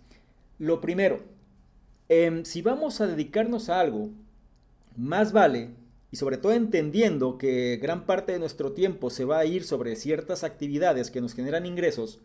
Lo 0.59 0.79
primero, 0.79 1.32
em, 2.09 2.43
si 2.45 2.61
vamos 2.61 3.01
a 3.01 3.07
dedicarnos 3.07 3.69
a 3.69 3.79
algo, 3.79 4.09
más 4.95 5.31
vale, 5.31 5.71
y 6.11 6.17
sobre 6.17 6.37
todo 6.37 6.53
entendiendo 6.53 7.37
que 7.37 7.77
gran 7.81 8.05
parte 8.05 8.33
de 8.33 8.39
nuestro 8.39 8.73
tiempo 8.73 9.09
se 9.09 9.25
va 9.25 9.39
a 9.39 9.45
ir 9.45 9.63
sobre 9.63 9.95
ciertas 9.95 10.43
actividades 10.43 11.09
que 11.09 11.21
nos 11.21 11.33
generan 11.33 11.65
ingresos, 11.65 12.19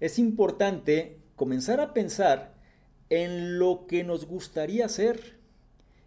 es 0.00 0.18
importante 0.18 1.18
comenzar 1.36 1.80
a 1.80 1.94
pensar 1.94 2.54
en 3.08 3.58
lo 3.58 3.86
que 3.86 4.02
nos 4.02 4.26
gustaría 4.26 4.86
hacer 4.86 5.38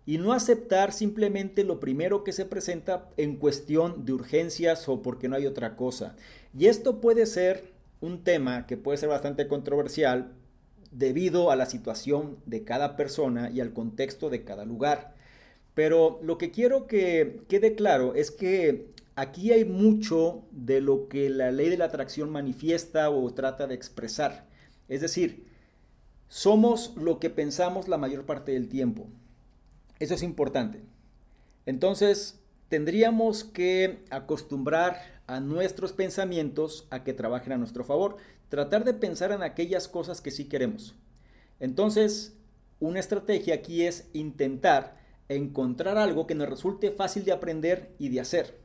y 0.05 0.17
no 0.17 0.33
aceptar 0.33 0.91
simplemente 0.91 1.63
lo 1.63 1.79
primero 1.79 2.23
que 2.23 2.33
se 2.33 2.45
presenta 2.45 3.09
en 3.17 3.37
cuestión 3.37 4.05
de 4.05 4.13
urgencias 4.13 4.89
o 4.89 5.01
porque 5.01 5.29
no 5.29 5.35
hay 5.35 5.45
otra 5.45 5.75
cosa. 5.75 6.15
Y 6.57 6.67
esto 6.67 6.99
puede 6.99 7.25
ser 7.25 7.71
un 8.01 8.23
tema 8.23 8.67
que 8.67 8.75
puede 8.75 8.97
ser 8.97 9.09
bastante 9.09 9.47
controversial 9.47 10.33
debido 10.93 11.51
a 11.51 11.55
la 11.55 11.65
situación 11.65 12.37
de 12.45 12.63
cada 12.63 12.95
persona 12.95 13.49
y 13.51 13.59
al 13.59 13.73
contexto 13.73 14.29
de 14.29 14.43
cada 14.43 14.65
lugar. 14.65 15.15
Pero 15.73 16.19
lo 16.21 16.37
que 16.37 16.51
quiero 16.51 16.87
que 16.87 17.41
quede 17.49 17.75
claro 17.75 18.13
es 18.15 18.31
que 18.31 18.93
aquí 19.15 19.51
hay 19.51 19.65
mucho 19.65 20.43
de 20.51 20.81
lo 20.81 21.07
que 21.09 21.29
la 21.29 21.51
ley 21.51 21.69
de 21.69 21.77
la 21.77 21.85
atracción 21.85 22.29
manifiesta 22.29 23.09
o 23.09 23.33
trata 23.33 23.67
de 23.67 23.75
expresar. 23.75 24.47
Es 24.87 25.01
decir, 25.01 25.45
somos 26.27 26.93
lo 26.95 27.19
que 27.19 27.29
pensamos 27.29 27.87
la 27.87 27.97
mayor 27.97 28.25
parte 28.25 28.51
del 28.51 28.69
tiempo. 28.69 29.07
Eso 29.99 30.13
es 30.13 30.23
importante. 30.23 30.81
Entonces, 31.65 32.39
tendríamos 32.69 33.43
que 33.43 34.03
acostumbrar 34.09 35.12
a 35.27 35.39
nuestros 35.39 35.93
pensamientos 35.93 36.87
a 36.89 37.03
que 37.03 37.13
trabajen 37.13 37.53
a 37.53 37.57
nuestro 37.57 37.83
favor. 37.83 38.17
Tratar 38.49 38.83
de 38.83 38.93
pensar 38.93 39.31
en 39.31 39.43
aquellas 39.43 39.87
cosas 39.87 40.21
que 40.21 40.31
sí 40.31 40.45
queremos. 40.45 40.95
Entonces, 41.59 42.35
una 42.79 42.99
estrategia 42.99 43.55
aquí 43.55 43.83
es 43.83 44.09
intentar 44.13 44.97
encontrar 45.29 45.97
algo 45.97 46.27
que 46.27 46.35
nos 46.35 46.49
resulte 46.49 46.91
fácil 46.91 47.23
de 47.23 47.31
aprender 47.31 47.93
y 47.97 48.09
de 48.09 48.19
hacer. 48.19 48.57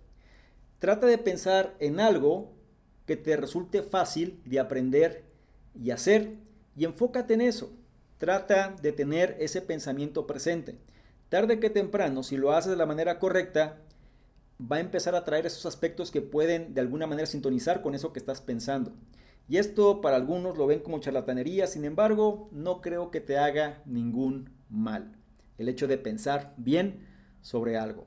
Trata 0.78 1.06
de 1.06 1.18
pensar 1.18 1.76
en 1.78 2.00
algo 2.00 2.52
que 3.06 3.16
te 3.16 3.36
resulte 3.36 3.82
fácil 3.82 4.40
de 4.44 4.61
aprender 4.61 5.24
y 5.74 5.90
hacer 5.90 6.34
y 6.76 6.84
enfócate 6.84 7.34
en 7.34 7.40
eso. 7.40 7.72
Trata 8.18 8.74
de 8.82 8.92
tener 8.92 9.36
ese 9.40 9.62
pensamiento 9.62 10.26
presente. 10.26 10.76
Tarde 11.28 11.61
que 11.61 11.70
temprano, 11.70 12.22
si 12.22 12.36
lo 12.36 12.52
haces 12.52 12.70
de 12.70 12.76
la 12.76 12.86
manera 12.86 13.18
correcta, 13.18 13.78
va 14.61 14.76
a 14.76 14.80
empezar 14.80 15.14
a 15.14 15.24
traer 15.24 15.46
esos 15.46 15.66
aspectos 15.66 16.11
que 16.11 16.20
pueden 16.22 16.74
de 16.74 16.80
alguna 16.80 17.06
manera 17.06 17.26
sintonizar 17.26 17.82
con 17.82 17.94
eso 17.94 18.12
que 18.12 18.18
estás 18.18 18.40
pensando. 18.40 18.92
Y 19.48 19.56
esto 19.56 20.00
para 20.00 20.16
algunos 20.16 20.59
lo 20.59 20.66
ven 20.66 20.80
como 20.80 20.98
charlatanería, 20.98 21.66
sin 21.66 21.84
embargo, 21.84 22.48
no 22.52 22.80
creo 22.80 23.11
que 23.11 23.20
te 23.20 23.38
haga 23.38 23.82
ningún 23.86 24.50
mal. 24.68 25.16
El 25.56 25.68
hecho 25.68 25.86
de 25.86 25.96
pensar 25.96 26.54
bien 26.56 27.06
sobre 27.40 27.78
algo. 27.78 28.06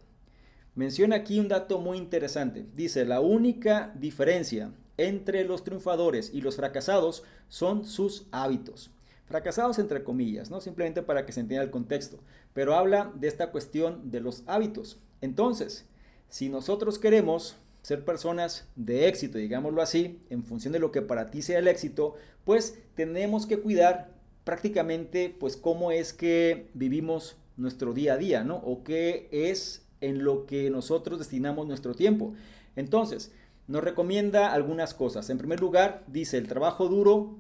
Menciona 0.76 1.18
aquí 1.18 1.40
un 1.40 1.48
dato 1.48 1.80
muy 1.80 1.98
interesante. 1.98 2.66
Dice, 2.76 3.06
la 3.06 3.22
única 3.22 3.92
diferencia 3.96 4.72
entre 4.98 5.44
los 5.44 5.64
triunfadores 5.64 6.32
y 6.34 6.42
los 6.42 6.56
fracasados 6.56 7.24
son 7.50 7.86
sus 7.86 8.28
hábitos. 8.32 8.92
Fracasados 9.26 9.80
entre 9.80 10.04
comillas, 10.04 10.52
¿no? 10.52 10.62
Simplemente 10.62 11.02
para 11.02 11.26
que 11.26 11.32
se 11.32 11.40
entienda 11.40 11.64
el 11.64 11.72
contexto. 11.72 12.20
Pero 12.54 12.76
habla 12.76 13.12
de 13.16 13.28
esta 13.28 13.52
cuestión 13.52 14.12
de 14.12 14.20
los 14.20 14.44
hábitos. 14.46 15.00
Entonces, 15.22 15.86
si 16.32 16.48
nosotros 16.48 16.98
queremos 16.98 17.58
ser 17.82 18.06
personas 18.06 18.66
de 18.78 19.10
éxito, 19.10 19.38
digámoslo 19.38 19.82
así, 19.82 20.22
en 20.30 20.46
función 20.46 20.72
de 20.72 20.80
lo 20.80 20.92
que 20.92 21.02
para 21.02 21.30
ti 21.30 21.42
sea 21.42 21.60
el 21.60 21.68
éxito, 21.68 22.16
pues 22.46 22.80
tenemos 22.96 23.46
que 23.46 23.60
cuidar 23.60 24.14
prácticamente 24.46 25.36
pues 25.38 25.58
cómo 25.58 25.92
es 25.92 26.14
que 26.14 26.70
vivimos 26.74 27.36
nuestro 27.58 27.94
día 27.94 28.14
a 28.14 28.18
día, 28.18 28.44
¿no? 28.46 28.56
O 28.58 28.84
qué 28.86 29.28
es 29.32 29.86
en 30.00 30.24
lo 30.24 30.46
que 30.46 30.70
nosotros 30.70 31.20
destinamos 31.20 31.68
nuestro 31.68 31.96
tiempo. 31.96 32.34
Entonces, 32.78 33.34
nos 33.68 33.84
recomienda 33.84 34.54
algunas 34.54 34.94
cosas. 34.94 35.30
En 35.30 35.38
primer 35.38 35.60
lugar, 35.60 36.06
dice, 36.08 36.38
el 36.38 36.48
trabajo 36.48 36.88
duro 36.88 37.36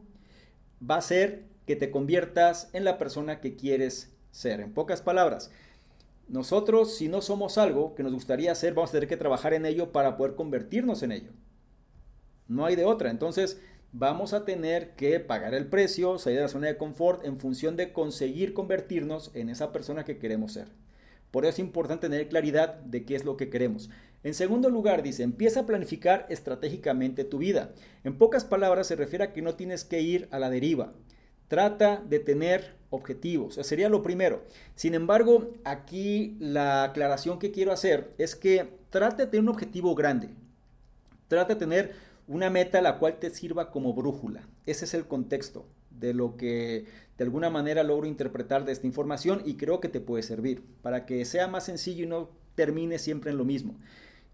va 0.87 0.97
a 0.97 1.01
ser 1.01 1.45
que 1.65 1.77
te 1.77 1.91
conviertas 1.91 2.69
en 2.73 2.83
la 2.83 2.97
persona 2.97 3.39
que 3.39 3.55
quieres 3.55 4.11
ser. 4.31 4.59
En 4.59 4.73
pocas 4.73 5.01
palabras, 5.01 5.49
nosotros, 6.31 6.95
si 6.95 7.09
no 7.09 7.21
somos 7.21 7.57
algo 7.57 7.93
que 7.93 8.03
nos 8.03 8.13
gustaría 8.13 8.53
hacer, 8.53 8.73
vamos 8.73 8.91
a 8.91 8.93
tener 8.93 9.09
que 9.09 9.17
trabajar 9.17 9.53
en 9.53 9.65
ello 9.65 9.91
para 9.91 10.15
poder 10.15 10.35
convertirnos 10.35 11.03
en 11.03 11.11
ello. 11.11 11.31
No 12.47 12.65
hay 12.65 12.77
de 12.77 12.85
otra. 12.85 13.11
Entonces, 13.11 13.59
vamos 13.91 14.31
a 14.31 14.45
tener 14.45 14.95
que 14.95 15.19
pagar 15.19 15.53
el 15.53 15.67
precio, 15.67 16.17
salir 16.17 16.37
de 16.37 16.43
la 16.43 16.47
zona 16.47 16.67
de 16.67 16.77
confort 16.77 17.25
en 17.25 17.37
función 17.37 17.75
de 17.75 17.91
conseguir 17.91 18.53
convertirnos 18.53 19.31
en 19.33 19.49
esa 19.49 19.73
persona 19.73 20.05
que 20.05 20.19
queremos 20.19 20.53
ser. 20.53 20.69
Por 21.31 21.43
eso 21.43 21.49
es 21.49 21.59
importante 21.59 22.07
tener 22.07 22.29
claridad 22.29 22.75
de 22.75 23.03
qué 23.03 23.15
es 23.15 23.25
lo 23.25 23.35
que 23.35 23.49
queremos. 23.49 23.89
En 24.23 24.33
segundo 24.33 24.69
lugar, 24.69 25.03
dice, 25.03 25.23
empieza 25.23 25.61
a 25.61 25.65
planificar 25.65 26.27
estratégicamente 26.29 27.25
tu 27.25 27.39
vida. 27.39 27.73
En 28.05 28.17
pocas 28.17 28.45
palabras, 28.45 28.87
se 28.87 28.95
refiere 28.95 29.25
a 29.25 29.33
que 29.33 29.41
no 29.41 29.55
tienes 29.55 29.83
que 29.83 29.99
ir 29.99 30.29
a 30.31 30.39
la 30.39 30.49
deriva. 30.49 30.93
Trata 31.51 32.01
de 32.07 32.19
tener 32.19 32.75
objetivos. 32.91 33.55
Sería 33.55 33.89
lo 33.89 34.01
primero. 34.01 34.45
Sin 34.73 34.93
embargo, 34.93 35.51
aquí 35.65 36.37
la 36.39 36.85
aclaración 36.85 37.39
que 37.39 37.51
quiero 37.51 37.73
hacer 37.73 38.09
es 38.17 38.37
que 38.37 38.69
trate 38.89 39.23
de 39.23 39.27
tener 39.27 39.43
un 39.43 39.49
objetivo 39.49 39.93
grande. 39.93 40.29
Trata 41.27 41.55
de 41.55 41.59
tener 41.59 41.91
una 42.25 42.49
meta 42.49 42.79
la 42.81 42.99
cual 42.99 43.19
te 43.19 43.29
sirva 43.31 43.69
como 43.69 43.93
brújula. 43.93 44.47
Ese 44.65 44.85
es 44.85 44.93
el 44.93 45.07
contexto 45.07 45.65
de 45.89 46.13
lo 46.13 46.37
que 46.37 46.85
de 47.17 47.23
alguna 47.25 47.49
manera 47.49 47.83
logro 47.83 48.07
interpretar 48.07 48.63
de 48.63 48.71
esta 48.71 48.87
información 48.87 49.41
y 49.43 49.55
creo 49.55 49.81
que 49.81 49.89
te 49.89 49.99
puede 49.99 50.23
servir 50.23 50.63
para 50.81 51.05
que 51.05 51.25
sea 51.25 51.49
más 51.49 51.65
sencillo 51.65 52.05
y 52.05 52.07
no 52.07 52.29
termine 52.55 52.97
siempre 52.97 53.31
en 53.31 53.37
lo 53.37 53.43
mismo. 53.43 53.75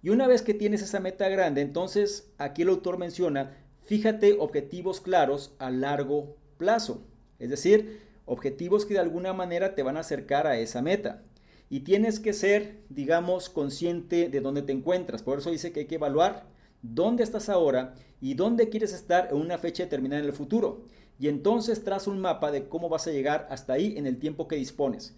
Y 0.04 0.10
una 0.10 0.28
vez 0.28 0.44
que 0.44 0.54
tienes 0.54 0.84
esa 0.84 1.00
meta 1.00 1.28
grande, 1.30 1.62
entonces 1.62 2.30
aquí 2.38 2.62
el 2.62 2.70
autor 2.70 3.00
menciona, 3.00 3.58
fíjate 3.82 4.36
objetivos 4.38 5.02
claros 5.02 5.56
a 5.58 5.72
largo 5.72 6.36
plazo. 6.58 7.04
Es 7.40 7.50
decir, 7.50 8.02
objetivos 8.26 8.86
que 8.86 8.96
de 8.96 9.00
alguna 9.00 9.34
manera 9.34 9.76
te 9.76 9.84
van 9.84 9.98
a 9.98 10.02
acercar 10.02 10.48
a 10.48 10.58
esa 10.58 10.82
meta. 10.82 11.24
Y 11.70 11.82
tienes 11.82 12.20
que 12.20 12.34
ser, 12.34 12.80
digamos, 12.90 13.50
consciente 13.50 14.30
de 14.30 14.42
dónde 14.42 14.62
te 14.62 14.72
encuentras. 14.72 15.24
Por 15.24 15.40
eso 15.40 15.52
dice 15.52 15.72
que 15.72 15.82
hay 15.82 15.86
que 15.86 15.96
evaluar 15.96 16.46
dónde 16.82 17.24
estás 17.24 17.50
ahora 17.50 17.96
y 18.22 18.36
dónde 18.36 18.70
quieres 18.70 18.94
estar 18.94 19.30
en 19.32 19.38
una 19.38 19.58
fecha 19.58 19.84
determinada 19.84 20.22
en 20.22 20.28
el 20.28 20.34
futuro. 20.34 20.86
Y 21.20 21.28
entonces 21.28 21.84
traza 21.84 22.12
un 22.12 22.20
mapa 22.20 22.52
de 22.52 22.68
cómo 22.68 22.90
vas 22.90 23.08
a 23.08 23.12
llegar 23.12 23.48
hasta 23.50 23.74
ahí 23.74 23.96
en 23.98 24.06
el 24.06 24.18
tiempo 24.20 24.48
que 24.48 24.56
dispones. 24.56 25.16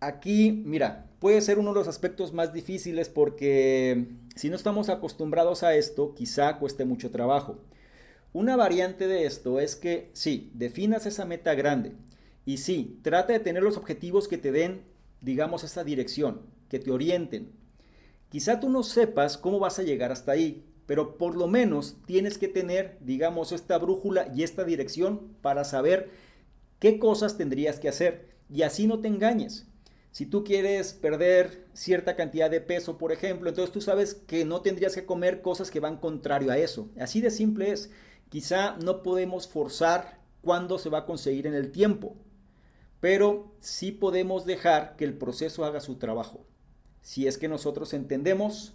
Aquí, 0.00 0.62
mira, 0.64 1.06
puede 1.18 1.40
ser 1.40 1.58
uno 1.58 1.72
de 1.72 1.80
los 1.80 1.88
aspectos 1.88 2.32
más 2.32 2.52
difíciles 2.52 3.08
porque 3.08 4.06
si 4.34 4.48
no 4.48 4.56
estamos 4.56 4.88
acostumbrados 4.88 5.62
a 5.62 5.74
esto, 5.74 6.14
quizá 6.14 6.58
cueste 6.58 6.84
mucho 6.84 7.10
trabajo. 7.10 7.58
Una 8.32 8.56
variante 8.56 9.08
de 9.08 9.26
esto 9.26 9.58
es 9.58 9.74
que 9.74 10.10
sí, 10.12 10.52
definas 10.54 11.04
esa 11.04 11.24
meta 11.24 11.54
grande 11.54 11.92
y 12.46 12.58
sí, 12.58 13.00
trata 13.02 13.32
de 13.32 13.40
tener 13.40 13.62
los 13.62 13.76
objetivos 13.76 14.28
que 14.28 14.38
te 14.38 14.52
den, 14.52 14.82
digamos, 15.20 15.64
esa 15.64 15.82
dirección, 15.82 16.42
que 16.68 16.78
te 16.78 16.92
orienten. 16.92 17.52
Quizá 18.28 18.60
tú 18.60 18.68
no 18.70 18.84
sepas 18.84 19.36
cómo 19.36 19.58
vas 19.58 19.80
a 19.80 19.82
llegar 19.82 20.12
hasta 20.12 20.32
ahí, 20.32 20.64
pero 20.86 21.18
por 21.18 21.36
lo 21.36 21.48
menos 21.48 21.96
tienes 22.06 22.38
que 22.38 22.46
tener, 22.46 22.98
digamos, 23.00 23.50
esta 23.50 23.78
brújula 23.78 24.30
y 24.34 24.44
esta 24.44 24.64
dirección 24.64 25.34
para 25.42 25.64
saber 25.64 26.08
qué 26.78 26.98
cosas 27.00 27.36
tendrías 27.36 27.80
que 27.80 27.88
hacer 27.88 28.28
y 28.48 28.62
así 28.62 28.86
no 28.86 29.00
te 29.00 29.08
engañes. 29.08 29.66
Si 30.12 30.26
tú 30.26 30.42
quieres 30.42 30.92
perder 30.92 31.66
cierta 31.72 32.16
cantidad 32.16 32.50
de 32.50 32.60
peso, 32.60 32.98
por 32.98 33.12
ejemplo, 33.12 33.48
entonces 33.48 33.72
tú 33.72 33.80
sabes 33.80 34.14
que 34.14 34.44
no 34.44 34.60
tendrías 34.60 34.94
que 34.94 35.06
comer 35.06 35.40
cosas 35.40 35.70
que 35.70 35.78
van 35.78 35.98
contrario 35.98 36.50
a 36.50 36.58
eso. 36.58 36.88
Así 36.98 37.20
de 37.20 37.30
simple 37.30 37.70
es. 37.70 37.90
Quizá 38.30 38.76
no 38.82 39.02
podemos 39.02 39.48
forzar 39.48 40.20
cuándo 40.40 40.78
se 40.78 40.88
va 40.88 40.98
a 40.98 41.06
conseguir 41.06 41.48
en 41.48 41.54
el 41.54 41.72
tiempo, 41.72 42.14
pero 43.00 43.52
sí 43.60 43.90
podemos 43.90 44.46
dejar 44.46 44.94
que 44.96 45.04
el 45.04 45.18
proceso 45.18 45.64
haga 45.64 45.80
su 45.80 45.96
trabajo. 45.96 46.46
Si 47.02 47.26
es 47.26 47.38
que 47.38 47.48
nosotros 47.48 47.92
entendemos 47.92 48.74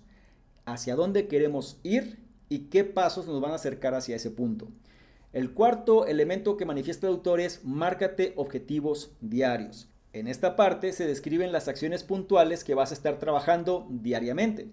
hacia 0.65 0.95
dónde 0.95 1.27
queremos 1.29 1.79
ir 1.83 2.19
y 2.49 2.67
qué 2.67 2.83
pasos 2.83 3.27
nos 3.27 3.39
van 3.39 3.51
a 3.51 3.55
acercar 3.55 3.95
hacia 3.95 4.17
ese 4.17 4.29
punto. 4.29 4.67
El 5.31 5.53
cuarto 5.53 6.05
elemento 6.05 6.57
que 6.57 6.65
manifiesta 6.65 7.07
el 7.07 7.13
autor 7.13 7.39
es 7.39 7.63
márcate 7.63 8.33
objetivos 8.35 9.11
diarios. 9.21 9.87
En 10.11 10.27
esta 10.27 10.57
parte 10.57 10.91
se 10.91 11.07
describen 11.07 11.51
las 11.53 11.69
acciones 11.69 12.03
puntuales 12.03 12.63
que 12.65 12.75
vas 12.75 12.91
a 12.91 12.93
estar 12.93 13.19
trabajando 13.19 13.87
diariamente. 13.89 14.69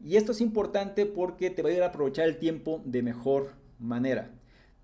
Y 0.00 0.16
esto 0.16 0.32
es 0.32 0.40
importante 0.40 1.06
porque 1.06 1.50
te 1.50 1.62
va 1.62 1.68
a 1.68 1.72
ayudar 1.72 1.88
a 1.88 1.90
aprovechar 1.90 2.26
el 2.26 2.38
tiempo 2.38 2.80
de 2.84 3.02
mejor 3.02 3.61
manera. 3.82 4.30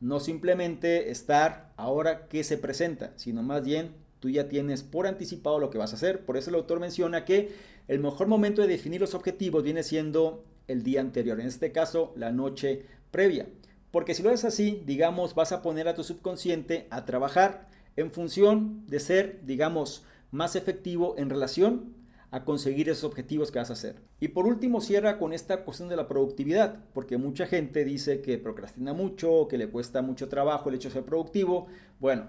No 0.00 0.20
simplemente 0.20 1.10
estar 1.10 1.72
ahora 1.76 2.28
que 2.28 2.44
se 2.44 2.58
presenta, 2.58 3.12
sino 3.16 3.42
más 3.42 3.64
bien 3.64 3.94
tú 4.20 4.28
ya 4.28 4.48
tienes 4.48 4.82
por 4.82 5.06
anticipado 5.06 5.58
lo 5.58 5.70
que 5.70 5.78
vas 5.78 5.92
a 5.92 5.96
hacer. 5.96 6.24
Por 6.24 6.36
eso 6.36 6.50
el 6.50 6.56
autor 6.56 6.80
menciona 6.80 7.24
que 7.24 7.52
el 7.88 8.00
mejor 8.00 8.26
momento 8.26 8.62
de 8.62 8.68
definir 8.68 9.00
los 9.00 9.14
objetivos 9.14 9.62
viene 9.62 9.82
siendo 9.82 10.44
el 10.66 10.82
día 10.82 11.00
anterior, 11.00 11.40
en 11.40 11.46
este 11.46 11.72
caso 11.72 12.12
la 12.16 12.30
noche 12.30 12.84
previa. 13.10 13.46
Porque 13.90 14.14
si 14.14 14.22
lo 14.22 14.30
haces 14.30 14.44
así, 14.44 14.82
digamos, 14.84 15.34
vas 15.34 15.52
a 15.52 15.62
poner 15.62 15.88
a 15.88 15.94
tu 15.94 16.04
subconsciente 16.04 16.86
a 16.90 17.06
trabajar 17.06 17.68
en 17.96 18.12
función 18.12 18.86
de 18.86 19.00
ser, 19.00 19.40
digamos, 19.44 20.04
más 20.30 20.56
efectivo 20.56 21.14
en 21.16 21.30
relación 21.30 21.94
a 22.30 22.44
conseguir 22.44 22.88
esos 22.88 23.04
objetivos 23.04 23.50
que 23.50 23.58
vas 23.58 23.70
a 23.70 23.74
hacer. 23.74 23.96
Y 24.20 24.28
por 24.28 24.46
último, 24.46 24.80
cierra 24.80 25.18
con 25.18 25.32
esta 25.32 25.64
cuestión 25.64 25.88
de 25.88 25.96
la 25.96 26.08
productividad, 26.08 26.84
porque 26.92 27.16
mucha 27.16 27.46
gente 27.46 27.84
dice 27.84 28.20
que 28.20 28.38
procrastina 28.38 28.92
mucho, 28.92 29.48
que 29.48 29.58
le 29.58 29.68
cuesta 29.68 30.02
mucho 30.02 30.28
trabajo 30.28 30.68
el 30.68 30.74
hecho 30.74 30.88
de 30.88 30.94
ser 30.94 31.04
productivo. 31.04 31.68
Bueno, 32.00 32.28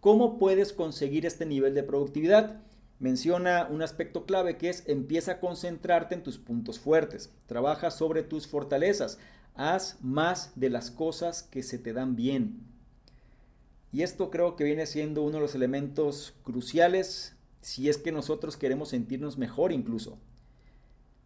¿cómo 0.00 0.38
puedes 0.38 0.72
conseguir 0.72 1.26
este 1.26 1.46
nivel 1.46 1.74
de 1.74 1.84
productividad? 1.84 2.60
Menciona 2.98 3.68
un 3.70 3.82
aspecto 3.82 4.24
clave 4.24 4.56
que 4.56 4.70
es 4.70 4.82
empieza 4.88 5.32
a 5.32 5.40
concentrarte 5.40 6.14
en 6.14 6.22
tus 6.22 6.38
puntos 6.38 6.80
fuertes, 6.80 7.30
trabaja 7.46 7.90
sobre 7.90 8.22
tus 8.22 8.48
fortalezas, 8.48 9.18
haz 9.54 9.98
más 10.00 10.52
de 10.56 10.70
las 10.70 10.90
cosas 10.90 11.42
que 11.42 11.62
se 11.62 11.78
te 11.78 11.92
dan 11.92 12.16
bien. 12.16 12.62
Y 13.92 14.02
esto 14.02 14.30
creo 14.30 14.56
que 14.56 14.64
viene 14.64 14.86
siendo 14.86 15.22
uno 15.22 15.34
de 15.34 15.40
los 15.40 15.54
elementos 15.54 16.34
cruciales 16.42 17.35
si 17.66 17.88
es 17.88 17.98
que 17.98 18.12
nosotros 18.12 18.56
queremos 18.56 18.90
sentirnos 18.90 19.38
mejor 19.38 19.72
incluso. 19.72 20.20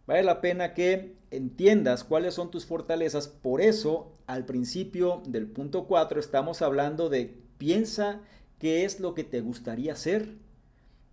Vale 0.07 0.23
la 0.23 0.41
pena 0.41 0.73
que 0.73 1.13
entiendas 1.29 2.03
cuáles 2.03 2.33
son 2.33 2.49
tus 2.49 2.65
fortalezas. 2.65 3.27
Por 3.27 3.61
eso, 3.61 4.17
al 4.25 4.45
principio 4.45 5.21
del 5.27 5.45
punto 5.45 5.85
4 5.85 6.19
estamos 6.19 6.63
hablando 6.63 7.09
de 7.09 7.37
piensa 7.59 8.21
qué 8.57 8.85
es 8.85 8.99
lo 8.99 9.13
que 9.13 9.23
te 9.23 9.41
gustaría 9.41 9.93
hacer. 9.93 10.33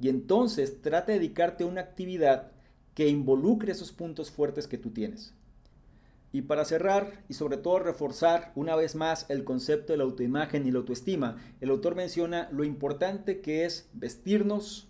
Y 0.01 0.09
entonces 0.09 0.81
trata 0.81 1.13
de 1.13 1.19
dedicarte 1.19 1.65
a 1.65 1.67
una 1.67 1.83
actividad 1.83 2.51
que 2.95 3.09
involucre 3.09 3.73
esos 3.73 3.93
puntos 3.93 4.31
fuertes 4.31 4.67
que 4.67 4.79
tú 4.79 4.93
tienes. 4.93 5.35
Y 6.33 6.41
para 6.41 6.65
cerrar 6.65 7.23
y 7.29 7.35
sobre 7.35 7.59
todo 7.59 7.81
reforzar 7.81 8.53
una 8.55 8.77
vez 8.77 8.95
más 8.95 9.27
el 9.29 9.45
concepto 9.45 9.93
de 9.93 9.99
la 9.99 10.05
autoimagen 10.05 10.67
y 10.67 10.71
la 10.71 10.79
autoestima, 10.79 11.37
el 11.61 11.69
autor 11.69 11.97
menciona 11.97 12.49
lo 12.51 12.65
importante 12.65 13.43
que 13.43 13.67
es 13.67 13.91
vestirnos 13.93 14.88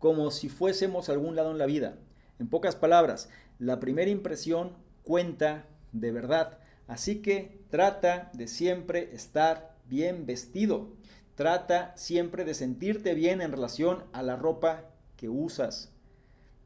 como 0.00 0.32
si 0.32 0.48
fuésemos 0.48 1.08
a 1.08 1.12
algún 1.12 1.36
lado 1.36 1.52
en 1.52 1.58
la 1.58 1.66
vida. 1.66 1.98
En 2.40 2.48
pocas 2.48 2.74
palabras, 2.74 3.28
la 3.60 3.78
primera 3.78 4.10
impresión 4.10 4.72
cuenta 5.04 5.66
de 5.92 6.10
verdad. 6.10 6.58
Así 6.88 7.22
que 7.22 7.60
trata 7.70 8.30
de 8.32 8.48
siempre 8.48 9.14
estar 9.14 9.76
bien 9.88 10.26
vestido. 10.26 10.88
Trata 11.36 11.92
siempre 11.96 12.44
de 12.44 12.54
sentirte 12.54 13.14
bien 13.14 13.40
en 13.42 13.52
relación 13.52 14.04
a 14.12 14.22
la 14.22 14.36
ropa 14.36 14.90
que 15.16 15.28
usas. 15.28 15.92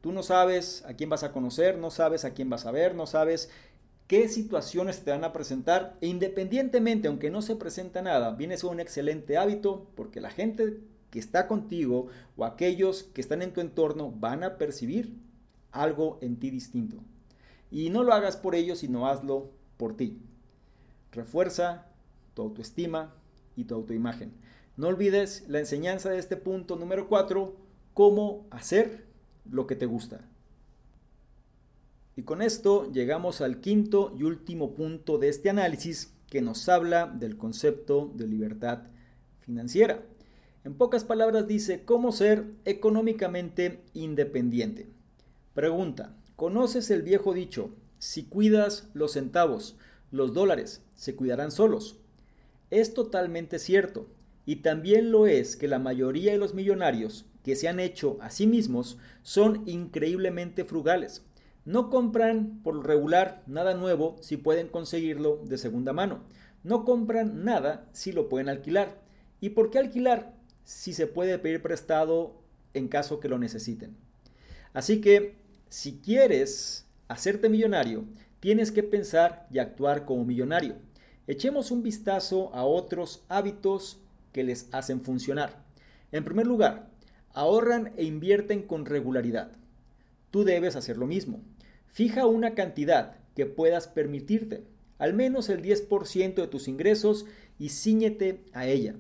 Tú 0.00 0.12
no 0.12 0.22
sabes 0.22 0.84
a 0.86 0.94
quién 0.94 1.10
vas 1.10 1.24
a 1.24 1.32
conocer, 1.32 1.76
no 1.76 1.90
sabes 1.90 2.24
a 2.24 2.34
quién 2.34 2.48
vas 2.50 2.66
a 2.66 2.70
ver, 2.70 2.94
no 2.94 3.06
sabes 3.06 3.50
qué 4.06 4.28
situaciones 4.28 5.02
te 5.02 5.10
van 5.10 5.24
a 5.24 5.32
presentar. 5.32 5.96
E 6.00 6.06
independientemente, 6.06 7.08
aunque 7.08 7.30
no 7.30 7.42
se 7.42 7.56
presenta 7.56 8.00
nada, 8.00 8.30
viene 8.32 8.56
a 8.62 8.66
un 8.66 8.78
excelente 8.78 9.36
hábito 9.36 9.90
porque 9.96 10.20
la 10.20 10.30
gente 10.30 10.78
que 11.14 11.20
está 11.20 11.46
contigo 11.46 12.08
o 12.36 12.44
aquellos 12.44 13.04
que 13.04 13.20
están 13.20 13.40
en 13.40 13.52
tu 13.52 13.60
entorno 13.60 14.10
van 14.10 14.42
a 14.42 14.58
percibir 14.58 15.14
algo 15.70 16.18
en 16.22 16.40
ti 16.40 16.50
distinto. 16.50 16.96
Y 17.70 17.90
no 17.90 18.02
lo 18.02 18.12
hagas 18.12 18.36
por 18.36 18.56
ellos, 18.56 18.80
sino 18.80 19.06
hazlo 19.06 19.52
por 19.76 19.96
ti. 19.96 20.18
Refuerza 21.12 21.86
tu 22.34 22.42
autoestima 22.42 23.14
y 23.54 23.62
tu 23.62 23.76
autoimagen. 23.76 24.32
No 24.76 24.88
olvides 24.88 25.44
la 25.46 25.60
enseñanza 25.60 26.10
de 26.10 26.18
este 26.18 26.36
punto 26.36 26.74
número 26.74 27.06
4, 27.06 27.54
cómo 27.94 28.44
hacer 28.50 29.04
lo 29.48 29.68
que 29.68 29.76
te 29.76 29.86
gusta. 29.86 30.28
Y 32.16 32.22
con 32.22 32.42
esto 32.42 32.90
llegamos 32.90 33.40
al 33.40 33.60
quinto 33.60 34.12
y 34.18 34.24
último 34.24 34.74
punto 34.74 35.18
de 35.18 35.28
este 35.28 35.48
análisis 35.48 36.12
que 36.28 36.42
nos 36.42 36.68
habla 36.68 37.06
del 37.06 37.36
concepto 37.36 38.10
de 38.16 38.26
libertad 38.26 38.88
financiera. 39.42 40.02
En 40.64 40.72
pocas 40.72 41.04
palabras 41.04 41.46
dice 41.46 41.84
cómo 41.84 42.10
ser 42.10 42.46
económicamente 42.64 43.82
independiente. 43.92 44.86
Pregunta, 45.52 46.16
¿conoces 46.36 46.90
el 46.90 47.02
viejo 47.02 47.34
dicho, 47.34 47.74
si 47.98 48.24
cuidas 48.24 48.88
los 48.94 49.12
centavos, 49.12 49.76
los 50.10 50.32
dólares 50.32 50.82
se 50.96 51.14
cuidarán 51.16 51.50
solos? 51.50 51.98
Es 52.70 52.94
totalmente 52.94 53.58
cierto, 53.58 54.06
y 54.46 54.56
también 54.56 55.12
lo 55.12 55.26
es 55.26 55.56
que 55.56 55.68
la 55.68 55.78
mayoría 55.78 56.32
de 56.32 56.38
los 56.38 56.54
millonarios 56.54 57.26
que 57.42 57.56
se 57.56 57.68
han 57.68 57.78
hecho 57.78 58.16
a 58.22 58.30
sí 58.30 58.46
mismos 58.46 58.96
son 59.22 59.64
increíblemente 59.66 60.64
frugales. 60.64 61.26
No 61.66 61.90
compran 61.90 62.62
por 62.62 62.86
regular 62.86 63.42
nada 63.46 63.74
nuevo 63.74 64.16
si 64.20 64.38
pueden 64.38 64.68
conseguirlo 64.68 65.42
de 65.44 65.58
segunda 65.58 65.92
mano. 65.92 66.20
No 66.62 66.86
compran 66.86 67.44
nada 67.44 67.86
si 67.92 68.12
lo 68.12 68.30
pueden 68.30 68.48
alquilar. 68.48 68.98
¿Y 69.42 69.50
por 69.50 69.70
qué 69.70 69.78
alquilar? 69.78 70.33
Si 70.64 70.92
se 70.92 71.06
puede 71.06 71.38
pedir 71.38 71.62
prestado 71.62 72.42
en 72.72 72.88
caso 72.88 73.20
que 73.20 73.28
lo 73.28 73.38
necesiten. 73.38 73.96
Así 74.72 75.00
que 75.00 75.36
si 75.68 75.98
quieres 75.98 76.86
hacerte 77.08 77.48
millonario, 77.48 78.04
tienes 78.40 78.72
que 78.72 78.82
pensar 78.82 79.46
y 79.50 79.58
actuar 79.58 80.04
como 80.04 80.24
millonario. 80.24 80.76
Echemos 81.26 81.70
un 81.70 81.82
vistazo 81.82 82.54
a 82.54 82.64
otros 82.64 83.24
hábitos 83.28 84.00
que 84.32 84.44
les 84.44 84.68
hacen 84.72 85.00
funcionar. 85.00 85.64
En 86.12 86.24
primer 86.24 86.46
lugar, 86.46 86.90
ahorran 87.32 87.92
e 87.96 88.04
invierten 88.04 88.62
con 88.62 88.86
regularidad. 88.86 89.52
Tú 90.30 90.44
debes 90.44 90.76
hacer 90.76 90.96
lo 90.96 91.06
mismo. 91.06 91.40
Fija 91.86 92.26
una 92.26 92.54
cantidad 92.54 93.16
que 93.34 93.46
puedas 93.46 93.88
permitirte, 93.88 94.64
al 94.98 95.14
menos 95.14 95.48
el 95.48 95.62
10% 95.62 96.34
de 96.34 96.46
tus 96.46 96.68
ingresos 96.68 97.26
y 97.58 97.70
ciñete 97.70 98.44
a 98.52 98.66
ella. 98.66 98.94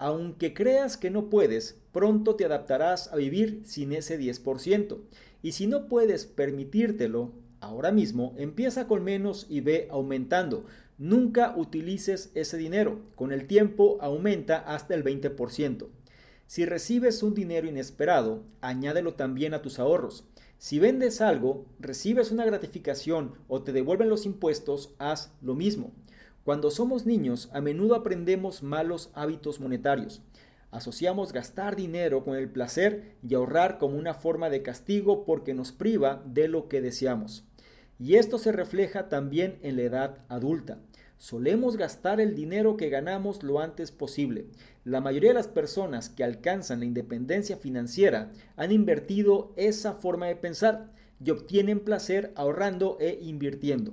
Aunque 0.00 0.54
creas 0.54 0.96
que 0.96 1.10
no 1.10 1.28
puedes, 1.28 1.76
pronto 1.92 2.36
te 2.36 2.44
adaptarás 2.44 3.12
a 3.12 3.16
vivir 3.16 3.62
sin 3.64 3.92
ese 3.92 4.18
10%. 4.18 4.98
Y 5.42 5.52
si 5.52 5.66
no 5.66 5.88
puedes 5.88 6.24
permitírtelo 6.24 7.32
ahora 7.60 7.90
mismo, 7.90 8.32
empieza 8.38 8.86
con 8.86 9.02
menos 9.02 9.46
y 9.50 9.60
ve 9.60 9.88
aumentando. 9.90 10.64
Nunca 10.98 11.52
utilices 11.56 12.30
ese 12.34 12.56
dinero. 12.56 13.00
Con 13.16 13.32
el 13.32 13.48
tiempo 13.48 13.98
aumenta 14.00 14.58
hasta 14.58 14.94
el 14.94 15.02
20%. 15.02 15.88
Si 16.46 16.64
recibes 16.64 17.24
un 17.24 17.34
dinero 17.34 17.66
inesperado, 17.66 18.44
añádelo 18.60 19.14
también 19.14 19.52
a 19.52 19.62
tus 19.62 19.80
ahorros. 19.80 20.24
Si 20.58 20.78
vendes 20.78 21.20
algo, 21.20 21.66
recibes 21.80 22.30
una 22.30 22.44
gratificación 22.44 23.34
o 23.48 23.62
te 23.62 23.72
devuelven 23.72 24.08
los 24.08 24.26
impuestos, 24.26 24.94
haz 24.98 25.32
lo 25.42 25.54
mismo. 25.54 25.92
Cuando 26.48 26.70
somos 26.70 27.04
niños, 27.04 27.50
a 27.52 27.60
menudo 27.60 27.94
aprendemos 27.94 28.62
malos 28.62 29.10
hábitos 29.12 29.60
monetarios. 29.60 30.22
Asociamos 30.70 31.34
gastar 31.34 31.76
dinero 31.76 32.24
con 32.24 32.36
el 32.36 32.48
placer 32.48 33.16
y 33.22 33.34
ahorrar 33.34 33.76
como 33.76 33.98
una 33.98 34.14
forma 34.14 34.48
de 34.48 34.62
castigo 34.62 35.26
porque 35.26 35.52
nos 35.52 35.72
priva 35.72 36.22
de 36.24 36.48
lo 36.48 36.70
que 36.70 36.80
deseamos. 36.80 37.44
Y 37.98 38.14
esto 38.14 38.38
se 38.38 38.50
refleja 38.50 39.10
también 39.10 39.58
en 39.60 39.76
la 39.76 39.82
edad 39.82 40.18
adulta. 40.30 40.78
Solemos 41.18 41.76
gastar 41.76 42.18
el 42.18 42.34
dinero 42.34 42.78
que 42.78 42.88
ganamos 42.88 43.42
lo 43.42 43.60
antes 43.60 43.92
posible. 43.92 44.46
La 44.84 45.02
mayoría 45.02 45.32
de 45.32 45.34
las 45.34 45.48
personas 45.48 46.08
que 46.08 46.24
alcanzan 46.24 46.78
la 46.78 46.86
independencia 46.86 47.58
financiera 47.58 48.30
han 48.56 48.72
invertido 48.72 49.52
esa 49.56 49.92
forma 49.92 50.28
de 50.28 50.36
pensar 50.36 50.94
y 51.22 51.28
obtienen 51.28 51.80
placer 51.80 52.32
ahorrando 52.36 52.96
e 53.00 53.18
invirtiendo. 53.20 53.92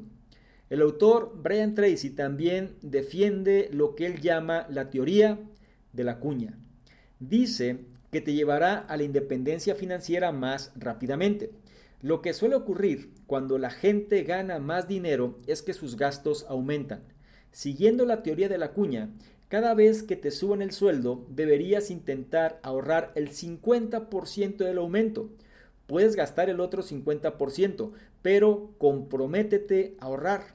El 0.70 0.82
autor 0.82 1.34
Brian 1.36 1.76
Tracy 1.76 2.10
también 2.10 2.76
defiende 2.82 3.70
lo 3.72 3.96
que 3.96 4.08
él 4.08 4.20
llama 4.20 4.66
la 4.70 4.90
teoría 4.90 5.40
de 5.94 6.04
la 6.04 6.20
cuña. 6.20 6.58
Dice 7.20 7.86
que 8.12 8.22
te 8.22 8.34
llevará 8.34 8.78
a 8.78 8.98
la 8.98 9.04
independencia 9.04 9.76
financiera 9.76 10.32
más 10.32 10.72
rápidamente. 10.76 11.52
Lo 12.02 12.22
que 12.22 12.34
suele 12.34 12.56
ocurrir 12.56 13.12
cuando 13.28 13.58
la 13.58 13.70
gente 13.70 14.24
gana 14.24 14.60
más 14.60 14.88
dinero 14.88 15.40
es 15.48 15.62
que 15.62 15.74
sus 15.74 15.98
gastos 15.98 16.46
aumentan. 16.50 17.04
Siguiendo 17.52 18.06
la 18.06 18.24
teoría 18.24 18.50
de 18.50 18.58
la 18.58 18.72
cuña, 18.72 19.10
cada 19.50 19.74
vez 19.76 20.02
que 20.02 20.16
te 20.16 20.32
suban 20.32 20.62
el 20.62 20.72
sueldo 20.72 21.26
deberías 21.30 21.92
intentar 21.92 22.60
ahorrar 22.64 23.12
el 23.16 23.30
50% 23.30 24.58
del 24.58 24.80
aumento. 24.80 25.30
Puedes 25.88 26.16
gastar 26.16 26.50
el 26.50 26.60
otro 26.60 26.82
50%, 26.82 27.92
pero 28.22 28.72
comprométete 28.80 29.96
a 30.00 30.06
ahorrar. 30.06 30.55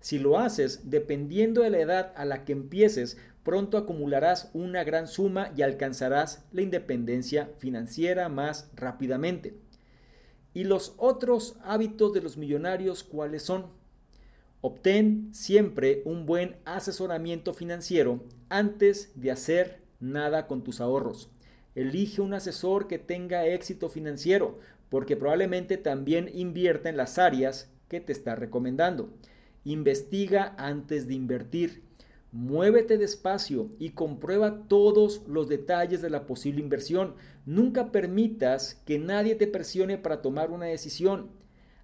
Si 0.00 0.18
lo 0.18 0.38
haces, 0.38 0.90
dependiendo 0.90 1.62
de 1.62 1.70
la 1.70 1.78
edad 1.78 2.12
a 2.16 2.24
la 2.24 2.44
que 2.44 2.52
empieces, 2.52 3.18
pronto 3.42 3.76
acumularás 3.76 4.50
una 4.54 4.84
gran 4.84 5.06
suma 5.06 5.52
y 5.56 5.62
alcanzarás 5.62 6.44
la 6.52 6.62
independencia 6.62 7.50
financiera 7.58 8.28
más 8.28 8.70
rápidamente. 8.74 9.54
¿Y 10.52 10.64
los 10.64 10.94
otros 10.96 11.56
hábitos 11.62 12.12
de 12.12 12.22
los 12.22 12.36
millonarios 12.36 13.04
cuáles 13.04 13.42
son? 13.42 13.66
Obtén 14.62 15.30
siempre 15.32 16.02
un 16.04 16.26
buen 16.26 16.56
asesoramiento 16.64 17.54
financiero 17.54 18.24
antes 18.48 19.12
de 19.14 19.30
hacer 19.30 19.80
nada 20.00 20.46
con 20.46 20.64
tus 20.64 20.80
ahorros. 20.80 21.30
Elige 21.74 22.20
un 22.20 22.34
asesor 22.34 22.88
que 22.88 22.98
tenga 22.98 23.46
éxito 23.46 23.88
financiero, 23.88 24.58
porque 24.88 25.16
probablemente 25.16 25.76
también 25.76 26.30
invierta 26.34 26.88
en 26.88 26.96
las 26.96 27.18
áreas 27.18 27.70
que 27.88 28.00
te 28.00 28.12
está 28.12 28.34
recomendando. 28.34 29.10
Investiga 29.64 30.54
antes 30.58 31.06
de 31.06 31.14
invertir. 31.14 31.82
Muévete 32.32 32.96
despacio 32.96 33.70
y 33.78 33.90
comprueba 33.90 34.68
todos 34.68 35.22
los 35.26 35.48
detalles 35.48 36.00
de 36.00 36.10
la 36.10 36.26
posible 36.26 36.60
inversión. 36.60 37.14
Nunca 37.44 37.90
permitas 37.90 38.80
que 38.86 38.98
nadie 38.98 39.34
te 39.34 39.46
presione 39.46 39.98
para 39.98 40.22
tomar 40.22 40.50
una 40.50 40.66
decisión. 40.66 41.30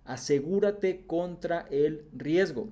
Asegúrate 0.04 1.04
contra 1.06 1.66
el 1.70 2.04
riesgo. 2.12 2.68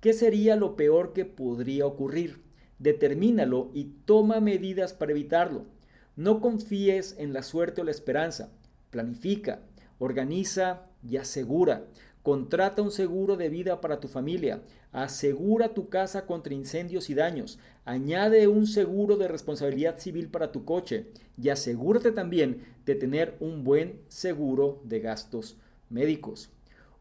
¿Qué 0.00 0.12
sería 0.12 0.54
lo 0.54 0.76
peor 0.76 1.12
que 1.12 1.24
podría 1.24 1.86
ocurrir? 1.86 2.40
Determínalo 2.78 3.70
y 3.74 3.86
toma 4.04 4.38
medidas 4.40 4.92
para 4.94 5.10
evitarlo. 5.10 5.66
No 6.14 6.40
confíes 6.40 7.16
en 7.18 7.32
la 7.32 7.42
suerte 7.42 7.80
o 7.80 7.84
la 7.84 7.90
esperanza. 7.90 8.52
Planifica, 8.90 9.60
organiza 9.98 10.84
y 11.02 11.16
asegura. 11.16 11.86
Contrata 12.28 12.82
un 12.82 12.90
seguro 12.90 13.38
de 13.38 13.48
vida 13.48 13.80
para 13.80 14.00
tu 14.00 14.06
familia. 14.06 14.60
Asegura 14.92 15.72
tu 15.72 15.88
casa 15.88 16.26
contra 16.26 16.52
incendios 16.52 17.08
y 17.08 17.14
daños. 17.14 17.58
Añade 17.86 18.48
un 18.48 18.66
seguro 18.66 19.16
de 19.16 19.28
responsabilidad 19.28 19.96
civil 19.96 20.28
para 20.28 20.52
tu 20.52 20.66
coche. 20.66 21.06
Y 21.42 21.48
asegúrate 21.48 22.12
también 22.12 22.66
de 22.84 22.96
tener 22.96 23.38
un 23.40 23.64
buen 23.64 24.02
seguro 24.08 24.82
de 24.84 25.00
gastos 25.00 25.56
médicos. 25.88 26.50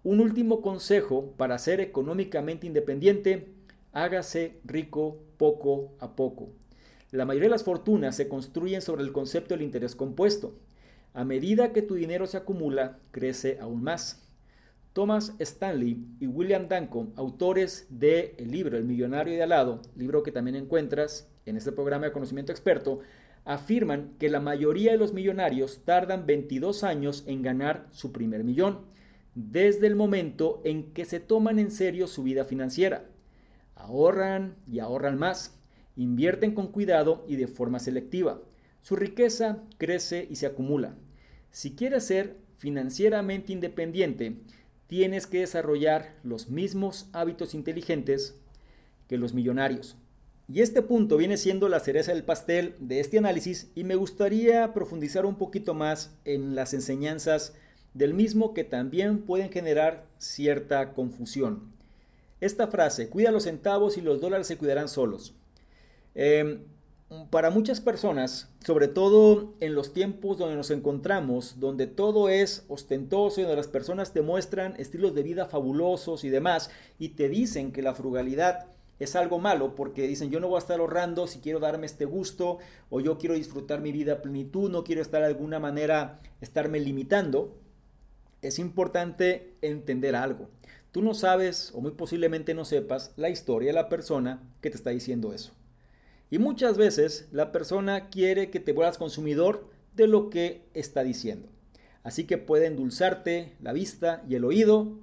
Un 0.01 0.21
último 0.21 0.61
consejo 0.61 1.33
para 1.35 1.59
ser 1.59 1.81
económicamente 1.81 2.65
independiente, 2.65 3.49
hágase 3.91 4.61
rico 4.63 5.17
poco 5.35 5.91
a 5.99 6.15
poco. 6.15 6.51
La 7.11 7.25
mayoría 7.25 7.47
de 7.47 7.55
las 7.55 7.65
fortunas 7.65 8.15
se 8.15 8.29
construyen 8.29 8.81
sobre 8.81 9.03
el 9.03 9.11
concepto 9.11 9.55
del 9.55 9.65
interés 9.65 9.93
compuesto. 9.93 10.55
A 11.13 11.25
medida 11.25 11.73
que 11.73 11.81
tu 11.81 11.95
dinero 11.95 12.27
se 12.27 12.37
acumula, 12.37 12.99
crece 13.11 13.57
aún 13.59 13.83
más. 13.83 14.23
Thomas 14.97 15.35
Stanley 15.37 16.07
y 16.19 16.25
William 16.25 16.65
Danko, 16.65 17.09
autores 17.17 17.85
del 17.91 18.33
libro 18.49 18.79
El 18.79 18.85
millonario 18.85 19.35
de 19.35 19.43
al 19.43 19.49
lado, 19.49 19.83
libro 19.95 20.23
que 20.23 20.31
también 20.31 20.55
encuentras 20.55 21.29
en 21.45 21.55
este 21.55 21.71
programa 21.71 22.07
de 22.07 22.11
conocimiento 22.11 22.51
experto, 22.51 23.01
afirman 23.45 24.15
que 24.17 24.27
la 24.27 24.39
mayoría 24.39 24.93
de 24.93 24.97
los 24.97 25.13
millonarios 25.13 25.85
tardan 25.85 26.25
22 26.25 26.83
años 26.83 27.23
en 27.27 27.43
ganar 27.43 27.85
su 27.91 28.11
primer 28.11 28.43
millón, 28.43 28.87
desde 29.35 29.85
el 29.85 29.95
momento 29.95 30.63
en 30.65 30.91
que 30.93 31.05
se 31.05 31.19
toman 31.19 31.59
en 31.59 31.69
serio 31.69 32.07
su 32.07 32.23
vida 32.23 32.43
financiera. 32.43 33.05
Ahorran 33.75 34.55
y 34.65 34.79
ahorran 34.79 35.19
más, 35.19 35.59
invierten 35.95 36.55
con 36.55 36.71
cuidado 36.71 37.23
y 37.27 37.35
de 37.35 37.45
forma 37.45 37.77
selectiva. 37.77 38.41
Su 38.81 38.95
riqueza 38.95 39.59
crece 39.77 40.25
y 40.27 40.37
se 40.37 40.47
acumula. 40.47 40.95
Si 41.51 41.75
quieres 41.75 42.03
ser 42.05 42.37
financieramente 42.57 43.53
independiente, 43.53 44.37
tienes 44.87 45.27
que 45.27 45.39
desarrollar 45.39 46.15
los 46.23 46.49
mismos 46.49 47.07
hábitos 47.13 47.53
inteligentes 47.53 48.35
que 49.07 49.17
los 49.17 49.33
millonarios. 49.33 49.97
Y 50.49 50.61
este 50.61 50.81
punto 50.81 51.17
viene 51.17 51.35
siendo 51.35 51.67
la 51.67 51.81
cereza 51.81 52.13
del 52.13 52.23
pastel 52.23 52.75
de 52.79 53.01
este 53.01 53.17
análisis 53.17 53.69
y 53.75 53.83
me 53.83 53.95
gustaría 53.95 54.73
profundizar 54.73 55.25
un 55.25 55.35
poquito 55.35 55.73
más 55.73 56.15
en 56.23 56.55
las 56.55 56.73
enseñanzas 56.73 57.53
del 57.93 58.13
mismo 58.13 58.53
que 58.53 58.63
también 58.63 59.23
pueden 59.23 59.51
generar 59.51 60.05
cierta 60.19 60.93
confusión. 60.93 61.63
Esta 62.39 62.67
frase, 62.67 63.09
cuida 63.09 63.31
los 63.31 63.43
centavos 63.43 63.97
y 63.97 64.01
los 64.01 64.21
dólares 64.21 64.47
se 64.47 64.57
cuidarán 64.57 64.87
solos. 64.87 65.33
Em, 66.15 66.59
para 67.29 67.49
muchas 67.49 67.79
personas, 67.79 68.49
sobre 68.65 68.89
todo 68.89 69.53
en 69.61 69.75
los 69.75 69.93
tiempos 69.93 70.37
donde 70.37 70.55
nos 70.55 70.71
encontramos, 70.71 71.59
donde 71.59 71.87
todo 71.87 72.27
es 72.27 72.65
ostentoso 72.67 73.39
y 73.39 73.43
donde 73.43 73.55
las 73.55 73.67
personas 73.67 74.11
te 74.11 74.21
muestran 74.21 74.75
estilos 74.77 75.15
de 75.15 75.23
vida 75.23 75.45
fabulosos 75.45 76.25
y 76.25 76.29
demás, 76.29 76.69
y 76.99 77.09
te 77.09 77.29
dicen 77.29 77.71
que 77.71 77.81
la 77.81 77.93
frugalidad 77.93 78.67
es 78.99 79.15
algo 79.15 79.39
malo 79.39 79.75
porque 79.75 80.07
dicen 80.07 80.31
yo 80.31 80.39
no 80.39 80.47
voy 80.47 80.57
a 80.57 80.59
estar 80.59 80.79
ahorrando 80.79 81.27
si 81.27 81.39
quiero 81.39 81.59
darme 81.59 81.85
este 81.85 82.05
gusto 82.05 82.57
o 82.89 82.99
yo 82.99 83.17
quiero 83.17 83.35
disfrutar 83.35 83.79
mi 83.79 83.91
vida 83.91 84.13
a 84.13 84.21
plenitud, 84.21 84.69
no 84.69 84.83
quiero 84.83 85.01
estar 85.01 85.21
de 85.21 85.27
alguna 85.27 85.59
manera 85.59 86.19
estarme 86.41 86.79
limitando, 86.79 87.55
es 88.41 88.59
importante 88.59 89.53
entender 89.61 90.15
algo. 90.15 90.49
Tú 90.91 91.01
no 91.01 91.13
sabes 91.13 91.71
o 91.73 91.81
muy 91.81 91.91
posiblemente 91.91 92.53
no 92.53 92.65
sepas 92.65 93.13
la 93.17 93.29
historia 93.29 93.69
de 93.69 93.73
la 93.73 93.89
persona 93.89 94.41
que 94.61 94.71
te 94.71 94.77
está 94.77 94.89
diciendo 94.89 95.31
eso. 95.31 95.53
Y 96.29 96.39
muchas 96.39 96.77
veces 96.77 97.27
la 97.31 97.51
persona 97.51 98.09
quiere 98.09 98.49
que 98.49 98.59
te 98.59 98.73
vuelvas 98.73 98.97
consumidor 98.97 99.69
de 99.95 100.07
lo 100.07 100.29
que 100.29 100.61
está 100.73 101.03
diciendo. 101.03 101.49
Así 102.03 102.25
que 102.25 102.37
puede 102.37 102.67
endulzarte 102.67 103.53
la 103.61 103.73
vista 103.73 104.23
y 104.29 104.35
el 104.35 104.45
oído 104.45 104.99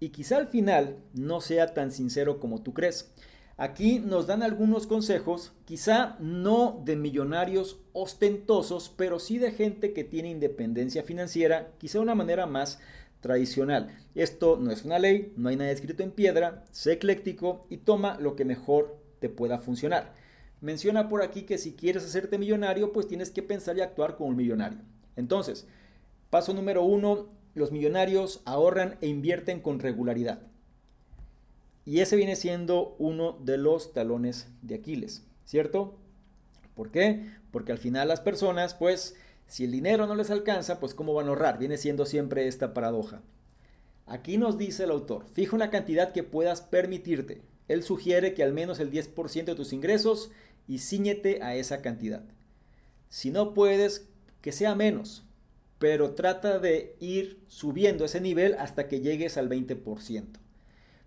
y 0.00 0.10
quizá 0.10 0.36
al 0.36 0.48
final 0.48 0.98
no 1.12 1.40
sea 1.40 1.74
tan 1.74 1.90
sincero 1.90 2.40
como 2.40 2.62
tú 2.62 2.74
crees. 2.74 3.12
Aquí 3.56 4.00
nos 4.00 4.26
dan 4.26 4.42
algunos 4.42 4.88
consejos, 4.88 5.52
quizá 5.64 6.16
no 6.18 6.82
de 6.84 6.96
millonarios 6.96 7.78
ostentosos, 7.92 8.92
pero 8.96 9.20
sí 9.20 9.38
de 9.38 9.52
gente 9.52 9.92
que 9.92 10.02
tiene 10.02 10.30
independencia 10.30 11.04
financiera, 11.04 11.70
quizá 11.78 11.98
de 11.98 12.02
una 12.02 12.16
manera 12.16 12.46
más 12.46 12.80
tradicional. 13.20 13.96
Esto 14.16 14.58
no 14.60 14.72
es 14.72 14.84
una 14.84 14.98
ley, 14.98 15.32
no 15.36 15.48
hay 15.48 15.56
nada 15.56 15.70
escrito 15.70 16.02
en 16.02 16.10
piedra, 16.10 16.64
sé 16.72 16.92
ecléctico 16.94 17.64
y 17.70 17.76
toma 17.76 18.18
lo 18.18 18.34
que 18.34 18.44
mejor 18.44 18.98
te 19.20 19.28
pueda 19.28 19.58
funcionar. 19.58 20.12
Menciona 20.64 21.10
por 21.10 21.20
aquí 21.20 21.42
que 21.42 21.58
si 21.58 21.74
quieres 21.74 22.06
hacerte 22.06 22.38
millonario, 22.38 22.90
pues 22.90 23.06
tienes 23.06 23.30
que 23.30 23.42
pensar 23.42 23.76
y 23.76 23.82
actuar 23.82 24.16
como 24.16 24.30
un 24.30 24.36
millonario. 24.36 24.78
Entonces, 25.14 25.66
paso 26.30 26.54
número 26.54 26.82
uno, 26.84 27.28
los 27.54 27.70
millonarios 27.70 28.40
ahorran 28.46 28.96
e 29.02 29.08
invierten 29.08 29.60
con 29.60 29.78
regularidad. 29.78 30.40
Y 31.84 32.00
ese 32.00 32.16
viene 32.16 32.34
siendo 32.34 32.96
uno 32.98 33.36
de 33.42 33.58
los 33.58 33.92
talones 33.92 34.48
de 34.62 34.76
Aquiles, 34.76 35.26
¿cierto? 35.44 35.98
¿Por 36.74 36.90
qué? 36.90 37.28
Porque 37.50 37.72
al 37.72 37.78
final 37.78 38.08
las 38.08 38.22
personas, 38.22 38.72
pues, 38.72 39.16
si 39.46 39.64
el 39.64 39.70
dinero 39.70 40.06
no 40.06 40.14
les 40.14 40.30
alcanza, 40.30 40.80
pues 40.80 40.94
¿cómo 40.94 41.12
van 41.12 41.26
a 41.26 41.28
ahorrar? 41.28 41.58
Viene 41.58 41.76
siendo 41.76 42.06
siempre 42.06 42.48
esta 42.48 42.72
paradoja. 42.72 43.20
Aquí 44.06 44.38
nos 44.38 44.56
dice 44.56 44.84
el 44.84 44.92
autor, 44.92 45.26
fija 45.30 45.56
una 45.56 45.68
cantidad 45.68 46.12
que 46.12 46.22
puedas 46.22 46.62
permitirte. 46.62 47.42
Él 47.68 47.82
sugiere 47.82 48.32
que 48.32 48.42
al 48.42 48.54
menos 48.54 48.80
el 48.80 48.90
10% 48.90 49.44
de 49.44 49.54
tus 49.54 49.74
ingresos 49.74 50.30
y 50.66 50.78
ciñete 50.78 51.42
a 51.42 51.56
esa 51.56 51.82
cantidad. 51.82 52.24
Si 53.08 53.30
no 53.30 53.54
puedes, 53.54 54.08
que 54.40 54.52
sea 54.52 54.74
menos, 54.74 55.24
pero 55.78 56.14
trata 56.14 56.58
de 56.58 56.96
ir 57.00 57.40
subiendo 57.46 58.04
ese 58.04 58.20
nivel 58.20 58.54
hasta 58.54 58.88
que 58.88 59.00
llegues 59.00 59.36
al 59.36 59.48
20%. 59.48 60.24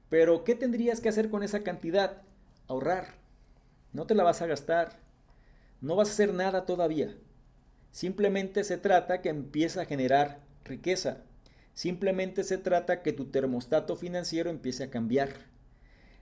Pero, 0.09 0.43
¿qué 0.43 0.55
tendrías 0.55 1.01
que 1.01 1.09
hacer 1.09 1.29
con 1.29 1.43
esa 1.43 1.63
cantidad? 1.63 2.21
Ahorrar. 2.67 3.15
No 3.93 4.05
te 4.05 4.15
la 4.15 4.23
vas 4.23 4.41
a 4.41 4.47
gastar. 4.47 4.99
No 5.81 5.95
vas 5.95 6.09
a 6.09 6.11
hacer 6.13 6.33
nada 6.33 6.65
todavía. 6.65 7.17
Simplemente 7.91 8.63
se 8.63 8.77
trata 8.77 9.21
que 9.21 9.29
empiece 9.29 9.81
a 9.81 9.85
generar 9.85 10.39
riqueza. 10.63 11.23
Simplemente 11.73 12.43
se 12.43 12.57
trata 12.57 13.01
que 13.01 13.13
tu 13.13 13.25
termostato 13.25 13.95
financiero 13.95 14.49
empiece 14.49 14.83
a 14.83 14.89
cambiar. 14.89 15.29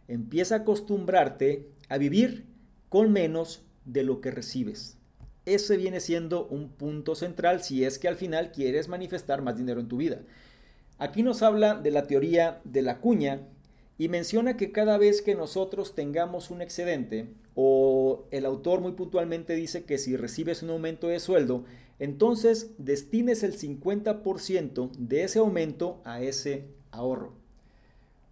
Empieza 0.07 0.55
a 0.55 0.59
acostumbrarte 0.59 1.69
a 1.89 1.97
vivir 1.97 2.45
con 2.89 3.11
menos 3.11 3.63
de 3.85 4.03
lo 4.03 4.21
que 4.21 4.31
recibes. 4.31 4.97
Ese 5.45 5.77
viene 5.77 5.99
siendo 5.99 6.47
un 6.47 6.69
punto 6.69 7.13
central 7.13 7.61
si 7.61 7.83
es 7.83 7.99
que 7.99 8.07
al 8.07 8.15
final 8.15 8.51
quieres 8.51 8.87
manifestar 8.87 9.41
más 9.41 9.57
dinero 9.57 9.79
en 9.79 9.87
tu 9.87 9.97
vida. 9.97 10.21
Aquí 10.97 11.23
nos 11.23 11.43
habla 11.43 11.75
de 11.75 11.91
la 11.91 12.07
teoría 12.07 12.61
de 12.63 12.81
la 12.81 12.99
cuña 12.99 13.41
y 13.97 14.09
menciona 14.09 14.57
que 14.57 14.71
cada 14.71 14.97
vez 14.97 15.21
que 15.21 15.35
nosotros 15.35 15.95
tengamos 15.95 16.49
un 16.49 16.61
excedente, 16.61 17.27
o 17.53 18.25
el 18.31 18.45
autor 18.45 18.81
muy 18.81 18.91
puntualmente 18.93 19.55
dice 19.55 19.85
que 19.85 19.97
si 19.97 20.17
recibes 20.17 20.63
un 20.63 20.71
aumento 20.71 21.07
de 21.07 21.19
sueldo, 21.19 21.63
entonces 21.99 22.71
destines 22.77 23.43
el 23.43 23.57
50% 23.57 24.91
de 24.97 25.23
ese 25.23 25.39
aumento 25.39 26.01
a 26.03 26.21
ese 26.21 26.65
ahorro. 26.91 27.33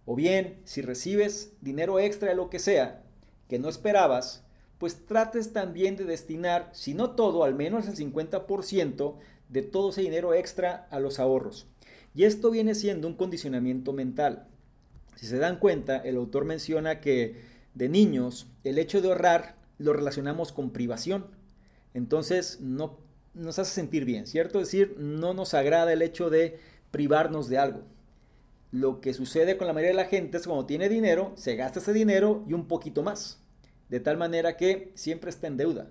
O 0.04 0.14
bien, 0.14 0.60
si 0.64 0.82
recibes 0.82 1.52
dinero 1.62 1.98
extra 1.98 2.28
de 2.28 2.34
lo 2.34 2.50
que 2.50 2.58
sea, 2.58 3.02
que 3.48 3.58
no 3.58 3.70
esperabas, 3.70 4.43
pues 4.78 5.06
trates 5.06 5.52
también 5.52 5.96
de 5.96 6.04
destinar, 6.04 6.70
si 6.72 6.94
no 6.94 7.12
todo, 7.12 7.44
al 7.44 7.54
menos 7.54 7.86
el 7.86 7.96
50% 7.96 9.14
de 9.48 9.62
todo 9.62 9.90
ese 9.90 10.02
dinero 10.02 10.34
extra 10.34 10.86
a 10.90 11.00
los 11.00 11.18
ahorros. 11.18 11.66
Y 12.14 12.24
esto 12.24 12.50
viene 12.50 12.74
siendo 12.74 13.08
un 13.08 13.14
condicionamiento 13.14 13.92
mental. 13.92 14.46
Si 15.16 15.26
se 15.26 15.38
dan 15.38 15.58
cuenta, 15.58 15.96
el 15.98 16.16
autor 16.16 16.44
menciona 16.44 17.00
que 17.00 17.36
de 17.74 17.88
niños 17.88 18.46
el 18.62 18.78
hecho 18.78 19.00
de 19.00 19.08
ahorrar 19.08 19.56
lo 19.78 19.92
relacionamos 19.92 20.52
con 20.52 20.70
privación. 20.70 21.26
Entonces 21.92 22.60
no 22.60 22.98
nos 23.34 23.58
hace 23.58 23.72
sentir 23.72 24.04
bien, 24.04 24.26
¿cierto? 24.26 24.60
Es 24.60 24.68
decir, 24.68 24.96
no 24.98 25.34
nos 25.34 25.54
agrada 25.54 25.92
el 25.92 26.02
hecho 26.02 26.30
de 26.30 26.58
privarnos 26.90 27.48
de 27.48 27.58
algo. 27.58 27.82
Lo 28.70 29.00
que 29.00 29.14
sucede 29.14 29.56
con 29.56 29.66
la 29.66 29.72
mayoría 29.72 29.96
de 29.96 30.02
la 30.02 30.08
gente 30.08 30.36
es 30.36 30.46
cuando 30.46 30.66
tiene 30.66 30.88
dinero, 30.88 31.32
se 31.36 31.56
gasta 31.56 31.80
ese 31.80 31.92
dinero 31.92 32.44
y 32.48 32.52
un 32.52 32.66
poquito 32.66 33.02
más. 33.02 33.40
De 33.88 34.00
tal 34.00 34.16
manera 34.16 34.56
que 34.56 34.92
siempre 34.94 35.30
está 35.30 35.46
en 35.46 35.56
deuda. 35.56 35.88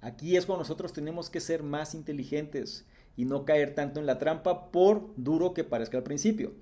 Aquí 0.00 0.36
es 0.36 0.44
cuando 0.46 0.62
nosotros 0.62 0.92
tenemos 0.92 1.30
que 1.30 1.40
ser 1.40 1.62
más 1.62 1.94
inteligentes 1.94 2.84
y 3.16 3.24
no 3.24 3.44
caer 3.44 3.74
tanto 3.74 4.00
en 4.00 4.06
la 4.06 4.18
trampa 4.18 4.70
por 4.70 5.14
duro 5.16 5.54
que 5.54 5.64
parezca 5.64 5.96
al 5.96 6.02
principio. 6.02 6.52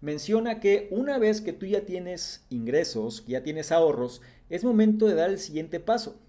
Menciona 0.00 0.60
que 0.60 0.88
una 0.90 1.18
vez 1.18 1.40
que 1.40 1.52
tú 1.52 1.66
ya 1.66 1.84
tienes 1.84 2.44
ingresos, 2.50 3.24
ya 3.26 3.42
tienes 3.42 3.72
ahorros, 3.72 4.22
es 4.48 4.64
momento 4.64 5.06
de 5.06 5.14
dar 5.14 5.30
el 5.30 5.38
siguiente 5.38 5.80
paso, 5.80 6.20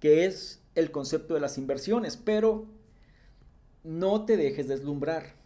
que 0.00 0.24
es 0.24 0.60
el 0.74 0.90
concepto 0.90 1.34
de 1.34 1.40
las 1.40 1.58
inversiones, 1.58 2.16
pero 2.16 2.66
no 3.84 4.24
te 4.24 4.36
dejes 4.36 4.68
deslumbrar. 4.68 5.37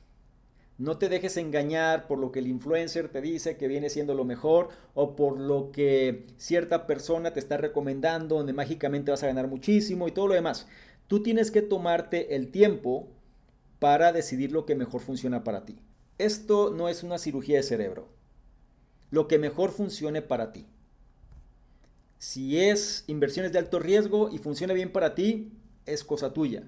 No 0.82 0.98
te 0.98 1.08
dejes 1.08 1.36
engañar 1.36 2.08
por 2.08 2.18
lo 2.18 2.32
que 2.32 2.40
el 2.40 2.48
influencer 2.48 3.08
te 3.08 3.20
dice 3.20 3.56
que 3.56 3.68
viene 3.68 3.88
siendo 3.88 4.14
lo 4.14 4.24
mejor 4.24 4.70
o 4.94 5.14
por 5.14 5.38
lo 5.38 5.70
que 5.70 6.26
cierta 6.38 6.88
persona 6.88 7.32
te 7.32 7.38
está 7.38 7.56
recomendando 7.56 8.34
donde 8.34 8.52
mágicamente 8.52 9.12
vas 9.12 9.22
a 9.22 9.28
ganar 9.28 9.46
muchísimo 9.46 10.08
y 10.08 10.10
todo 10.10 10.26
lo 10.26 10.34
demás. 10.34 10.66
Tú 11.06 11.22
tienes 11.22 11.52
que 11.52 11.62
tomarte 11.62 12.34
el 12.34 12.50
tiempo 12.50 13.06
para 13.78 14.12
decidir 14.12 14.50
lo 14.50 14.66
que 14.66 14.74
mejor 14.74 15.00
funciona 15.02 15.44
para 15.44 15.64
ti. 15.64 15.78
Esto 16.18 16.70
no 16.70 16.88
es 16.88 17.04
una 17.04 17.18
cirugía 17.18 17.58
de 17.58 17.62
cerebro. 17.62 18.08
Lo 19.12 19.28
que 19.28 19.38
mejor 19.38 19.70
funcione 19.70 20.20
para 20.20 20.52
ti. 20.52 20.66
Si 22.18 22.58
es 22.58 23.04
inversiones 23.06 23.52
de 23.52 23.60
alto 23.60 23.78
riesgo 23.78 24.30
y 24.32 24.38
funciona 24.38 24.74
bien 24.74 24.90
para 24.90 25.14
ti, 25.14 25.52
es 25.86 26.02
cosa 26.02 26.32
tuya. 26.32 26.64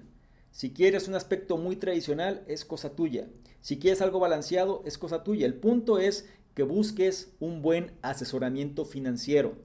Si 0.55 0.71
quieres 0.71 1.09
un 1.09 1.15
aspecto 1.15 1.57
muy 1.57 1.75
tradicional, 1.75 2.45
es 2.47 2.63
cosa 2.63 2.95
tuya. 2.95 3.27
Si 3.59 3.77
quieres 3.77 4.01
algo 4.01 4.21
balanceado, 4.21 4.83
es 4.85 4.97
cosa 4.97 5.21
tuya. 5.21 5.45
El 5.45 5.55
punto 5.55 5.99
es 5.99 6.29
que 6.53 6.63
busques 6.63 7.33
un 7.41 7.61
buen 7.61 7.91
asesoramiento 8.01 8.85
financiero. 8.85 9.57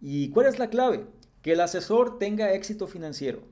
¿Y 0.00 0.30
cuál 0.30 0.46
es 0.46 0.58
la 0.58 0.70
clave? 0.70 1.04
Que 1.42 1.52
el 1.52 1.60
asesor 1.60 2.18
tenga 2.18 2.54
éxito 2.54 2.86
financiero. 2.86 3.42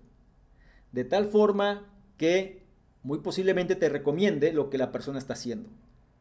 De 0.90 1.04
tal 1.04 1.26
forma 1.26 1.86
que 2.16 2.62
muy 3.02 3.18
posiblemente 3.18 3.76
te 3.76 3.90
recomiende 3.90 4.50
lo 4.54 4.70
que 4.70 4.78
la 4.78 4.90
persona 4.90 5.18
está 5.18 5.34
haciendo. 5.34 5.68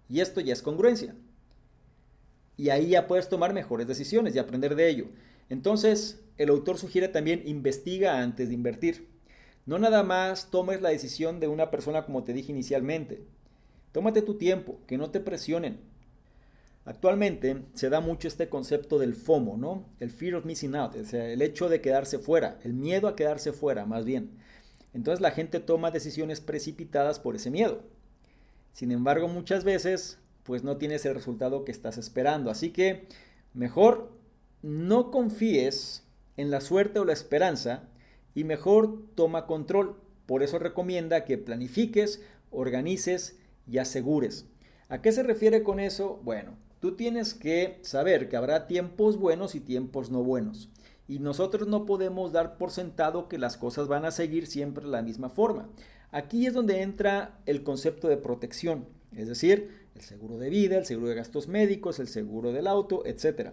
Y 0.10 0.20
esto 0.20 0.42
ya 0.42 0.52
es 0.52 0.62
congruencia. 0.62 1.16
Y 2.58 2.68
ahí 2.68 2.90
ya 2.90 3.08
puedes 3.08 3.30
tomar 3.30 3.54
mejores 3.54 3.88
decisiones 3.88 4.36
y 4.36 4.40
aprender 4.40 4.76
de 4.76 4.90
ello. 4.90 5.06
Entonces, 5.48 6.22
el 6.36 6.50
autor 6.50 6.78
sugiere 6.78 7.08
también 7.08 7.44
investiga 7.46 8.20
antes 8.20 8.50
de 8.50 8.56
invertir. 8.56 9.13
No 9.66 9.80
nada 9.80 10.04
más 10.04 10.50
tomes 10.52 10.82
la 10.82 10.90
decisión 10.90 11.40
de 11.40 11.48
una 11.48 11.72
persona 11.72 12.06
como 12.06 12.24
te 12.24 12.34
dije 12.34 12.52
inicialmente. 12.52 13.24
Tómate 13.92 14.22
tu 14.22 14.38
tiempo, 14.38 14.80
que 14.88 14.98
no 14.98 15.12
te 15.12 15.20
presionen. 15.20 15.80
Actualmente 16.86 17.64
se 17.74 17.90
da 17.90 18.02
mucho 18.02 18.28
este 18.28 18.50
concepto 18.50 19.00
del 19.00 19.16
FOMO, 19.16 19.56
¿no? 19.56 19.86
El 20.00 20.12
fear 20.12 20.36
of 20.36 20.46
missing 20.46 20.76
out, 20.76 20.96
el 20.96 21.42
hecho 21.42 21.70
de 21.70 21.80
quedarse 21.80 22.20
fuera, 22.20 22.60
el 22.64 22.74
miedo 22.74 23.08
a 23.08 23.16
quedarse 23.16 23.54
fuera, 23.54 23.86
más 23.86 24.04
bien. 24.04 24.32
Entonces 24.94 25.22
la 25.22 25.32
gente 25.32 25.62
toma 25.62 25.92
decisiones 25.92 26.42
precipitadas 26.42 27.20
por 27.20 27.36
ese 27.36 27.50
miedo. 27.50 27.84
Sin 28.74 28.92
embargo, 28.92 29.28
muchas 29.30 29.64
veces, 29.64 30.20
pues 30.44 30.64
no 30.64 30.78
tienes 30.78 31.06
el 31.06 31.16
resultado 31.16 31.64
que 31.64 31.72
estás 31.72 31.98
esperando. 31.98 32.52
Así 32.52 32.72
que 32.72 33.08
mejor 33.54 34.12
no 34.62 35.10
confíes 35.10 36.04
en 36.36 36.52
la 36.52 36.60
suerte 36.60 37.00
o 37.00 37.06
la 37.06 37.14
esperanza, 37.14 37.88
y 38.36 38.44
mejor 38.44 39.04
toma 39.16 39.46
control. 39.46 39.96
Por 40.26 40.44
eso 40.44 40.60
recomienda 40.60 41.26
que 41.26 41.38
planifiques, 41.38 42.22
organices 42.52 43.38
y 43.68 43.78
asegures. 43.78 44.46
¿A 44.90 45.02
qué 45.02 45.12
se 45.12 45.24
refiere 45.24 45.64
con 45.64 45.80
eso? 45.80 46.20
Bueno, 46.24 46.56
tú 46.80 46.96
tienes 46.96 47.34
que 47.34 47.80
saber 47.82 48.30
que 48.30 48.38
habrá 48.38 48.68
tiempos 48.68 49.18
buenos 49.18 49.56
y 49.56 49.60
tiempos 49.60 50.12
no 50.12 50.24
buenos. 50.24 50.70
Y 51.08 51.20
nosotros 51.20 51.68
no 51.68 51.86
podemos 51.86 52.32
dar 52.32 52.58
por 52.58 52.72
sentado 52.72 53.28
que 53.28 53.38
las 53.38 53.58
cosas 53.58 53.88
van 53.88 54.06
a 54.06 54.12
seguir 54.12 54.48
siempre 54.48 54.86
de 54.86 54.92
la 54.92 55.02
misma 55.02 55.30
forma. 55.30 55.70
Aquí 56.12 56.46
es 56.46 56.54
donde 56.54 56.82
entra 56.82 57.40
el 57.46 57.64
concepto 57.64 58.08
de 58.08 58.18
protección, 58.18 58.86
es 59.14 59.28
decir, 59.28 59.88
el 59.96 60.02
seguro 60.02 60.38
de 60.38 60.50
vida, 60.50 60.78
el 60.78 60.86
seguro 60.86 61.08
de 61.08 61.16
gastos 61.16 61.48
médicos, 61.48 62.00
el 62.00 62.08
seguro 62.08 62.52
del 62.52 62.68
auto, 62.68 63.04
etc. 63.06 63.52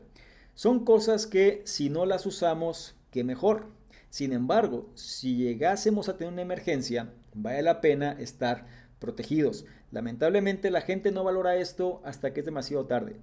Son 0.55 0.85
cosas 0.85 1.27
que 1.27 1.63
si 1.65 1.91
no 1.91 2.07
las 2.07 2.27
usamos, 2.27 2.97
qué 3.11 3.25
mejor. 3.25 3.67
Sin 4.11 4.33
embargo, 4.33 4.91
si 4.95 5.37
llegásemos 5.37 6.09
a 6.09 6.17
tener 6.17 6.33
una 6.33 6.43
emergencia, 6.43 7.13
vale 7.33 7.63
la 7.63 7.81
pena 7.81 8.13
estar 8.13 8.67
protegidos. 8.99 9.65
Lamentablemente 9.93 10.71
la 10.71 10.81
gente 10.81 11.13
no 11.13 11.25
valora 11.25 11.57
esto 11.57 12.03
hasta 12.05 12.33
que 12.33 12.41
es 12.41 12.47
demasiado 12.47 12.87
tarde. 12.87 13.17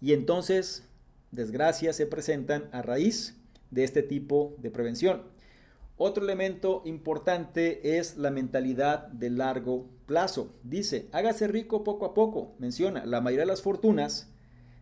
Y 0.00 0.12
entonces, 0.12 0.88
desgracias 1.32 1.96
se 1.96 2.06
presentan 2.06 2.68
a 2.72 2.82
raíz 2.82 3.36
de 3.70 3.84
este 3.84 4.02
tipo 4.02 4.54
de 4.58 4.70
prevención. 4.70 5.22
Otro 5.96 6.24
elemento 6.24 6.82
importante 6.86 7.98
es 7.98 8.16
la 8.16 8.30
mentalidad 8.30 9.08
de 9.08 9.28
largo 9.28 9.86
plazo. 10.06 10.54
Dice, 10.62 11.08
hágase 11.12 11.46
rico 11.46 11.84
poco 11.84 12.06
a 12.06 12.14
poco. 12.14 12.54
Menciona, 12.58 13.04
la 13.04 13.20
mayoría 13.20 13.44
de 13.44 13.50
las 13.50 13.60
fortunas 13.60 14.30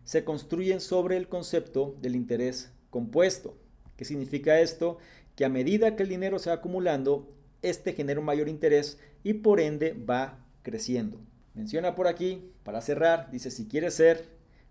se 0.05 0.23
construyen 0.23 0.79
sobre 0.79 1.17
el 1.17 1.27
concepto 1.27 1.95
del 1.99 2.15
interés 2.15 2.71
compuesto. 2.89 3.57
¿Qué 3.99 4.05
significa 4.05 4.61
esto? 4.61 4.97
Que 5.35 5.43
a 5.43 5.49
medida 5.49 5.97
que 5.97 6.03
el 6.03 6.07
dinero 6.07 6.39
se 6.39 6.49
va 6.49 6.55
acumulando, 6.55 7.27
este 7.61 7.91
genera 7.91 8.21
un 8.21 8.25
mayor 8.25 8.47
interés 8.47 8.97
y 9.25 9.33
por 9.33 9.59
ende 9.59 9.91
va 9.91 10.39
creciendo. 10.63 11.19
Menciona 11.53 11.95
por 11.95 12.07
aquí, 12.07 12.49
para 12.63 12.79
cerrar, 12.79 13.29
dice, 13.29 13.51
si 13.51 13.67
quieres 13.67 13.95
ser 13.95 14.23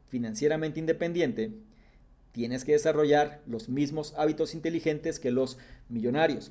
financieramente 0.08 0.80
independiente, 0.80 1.52
tienes 2.32 2.64
que 2.64 2.72
desarrollar 2.72 3.42
los 3.46 3.68
mismos 3.68 4.14
hábitos 4.16 4.54
inteligentes 4.54 5.20
que 5.20 5.30
los 5.30 5.58
millonarios. 5.90 6.50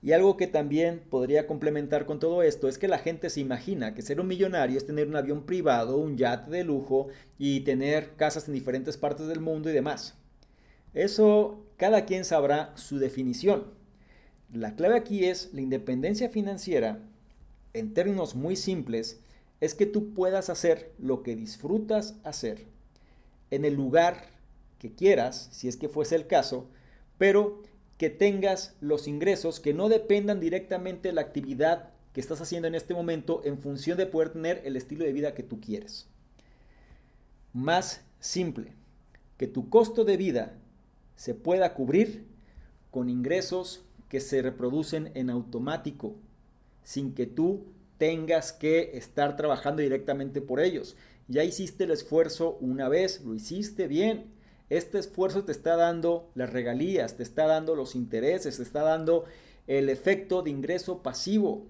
Y 0.00 0.12
algo 0.12 0.36
que 0.36 0.46
también 0.46 1.02
podría 1.10 1.48
complementar 1.48 2.06
con 2.06 2.20
todo 2.20 2.44
esto 2.44 2.68
es 2.68 2.78
que 2.78 2.86
la 2.86 2.98
gente 2.98 3.30
se 3.30 3.40
imagina 3.40 3.94
que 3.94 4.02
ser 4.02 4.20
un 4.20 4.28
millonario 4.28 4.78
es 4.78 4.86
tener 4.86 5.08
un 5.08 5.16
avión 5.16 5.44
privado, 5.44 5.96
un 5.96 6.16
yate 6.16 6.52
de 6.52 6.62
lujo 6.62 7.08
y 7.36 7.62
tener 7.62 8.14
casas 8.14 8.46
en 8.46 8.54
diferentes 8.54 8.96
partes 8.96 9.26
del 9.26 9.40
mundo 9.40 9.68
y 9.68 9.72
demás. 9.72 10.21
Eso 10.94 11.64
cada 11.76 12.04
quien 12.04 12.24
sabrá 12.24 12.72
su 12.76 12.98
definición. 12.98 13.64
La 14.52 14.76
clave 14.76 14.96
aquí 14.96 15.24
es 15.24 15.52
la 15.52 15.62
independencia 15.62 16.28
financiera, 16.28 17.00
en 17.72 17.94
términos 17.94 18.34
muy 18.34 18.56
simples, 18.56 19.20
es 19.60 19.74
que 19.74 19.86
tú 19.86 20.12
puedas 20.12 20.50
hacer 20.50 20.92
lo 20.98 21.22
que 21.22 21.36
disfrutas 21.36 22.16
hacer 22.24 22.66
en 23.50 23.64
el 23.64 23.74
lugar 23.74 24.26
que 24.78 24.92
quieras, 24.92 25.48
si 25.52 25.68
es 25.68 25.76
que 25.76 25.88
fuese 25.88 26.16
el 26.16 26.26
caso, 26.26 26.68
pero 27.16 27.62
que 27.96 28.10
tengas 28.10 28.74
los 28.80 29.06
ingresos 29.06 29.60
que 29.60 29.72
no 29.72 29.88
dependan 29.88 30.40
directamente 30.40 31.08
de 31.08 31.14
la 31.14 31.20
actividad 31.20 31.90
que 32.12 32.20
estás 32.20 32.40
haciendo 32.40 32.68
en 32.68 32.74
este 32.74 32.94
momento 32.94 33.42
en 33.44 33.58
función 33.58 33.96
de 33.96 34.06
poder 34.06 34.30
tener 34.30 34.60
el 34.64 34.76
estilo 34.76 35.04
de 35.04 35.12
vida 35.12 35.34
que 35.34 35.42
tú 35.42 35.60
quieres. 35.60 36.08
Más 37.52 38.02
simple, 38.20 38.72
que 39.36 39.46
tu 39.46 39.70
costo 39.70 40.04
de 40.04 40.16
vida 40.16 40.58
se 41.22 41.34
pueda 41.36 41.72
cubrir 41.74 42.26
con 42.90 43.08
ingresos 43.08 43.84
que 44.08 44.18
se 44.18 44.42
reproducen 44.42 45.12
en 45.14 45.30
automático, 45.30 46.16
sin 46.82 47.14
que 47.14 47.26
tú 47.26 47.62
tengas 47.96 48.52
que 48.52 48.96
estar 48.98 49.36
trabajando 49.36 49.82
directamente 49.82 50.40
por 50.40 50.58
ellos. 50.58 50.96
Ya 51.28 51.44
hiciste 51.44 51.84
el 51.84 51.92
esfuerzo 51.92 52.58
una 52.60 52.88
vez, 52.88 53.20
lo 53.20 53.36
hiciste 53.36 53.86
bien. 53.86 54.32
Este 54.68 54.98
esfuerzo 54.98 55.44
te 55.44 55.52
está 55.52 55.76
dando 55.76 56.28
las 56.34 56.52
regalías, 56.52 57.16
te 57.16 57.22
está 57.22 57.46
dando 57.46 57.76
los 57.76 57.94
intereses, 57.94 58.56
te 58.56 58.64
está 58.64 58.82
dando 58.82 59.24
el 59.68 59.90
efecto 59.90 60.42
de 60.42 60.50
ingreso 60.50 61.04
pasivo. 61.04 61.68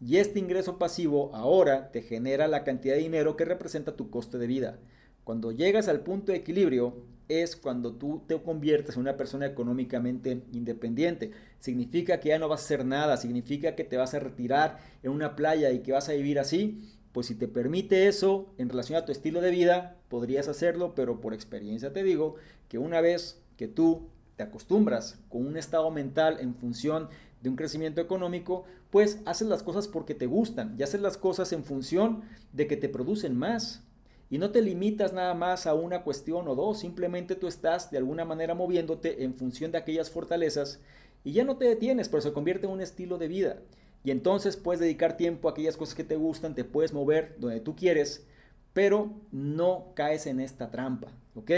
Y 0.00 0.16
este 0.16 0.40
ingreso 0.40 0.76
pasivo 0.76 1.30
ahora 1.36 1.92
te 1.92 2.02
genera 2.02 2.48
la 2.48 2.64
cantidad 2.64 2.96
de 2.96 3.02
dinero 3.02 3.36
que 3.36 3.44
representa 3.44 3.94
tu 3.94 4.10
coste 4.10 4.38
de 4.38 4.48
vida. 4.48 4.80
Cuando 5.22 5.52
llegas 5.52 5.86
al 5.86 6.00
punto 6.00 6.32
de 6.32 6.38
equilibrio 6.38 6.96
es 7.28 7.56
cuando 7.56 7.92
tú 7.94 8.22
te 8.26 8.40
conviertes 8.40 8.96
en 8.96 9.02
una 9.02 9.16
persona 9.16 9.46
económicamente 9.46 10.42
independiente. 10.52 11.32
Significa 11.58 12.20
que 12.20 12.30
ya 12.30 12.38
no 12.38 12.48
vas 12.48 12.62
a 12.62 12.64
hacer 12.64 12.84
nada, 12.84 13.16
significa 13.16 13.74
que 13.74 13.84
te 13.84 13.96
vas 13.96 14.14
a 14.14 14.20
retirar 14.20 14.78
en 15.02 15.12
una 15.12 15.36
playa 15.36 15.70
y 15.70 15.80
que 15.80 15.92
vas 15.92 16.08
a 16.08 16.12
vivir 16.12 16.38
así. 16.38 16.82
Pues 17.12 17.26
si 17.26 17.34
te 17.34 17.48
permite 17.48 18.08
eso 18.08 18.52
en 18.58 18.68
relación 18.68 18.98
a 18.98 19.04
tu 19.04 19.12
estilo 19.12 19.40
de 19.40 19.50
vida, 19.50 19.96
podrías 20.08 20.48
hacerlo, 20.48 20.94
pero 20.94 21.20
por 21.20 21.34
experiencia 21.34 21.92
te 21.92 22.02
digo 22.02 22.36
que 22.68 22.78
una 22.78 23.00
vez 23.00 23.42
que 23.56 23.68
tú 23.68 24.08
te 24.36 24.44
acostumbras 24.44 25.18
con 25.28 25.46
un 25.46 25.56
estado 25.56 25.90
mental 25.90 26.38
en 26.40 26.54
función 26.54 27.08
de 27.42 27.50
un 27.50 27.56
crecimiento 27.56 28.00
económico, 28.00 28.64
pues 28.90 29.20
haces 29.26 29.48
las 29.48 29.62
cosas 29.62 29.88
porque 29.88 30.14
te 30.14 30.26
gustan 30.26 30.76
y 30.78 30.82
haces 30.82 31.00
las 31.00 31.18
cosas 31.18 31.52
en 31.52 31.64
función 31.64 32.22
de 32.52 32.66
que 32.66 32.76
te 32.76 32.88
producen 32.88 33.36
más. 33.36 33.82
Y 34.30 34.38
no 34.38 34.50
te 34.50 34.60
limitas 34.60 35.12
nada 35.12 35.34
más 35.34 35.66
a 35.66 35.74
una 35.74 36.02
cuestión 36.02 36.48
o 36.48 36.54
dos, 36.54 36.80
simplemente 36.80 37.34
tú 37.34 37.46
estás 37.46 37.90
de 37.90 37.98
alguna 37.98 38.24
manera 38.24 38.54
moviéndote 38.54 39.24
en 39.24 39.34
función 39.34 39.72
de 39.72 39.78
aquellas 39.78 40.10
fortalezas 40.10 40.80
y 41.24 41.32
ya 41.32 41.44
no 41.44 41.56
te 41.56 41.64
detienes, 41.64 42.08
pero 42.08 42.20
se 42.20 42.32
convierte 42.32 42.66
en 42.66 42.72
un 42.72 42.80
estilo 42.80 43.18
de 43.18 43.28
vida. 43.28 43.58
y 44.04 44.10
entonces 44.12 44.56
puedes 44.56 44.80
dedicar 44.80 45.16
tiempo 45.16 45.48
a 45.48 45.50
aquellas 45.52 45.76
cosas 45.76 45.94
que 45.94 46.04
te 46.04 46.16
gustan, 46.16 46.54
te 46.54 46.64
puedes 46.64 46.92
mover 46.92 47.36
donde 47.38 47.60
tú 47.60 47.74
quieres, 47.74 48.26
pero 48.72 49.10
no 49.32 49.92
caes 49.94 50.26
en 50.26 50.40
esta 50.40 50.70
trampa, 50.70 51.08
¿ok? 51.34 51.50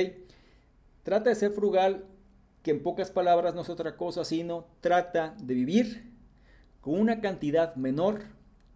Trata 1.02 1.30
de 1.30 1.36
ser 1.36 1.52
frugal, 1.52 2.06
que 2.62 2.70
en 2.70 2.82
pocas 2.82 3.10
palabras 3.10 3.54
no 3.54 3.62
es 3.62 3.68
otra 3.68 3.96
cosa, 3.96 4.24
sino 4.24 4.66
trata 4.80 5.34
de 5.38 5.54
vivir 5.54 6.10
con 6.80 6.98
una 6.98 7.20
cantidad 7.20 7.74
menor 7.76 8.22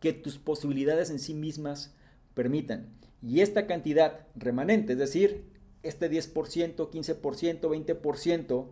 que 0.00 0.12
tus 0.12 0.38
posibilidades 0.38 1.10
en 1.10 1.18
sí 1.18 1.34
mismas 1.34 1.94
permitan. 2.34 2.88
Y 3.26 3.40
esta 3.40 3.66
cantidad 3.66 4.26
remanente, 4.36 4.92
es 4.92 4.98
decir, 4.98 5.44
este 5.82 6.10
10%, 6.10 6.90
15%, 6.90 7.60
20% 7.60 8.66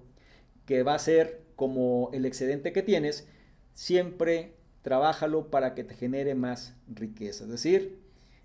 que 0.66 0.82
va 0.82 0.94
a 0.94 0.98
ser 0.98 1.42
como 1.56 2.10
el 2.12 2.26
excedente 2.26 2.72
que 2.72 2.82
tienes, 2.82 3.26
siempre 3.72 4.54
trabájalo 4.82 5.50
para 5.50 5.74
que 5.74 5.84
te 5.84 5.94
genere 5.94 6.34
más 6.34 6.74
riqueza. 6.86 7.44
Es 7.44 7.50
decir, 7.50 8.02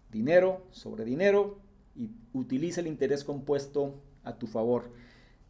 dinero 0.09 0.65
sobre 0.71 1.03
dinero 1.03 1.59
y 1.93 2.11
utiliza 2.31 2.79
el 2.79 2.87
interés 2.87 3.25
compuesto 3.25 4.01
a 4.23 4.37
tu 4.37 4.47
favor. 4.47 4.91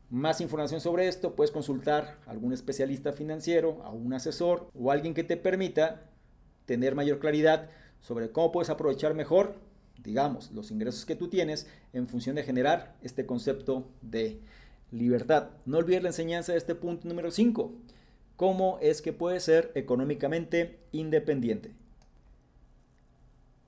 Más 0.09 0.41
información 0.41 0.81
sobre 0.81 1.07
esto 1.07 1.35
puedes 1.35 1.51
consultar 1.51 2.17
a 2.25 2.31
algún 2.31 2.53
especialista 2.53 3.11
financiero, 3.11 3.83
a 3.83 3.91
un 3.91 4.13
asesor 4.13 4.71
o 4.73 4.89
alguien 4.89 5.13
que 5.13 5.23
te 5.23 5.37
permita 5.37 6.09
tener 6.65 6.95
mayor 6.95 7.19
claridad 7.19 7.69
sobre 7.99 8.31
cómo 8.31 8.51
puedes 8.51 8.69
aprovechar 8.69 9.13
mejor, 9.13 9.66
digamos, 10.03 10.51
los 10.51 10.71
ingresos 10.71 11.05
que 11.05 11.15
tú 11.15 11.27
tienes 11.27 11.67
en 11.93 12.07
función 12.07 12.35
de 12.35 12.43
generar 12.43 12.95
este 13.01 13.25
concepto 13.25 13.89
de 14.01 14.39
libertad. 14.91 15.49
No 15.65 15.77
olvides 15.77 16.03
la 16.03 16.09
enseñanza 16.09 16.51
de 16.51 16.57
este 16.57 16.75
punto 16.75 17.07
número 17.07 17.31
5. 17.31 17.73
¿Cómo 18.35 18.77
es 18.81 19.01
que 19.01 19.13
puedes 19.13 19.43
ser 19.43 19.71
económicamente 19.75 20.79
independiente? 20.91 21.71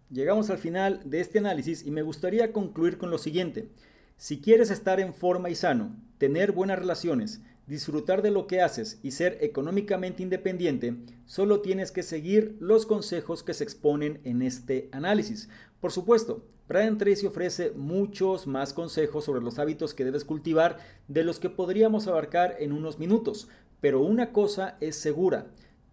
Llegamos 0.09 0.49
al 0.49 0.57
final 0.57 1.01
de 1.05 1.19
este 1.19 1.39
análisis 1.39 1.85
y 1.85 1.91
me 1.91 2.01
gustaría 2.01 2.51
concluir 2.51 2.97
con 2.97 3.11
lo 3.11 3.17
siguiente. 3.17 3.69
Si 4.17 4.41
quieres 4.41 4.71
estar 4.71 4.99
en 4.99 5.13
forma 5.13 5.49
y 5.49 5.55
sano, 5.55 5.95
tener 6.17 6.51
buenas 6.51 6.79
relaciones, 6.79 7.41
disfrutar 7.67 8.23
de 8.23 8.31
lo 8.31 8.47
que 8.47 8.61
haces 8.61 8.99
y 9.03 9.11
ser 9.11 9.37
económicamente 9.41 10.23
independiente, 10.23 10.95
solo 11.25 11.61
tienes 11.61 11.91
que 11.91 12.01
seguir 12.01 12.57
los 12.59 12.87
consejos 12.87 13.43
que 13.43 13.53
se 13.53 13.63
exponen 13.63 14.19
en 14.23 14.41
este 14.41 14.89
análisis. 14.91 15.49
Por 15.79 15.91
supuesto, 15.91 16.43
Brian 16.67 16.97
Tracy 16.97 17.25
ofrece 17.25 17.71
muchos 17.71 18.47
más 18.47 18.73
consejos 18.73 19.25
sobre 19.25 19.41
los 19.41 19.59
hábitos 19.59 19.93
que 19.93 20.05
debes 20.05 20.25
cultivar 20.25 20.77
de 21.07 21.23
los 21.23 21.39
que 21.39 21.49
podríamos 21.49 22.07
abarcar 22.07 22.57
en 22.59 22.71
unos 22.71 22.99
minutos, 22.99 23.47
pero 23.81 24.01
una 24.01 24.31
cosa 24.31 24.77
es 24.81 24.95
segura, 24.95 25.47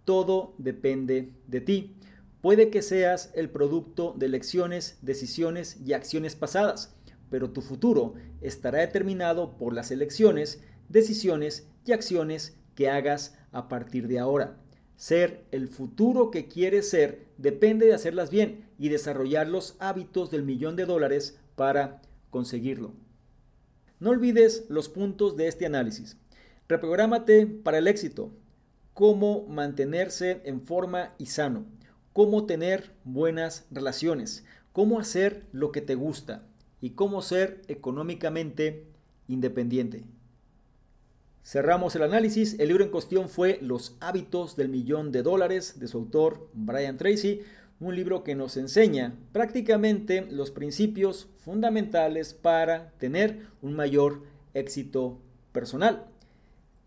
todo 0.05 0.55
depende 0.59 1.33
de 1.47 1.61
ti. 1.61 1.97
Puede 2.43 2.71
que 2.71 2.83
seas 2.83 3.31
el 3.35 3.49
producto 3.49 4.15
de 4.17 4.29
lecciones, 4.29 4.99
decisiones 5.03 5.79
y 5.85 5.95
acciones 5.95 6.37
pasadas 6.37 6.97
pero 7.31 7.51
tu 7.51 7.61
futuro 7.61 8.15
estará 8.41 8.81
determinado 8.81 9.57
por 9.57 9.73
las 9.73 9.91
elecciones, 9.91 10.63
decisiones 10.89 11.67
y 11.85 11.93
acciones 11.93 12.57
que 12.75 12.91
hagas 12.91 13.37
a 13.53 13.69
partir 13.69 14.07
de 14.09 14.19
ahora. 14.19 14.57
Ser 14.97 15.45
el 15.51 15.69
futuro 15.69 16.31
que 16.31 16.49
quieres 16.49 16.89
ser 16.89 17.27
depende 17.37 17.87
de 17.87 17.95
hacerlas 17.95 18.31
bien 18.31 18.67
y 18.79 18.89
desarrollar 18.89 19.47
los 19.47 19.77
hábitos 19.79 20.31
del 20.31 20.43
millón 20.43 20.75
de 20.77 20.87
dólares 20.87 21.39
para 21.55 22.01
conseguirlo. 22.31 22.93
No 24.01 24.11
olvides 24.11 24.65
los 24.69 24.89
puntos 24.89 25.37
de 25.37 25.49
este 25.49 25.67
análisis. 25.67 26.17
Reprográmate 26.69 27.47
para 27.47 27.79
el 27.79 27.89
éxito. 27.89 28.31
Cómo 28.95 29.47
mantenerse 29.49 30.41
en 30.45 30.63
forma 30.63 31.15
y 31.19 31.27
sano. 31.27 31.67
Cómo 32.13 32.47
tener 32.47 32.93
buenas 33.05 33.67
relaciones. 33.71 34.45
Cómo 34.73 34.99
hacer 34.99 35.45
lo 35.53 35.73
que 35.73 35.83
te 35.83 35.95
gusta 35.95 36.47
y 36.81 36.91
cómo 36.91 37.23
ser 37.23 37.63
económicamente 37.69 38.87
independiente. 39.29 40.05
Cerramos 41.47 41.95
el 41.95 42.03
análisis. 42.03 42.59
El 42.59 42.67
libro 42.67 42.83
en 42.83 42.91
cuestión 42.91 43.29
fue 43.29 43.61
Los 43.63 43.95
hábitos 44.01 44.57
del 44.57 44.69
millón 44.69 45.13
de 45.13 45.23
dólares 45.23 45.79
de 45.79 45.87
su 45.87 45.99
autor 45.99 46.49
Brian 46.55 46.97
Tracy, 46.97 47.43
un 47.79 47.95
libro 47.95 48.25
que 48.25 48.35
nos 48.35 48.57
enseña 48.57 49.15
prácticamente 49.31 50.27
los 50.29 50.51
principios 50.51 51.29
fundamentales 51.39 52.35
para 52.35 52.91
tener 52.99 53.47
un 53.63 53.77
mayor 53.77 54.25
éxito 54.55 55.21
personal 55.53 56.07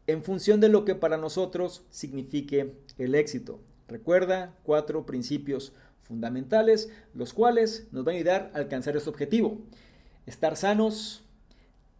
en 0.07 0.25
función 0.25 0.59
de 0.59 0.67
lo 0.67 0.83
que 0.83 0.93
para 0.93 1.15
nosotros 1.15 1.85
signifique 1.89 2.73
el 2.97 3.15
éxito. 3.15 3.61
Recuerda 3.87 4.57
cuatro 4.63 5.05
principios 5.05 5.71
fundamentales, 6.01 6.89
los 7.13 7.31
cuales 7.31 7.87
nos 7.93 8.03
van 8.03 8.15
a 8.15 8.17
ayudar 8.17 8.51
a 8.53 8.57
alcanzar 8.57 8.97
este 8.97 9.09
objetivo. 9.09 9.57
Estar 10.25 10.57
sanos, 10.57 11.23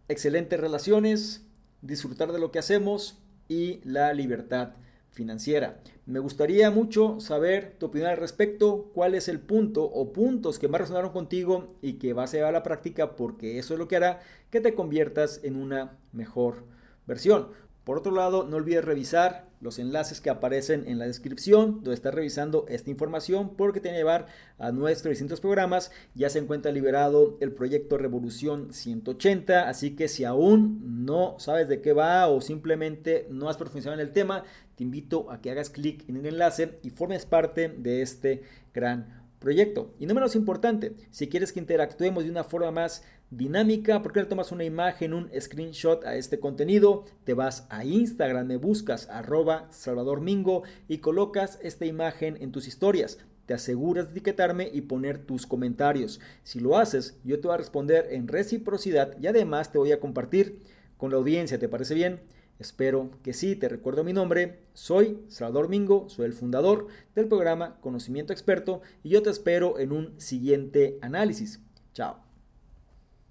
excelentes 0.08 0.60
relaciones, 0.60 1.46
disfrutar 1.82 2.32
de 2.32 2.38
lo 2.38 2.50
que 2.50 2.58
hacemos 2.58 3.18
y 3.48 3.80
la 3.84 4.12
libertad 4.12 4.74
financiera. 5.10 5.80
Me 6.06 6.18
gustaría 6.18 6.70
mucho 6.70 7.20
saber 7.20 7.76
tu 7.78 7.86
opinión 7.86 8.10
al 8.10 8.16
respecto, 8.16 8.90
cuál 8.94 9.14
es 9.14 9.28
el 9.28 9.40
punto 9.40 9.84
o 9.84 10.12
puntos 10.12 10.58
que 10.58 10.68
más 10.68 10.80
resonaron 10.80 11.12
contigo 11.12 11.76
y 11.82 11.94
que 11.94 12.12
vas 12.12 12.32
a 12.32 12.36
llevar 12.36 12.50
a 12.50 12.58
la 12.58 12.62
práctica 12.62 13.16
porque 13.16 13.58
eso 13.58 13.74
es 13.74 13.78
lo 13.78 13.88
que 13.88 13.96
hará 13.96 14.20
que 14.50 14.60
te 14.60 14.74
conviertas 14.74 15.40
en 15.42 15.56
una 15.56 15.98
mejor 16.12 16.64
versión. 17.06 17.48
Por 17.84 17.98
otro 17.98 18.12
lado, 18.12 18.46
no 18.46 18.56
olvides 18.56 18.84
revisar 18.84 19.48
los 19.60 19.78
enlaces 19.78 20.20
que 20.20 20.30
aparecen 20.30 20.86
en 20.86 20.98
la 20.98 21.06
descripción 21.06 21.76
donde 21.76 21.94
estás 21.94 22.14
revisando 22.14 22.66
esta 22.68 22.90
información 22.90 23.56
porque 23.56 23.80
te 23.80 23.88
va 23.88 23.94
a 23.94 23.98
llevar 23.98 24.26
a 24.58 24.72
nuestros 24.72 25.10
distintos 25.10 25.40
programas. 25.40 25.90
Ya 26.14 26.30
se 26.30 26.38
encuentra 26.38 26.72
liberado 26.72 27.36
el 27.40 27.52
proyecto 27.52 27.98
Revolución 27.98 28.72
180, 28.72 29.68
así 29.68 29.96
que 29.96 30.08
si 30.08 30.24
aún 30.24 31.04
no 31.04 31.36
sabes 31.38 31.68
de 31.68 31.80
qué 31.80 31.92
va 31.92 32.28
o 32.28 32.40
simplemente 32.40 33.26
no 33.30 33.48
has 33.48 33.56
profundizado 33.56 33.94
en 33.94 34.00
el 34.00 34.12
tema, 34.12 34.44
te 34.76 34.84
invito 34.84 35.30
a 35.30 35.40
que 35.40 35.50
hagas 35.50 35.70
clic 35.70 36.08
en 36.08 36.16
el 36.16 36.26
enlace 36.26 36.78
y 36.82 36.90
formes 36.90 37.26
parte 37.26 37.68
de 37.68 38.02
este 38.02 38.42
gran 38.72 39.20
proyecto. 39.38 39.94
Y 39.98 40.06
no 40.06 40.14
menos 40.14 40.36
importante, 40.36 40.94
si 41.10 41.28
quieres 41.28 41.52
que 41.52 41.60
interactuemos 41.60 42.24
de 42.24 42.30
una 42.30 42.44
forma 42.44 42.70
más 42.70 43.02
dinámica, 43.30 44.02
¿por 44.02 44.12
qué 44.12 44.20
le 44.20 44.26
tomas 44.26 44.52
una 44.52 44.64
imagen, 44.64 45.14
un 45.14 45.30
screenshot 45.40 46.04
a 46.04 46.16
este 46.16 46.40
contenido? 46.40 47.04
Te 47.24 47.34
vas 47.34 47.66
a 47.70 47.84
Instagram, 47.84 48.46
me 48.46 48.56
buscas 48.56 49.08
arroba 49.08 49.68
Salvador 49.70 50.20
Mingo 50.20 50.64
y 50.88 50.98
colocas 50.98 51.58
esta 51.62 51.86
imagen 51.86 52.36
en 52.40 52.52
tus 52.52 52.66
historias. 52.66 53.18
Te 53.46 53.54
aseguras 53.54 54.06
de 54.06 54.12
etiquetarme 54.12 54.68
y 54.72 54.82
poner 54.82 55.18
tus 55.18 55.46
comentarios. 55.46 56.20
Si 56.42 56.60
lo 56.60 56.78
haces, 56.78 57.18
yo 57.24 57.40
te 57.40 57.48
voy 57.48 57.54
a 57.54 57.58
responder 57.58 58.08
en 58.10 58.28
reciprocidad 58.28 59.16
y 59.20 59.26
además 59.26 59.72
te 59.72 59.78
voy 59.78 59.92
a 59.92 60.00
compartir 60.00 60.60
con 60.96 61.10
la 61.10 61.16
audiencia. 61.16 61.58
¿Te 61.58 61.68
parece 61.68 61.94
bien? 61.94 62.20
Espero 62.58 63.10
que 63.22 63.32
sí, 63.32 63.56
te 63.56 63.70
recuerdo 63.70 64.04
mi 64.04 64.12
nombre, 64.12 64.58
soy 64.74 65.18
Salvador 65.28 65.70
Mingo, 65.70 66.10
soy 66.10 66.26
el 66.26 66.34
fundador 66.34 66.88
del 67.14 67.26
programa 67.26 67.80
Conocimiento 67.80 68.34
Experto 68.34 68.82
y 69.02 69.08
yo 69.08 69.22
te 69.22 69.30
espero 69.30 69.78
en 69.78 69.92
un 69.92 70.20
siguiente 70.20 70.98
análisis. 71.00 71.60
Chao. 71.94 72.29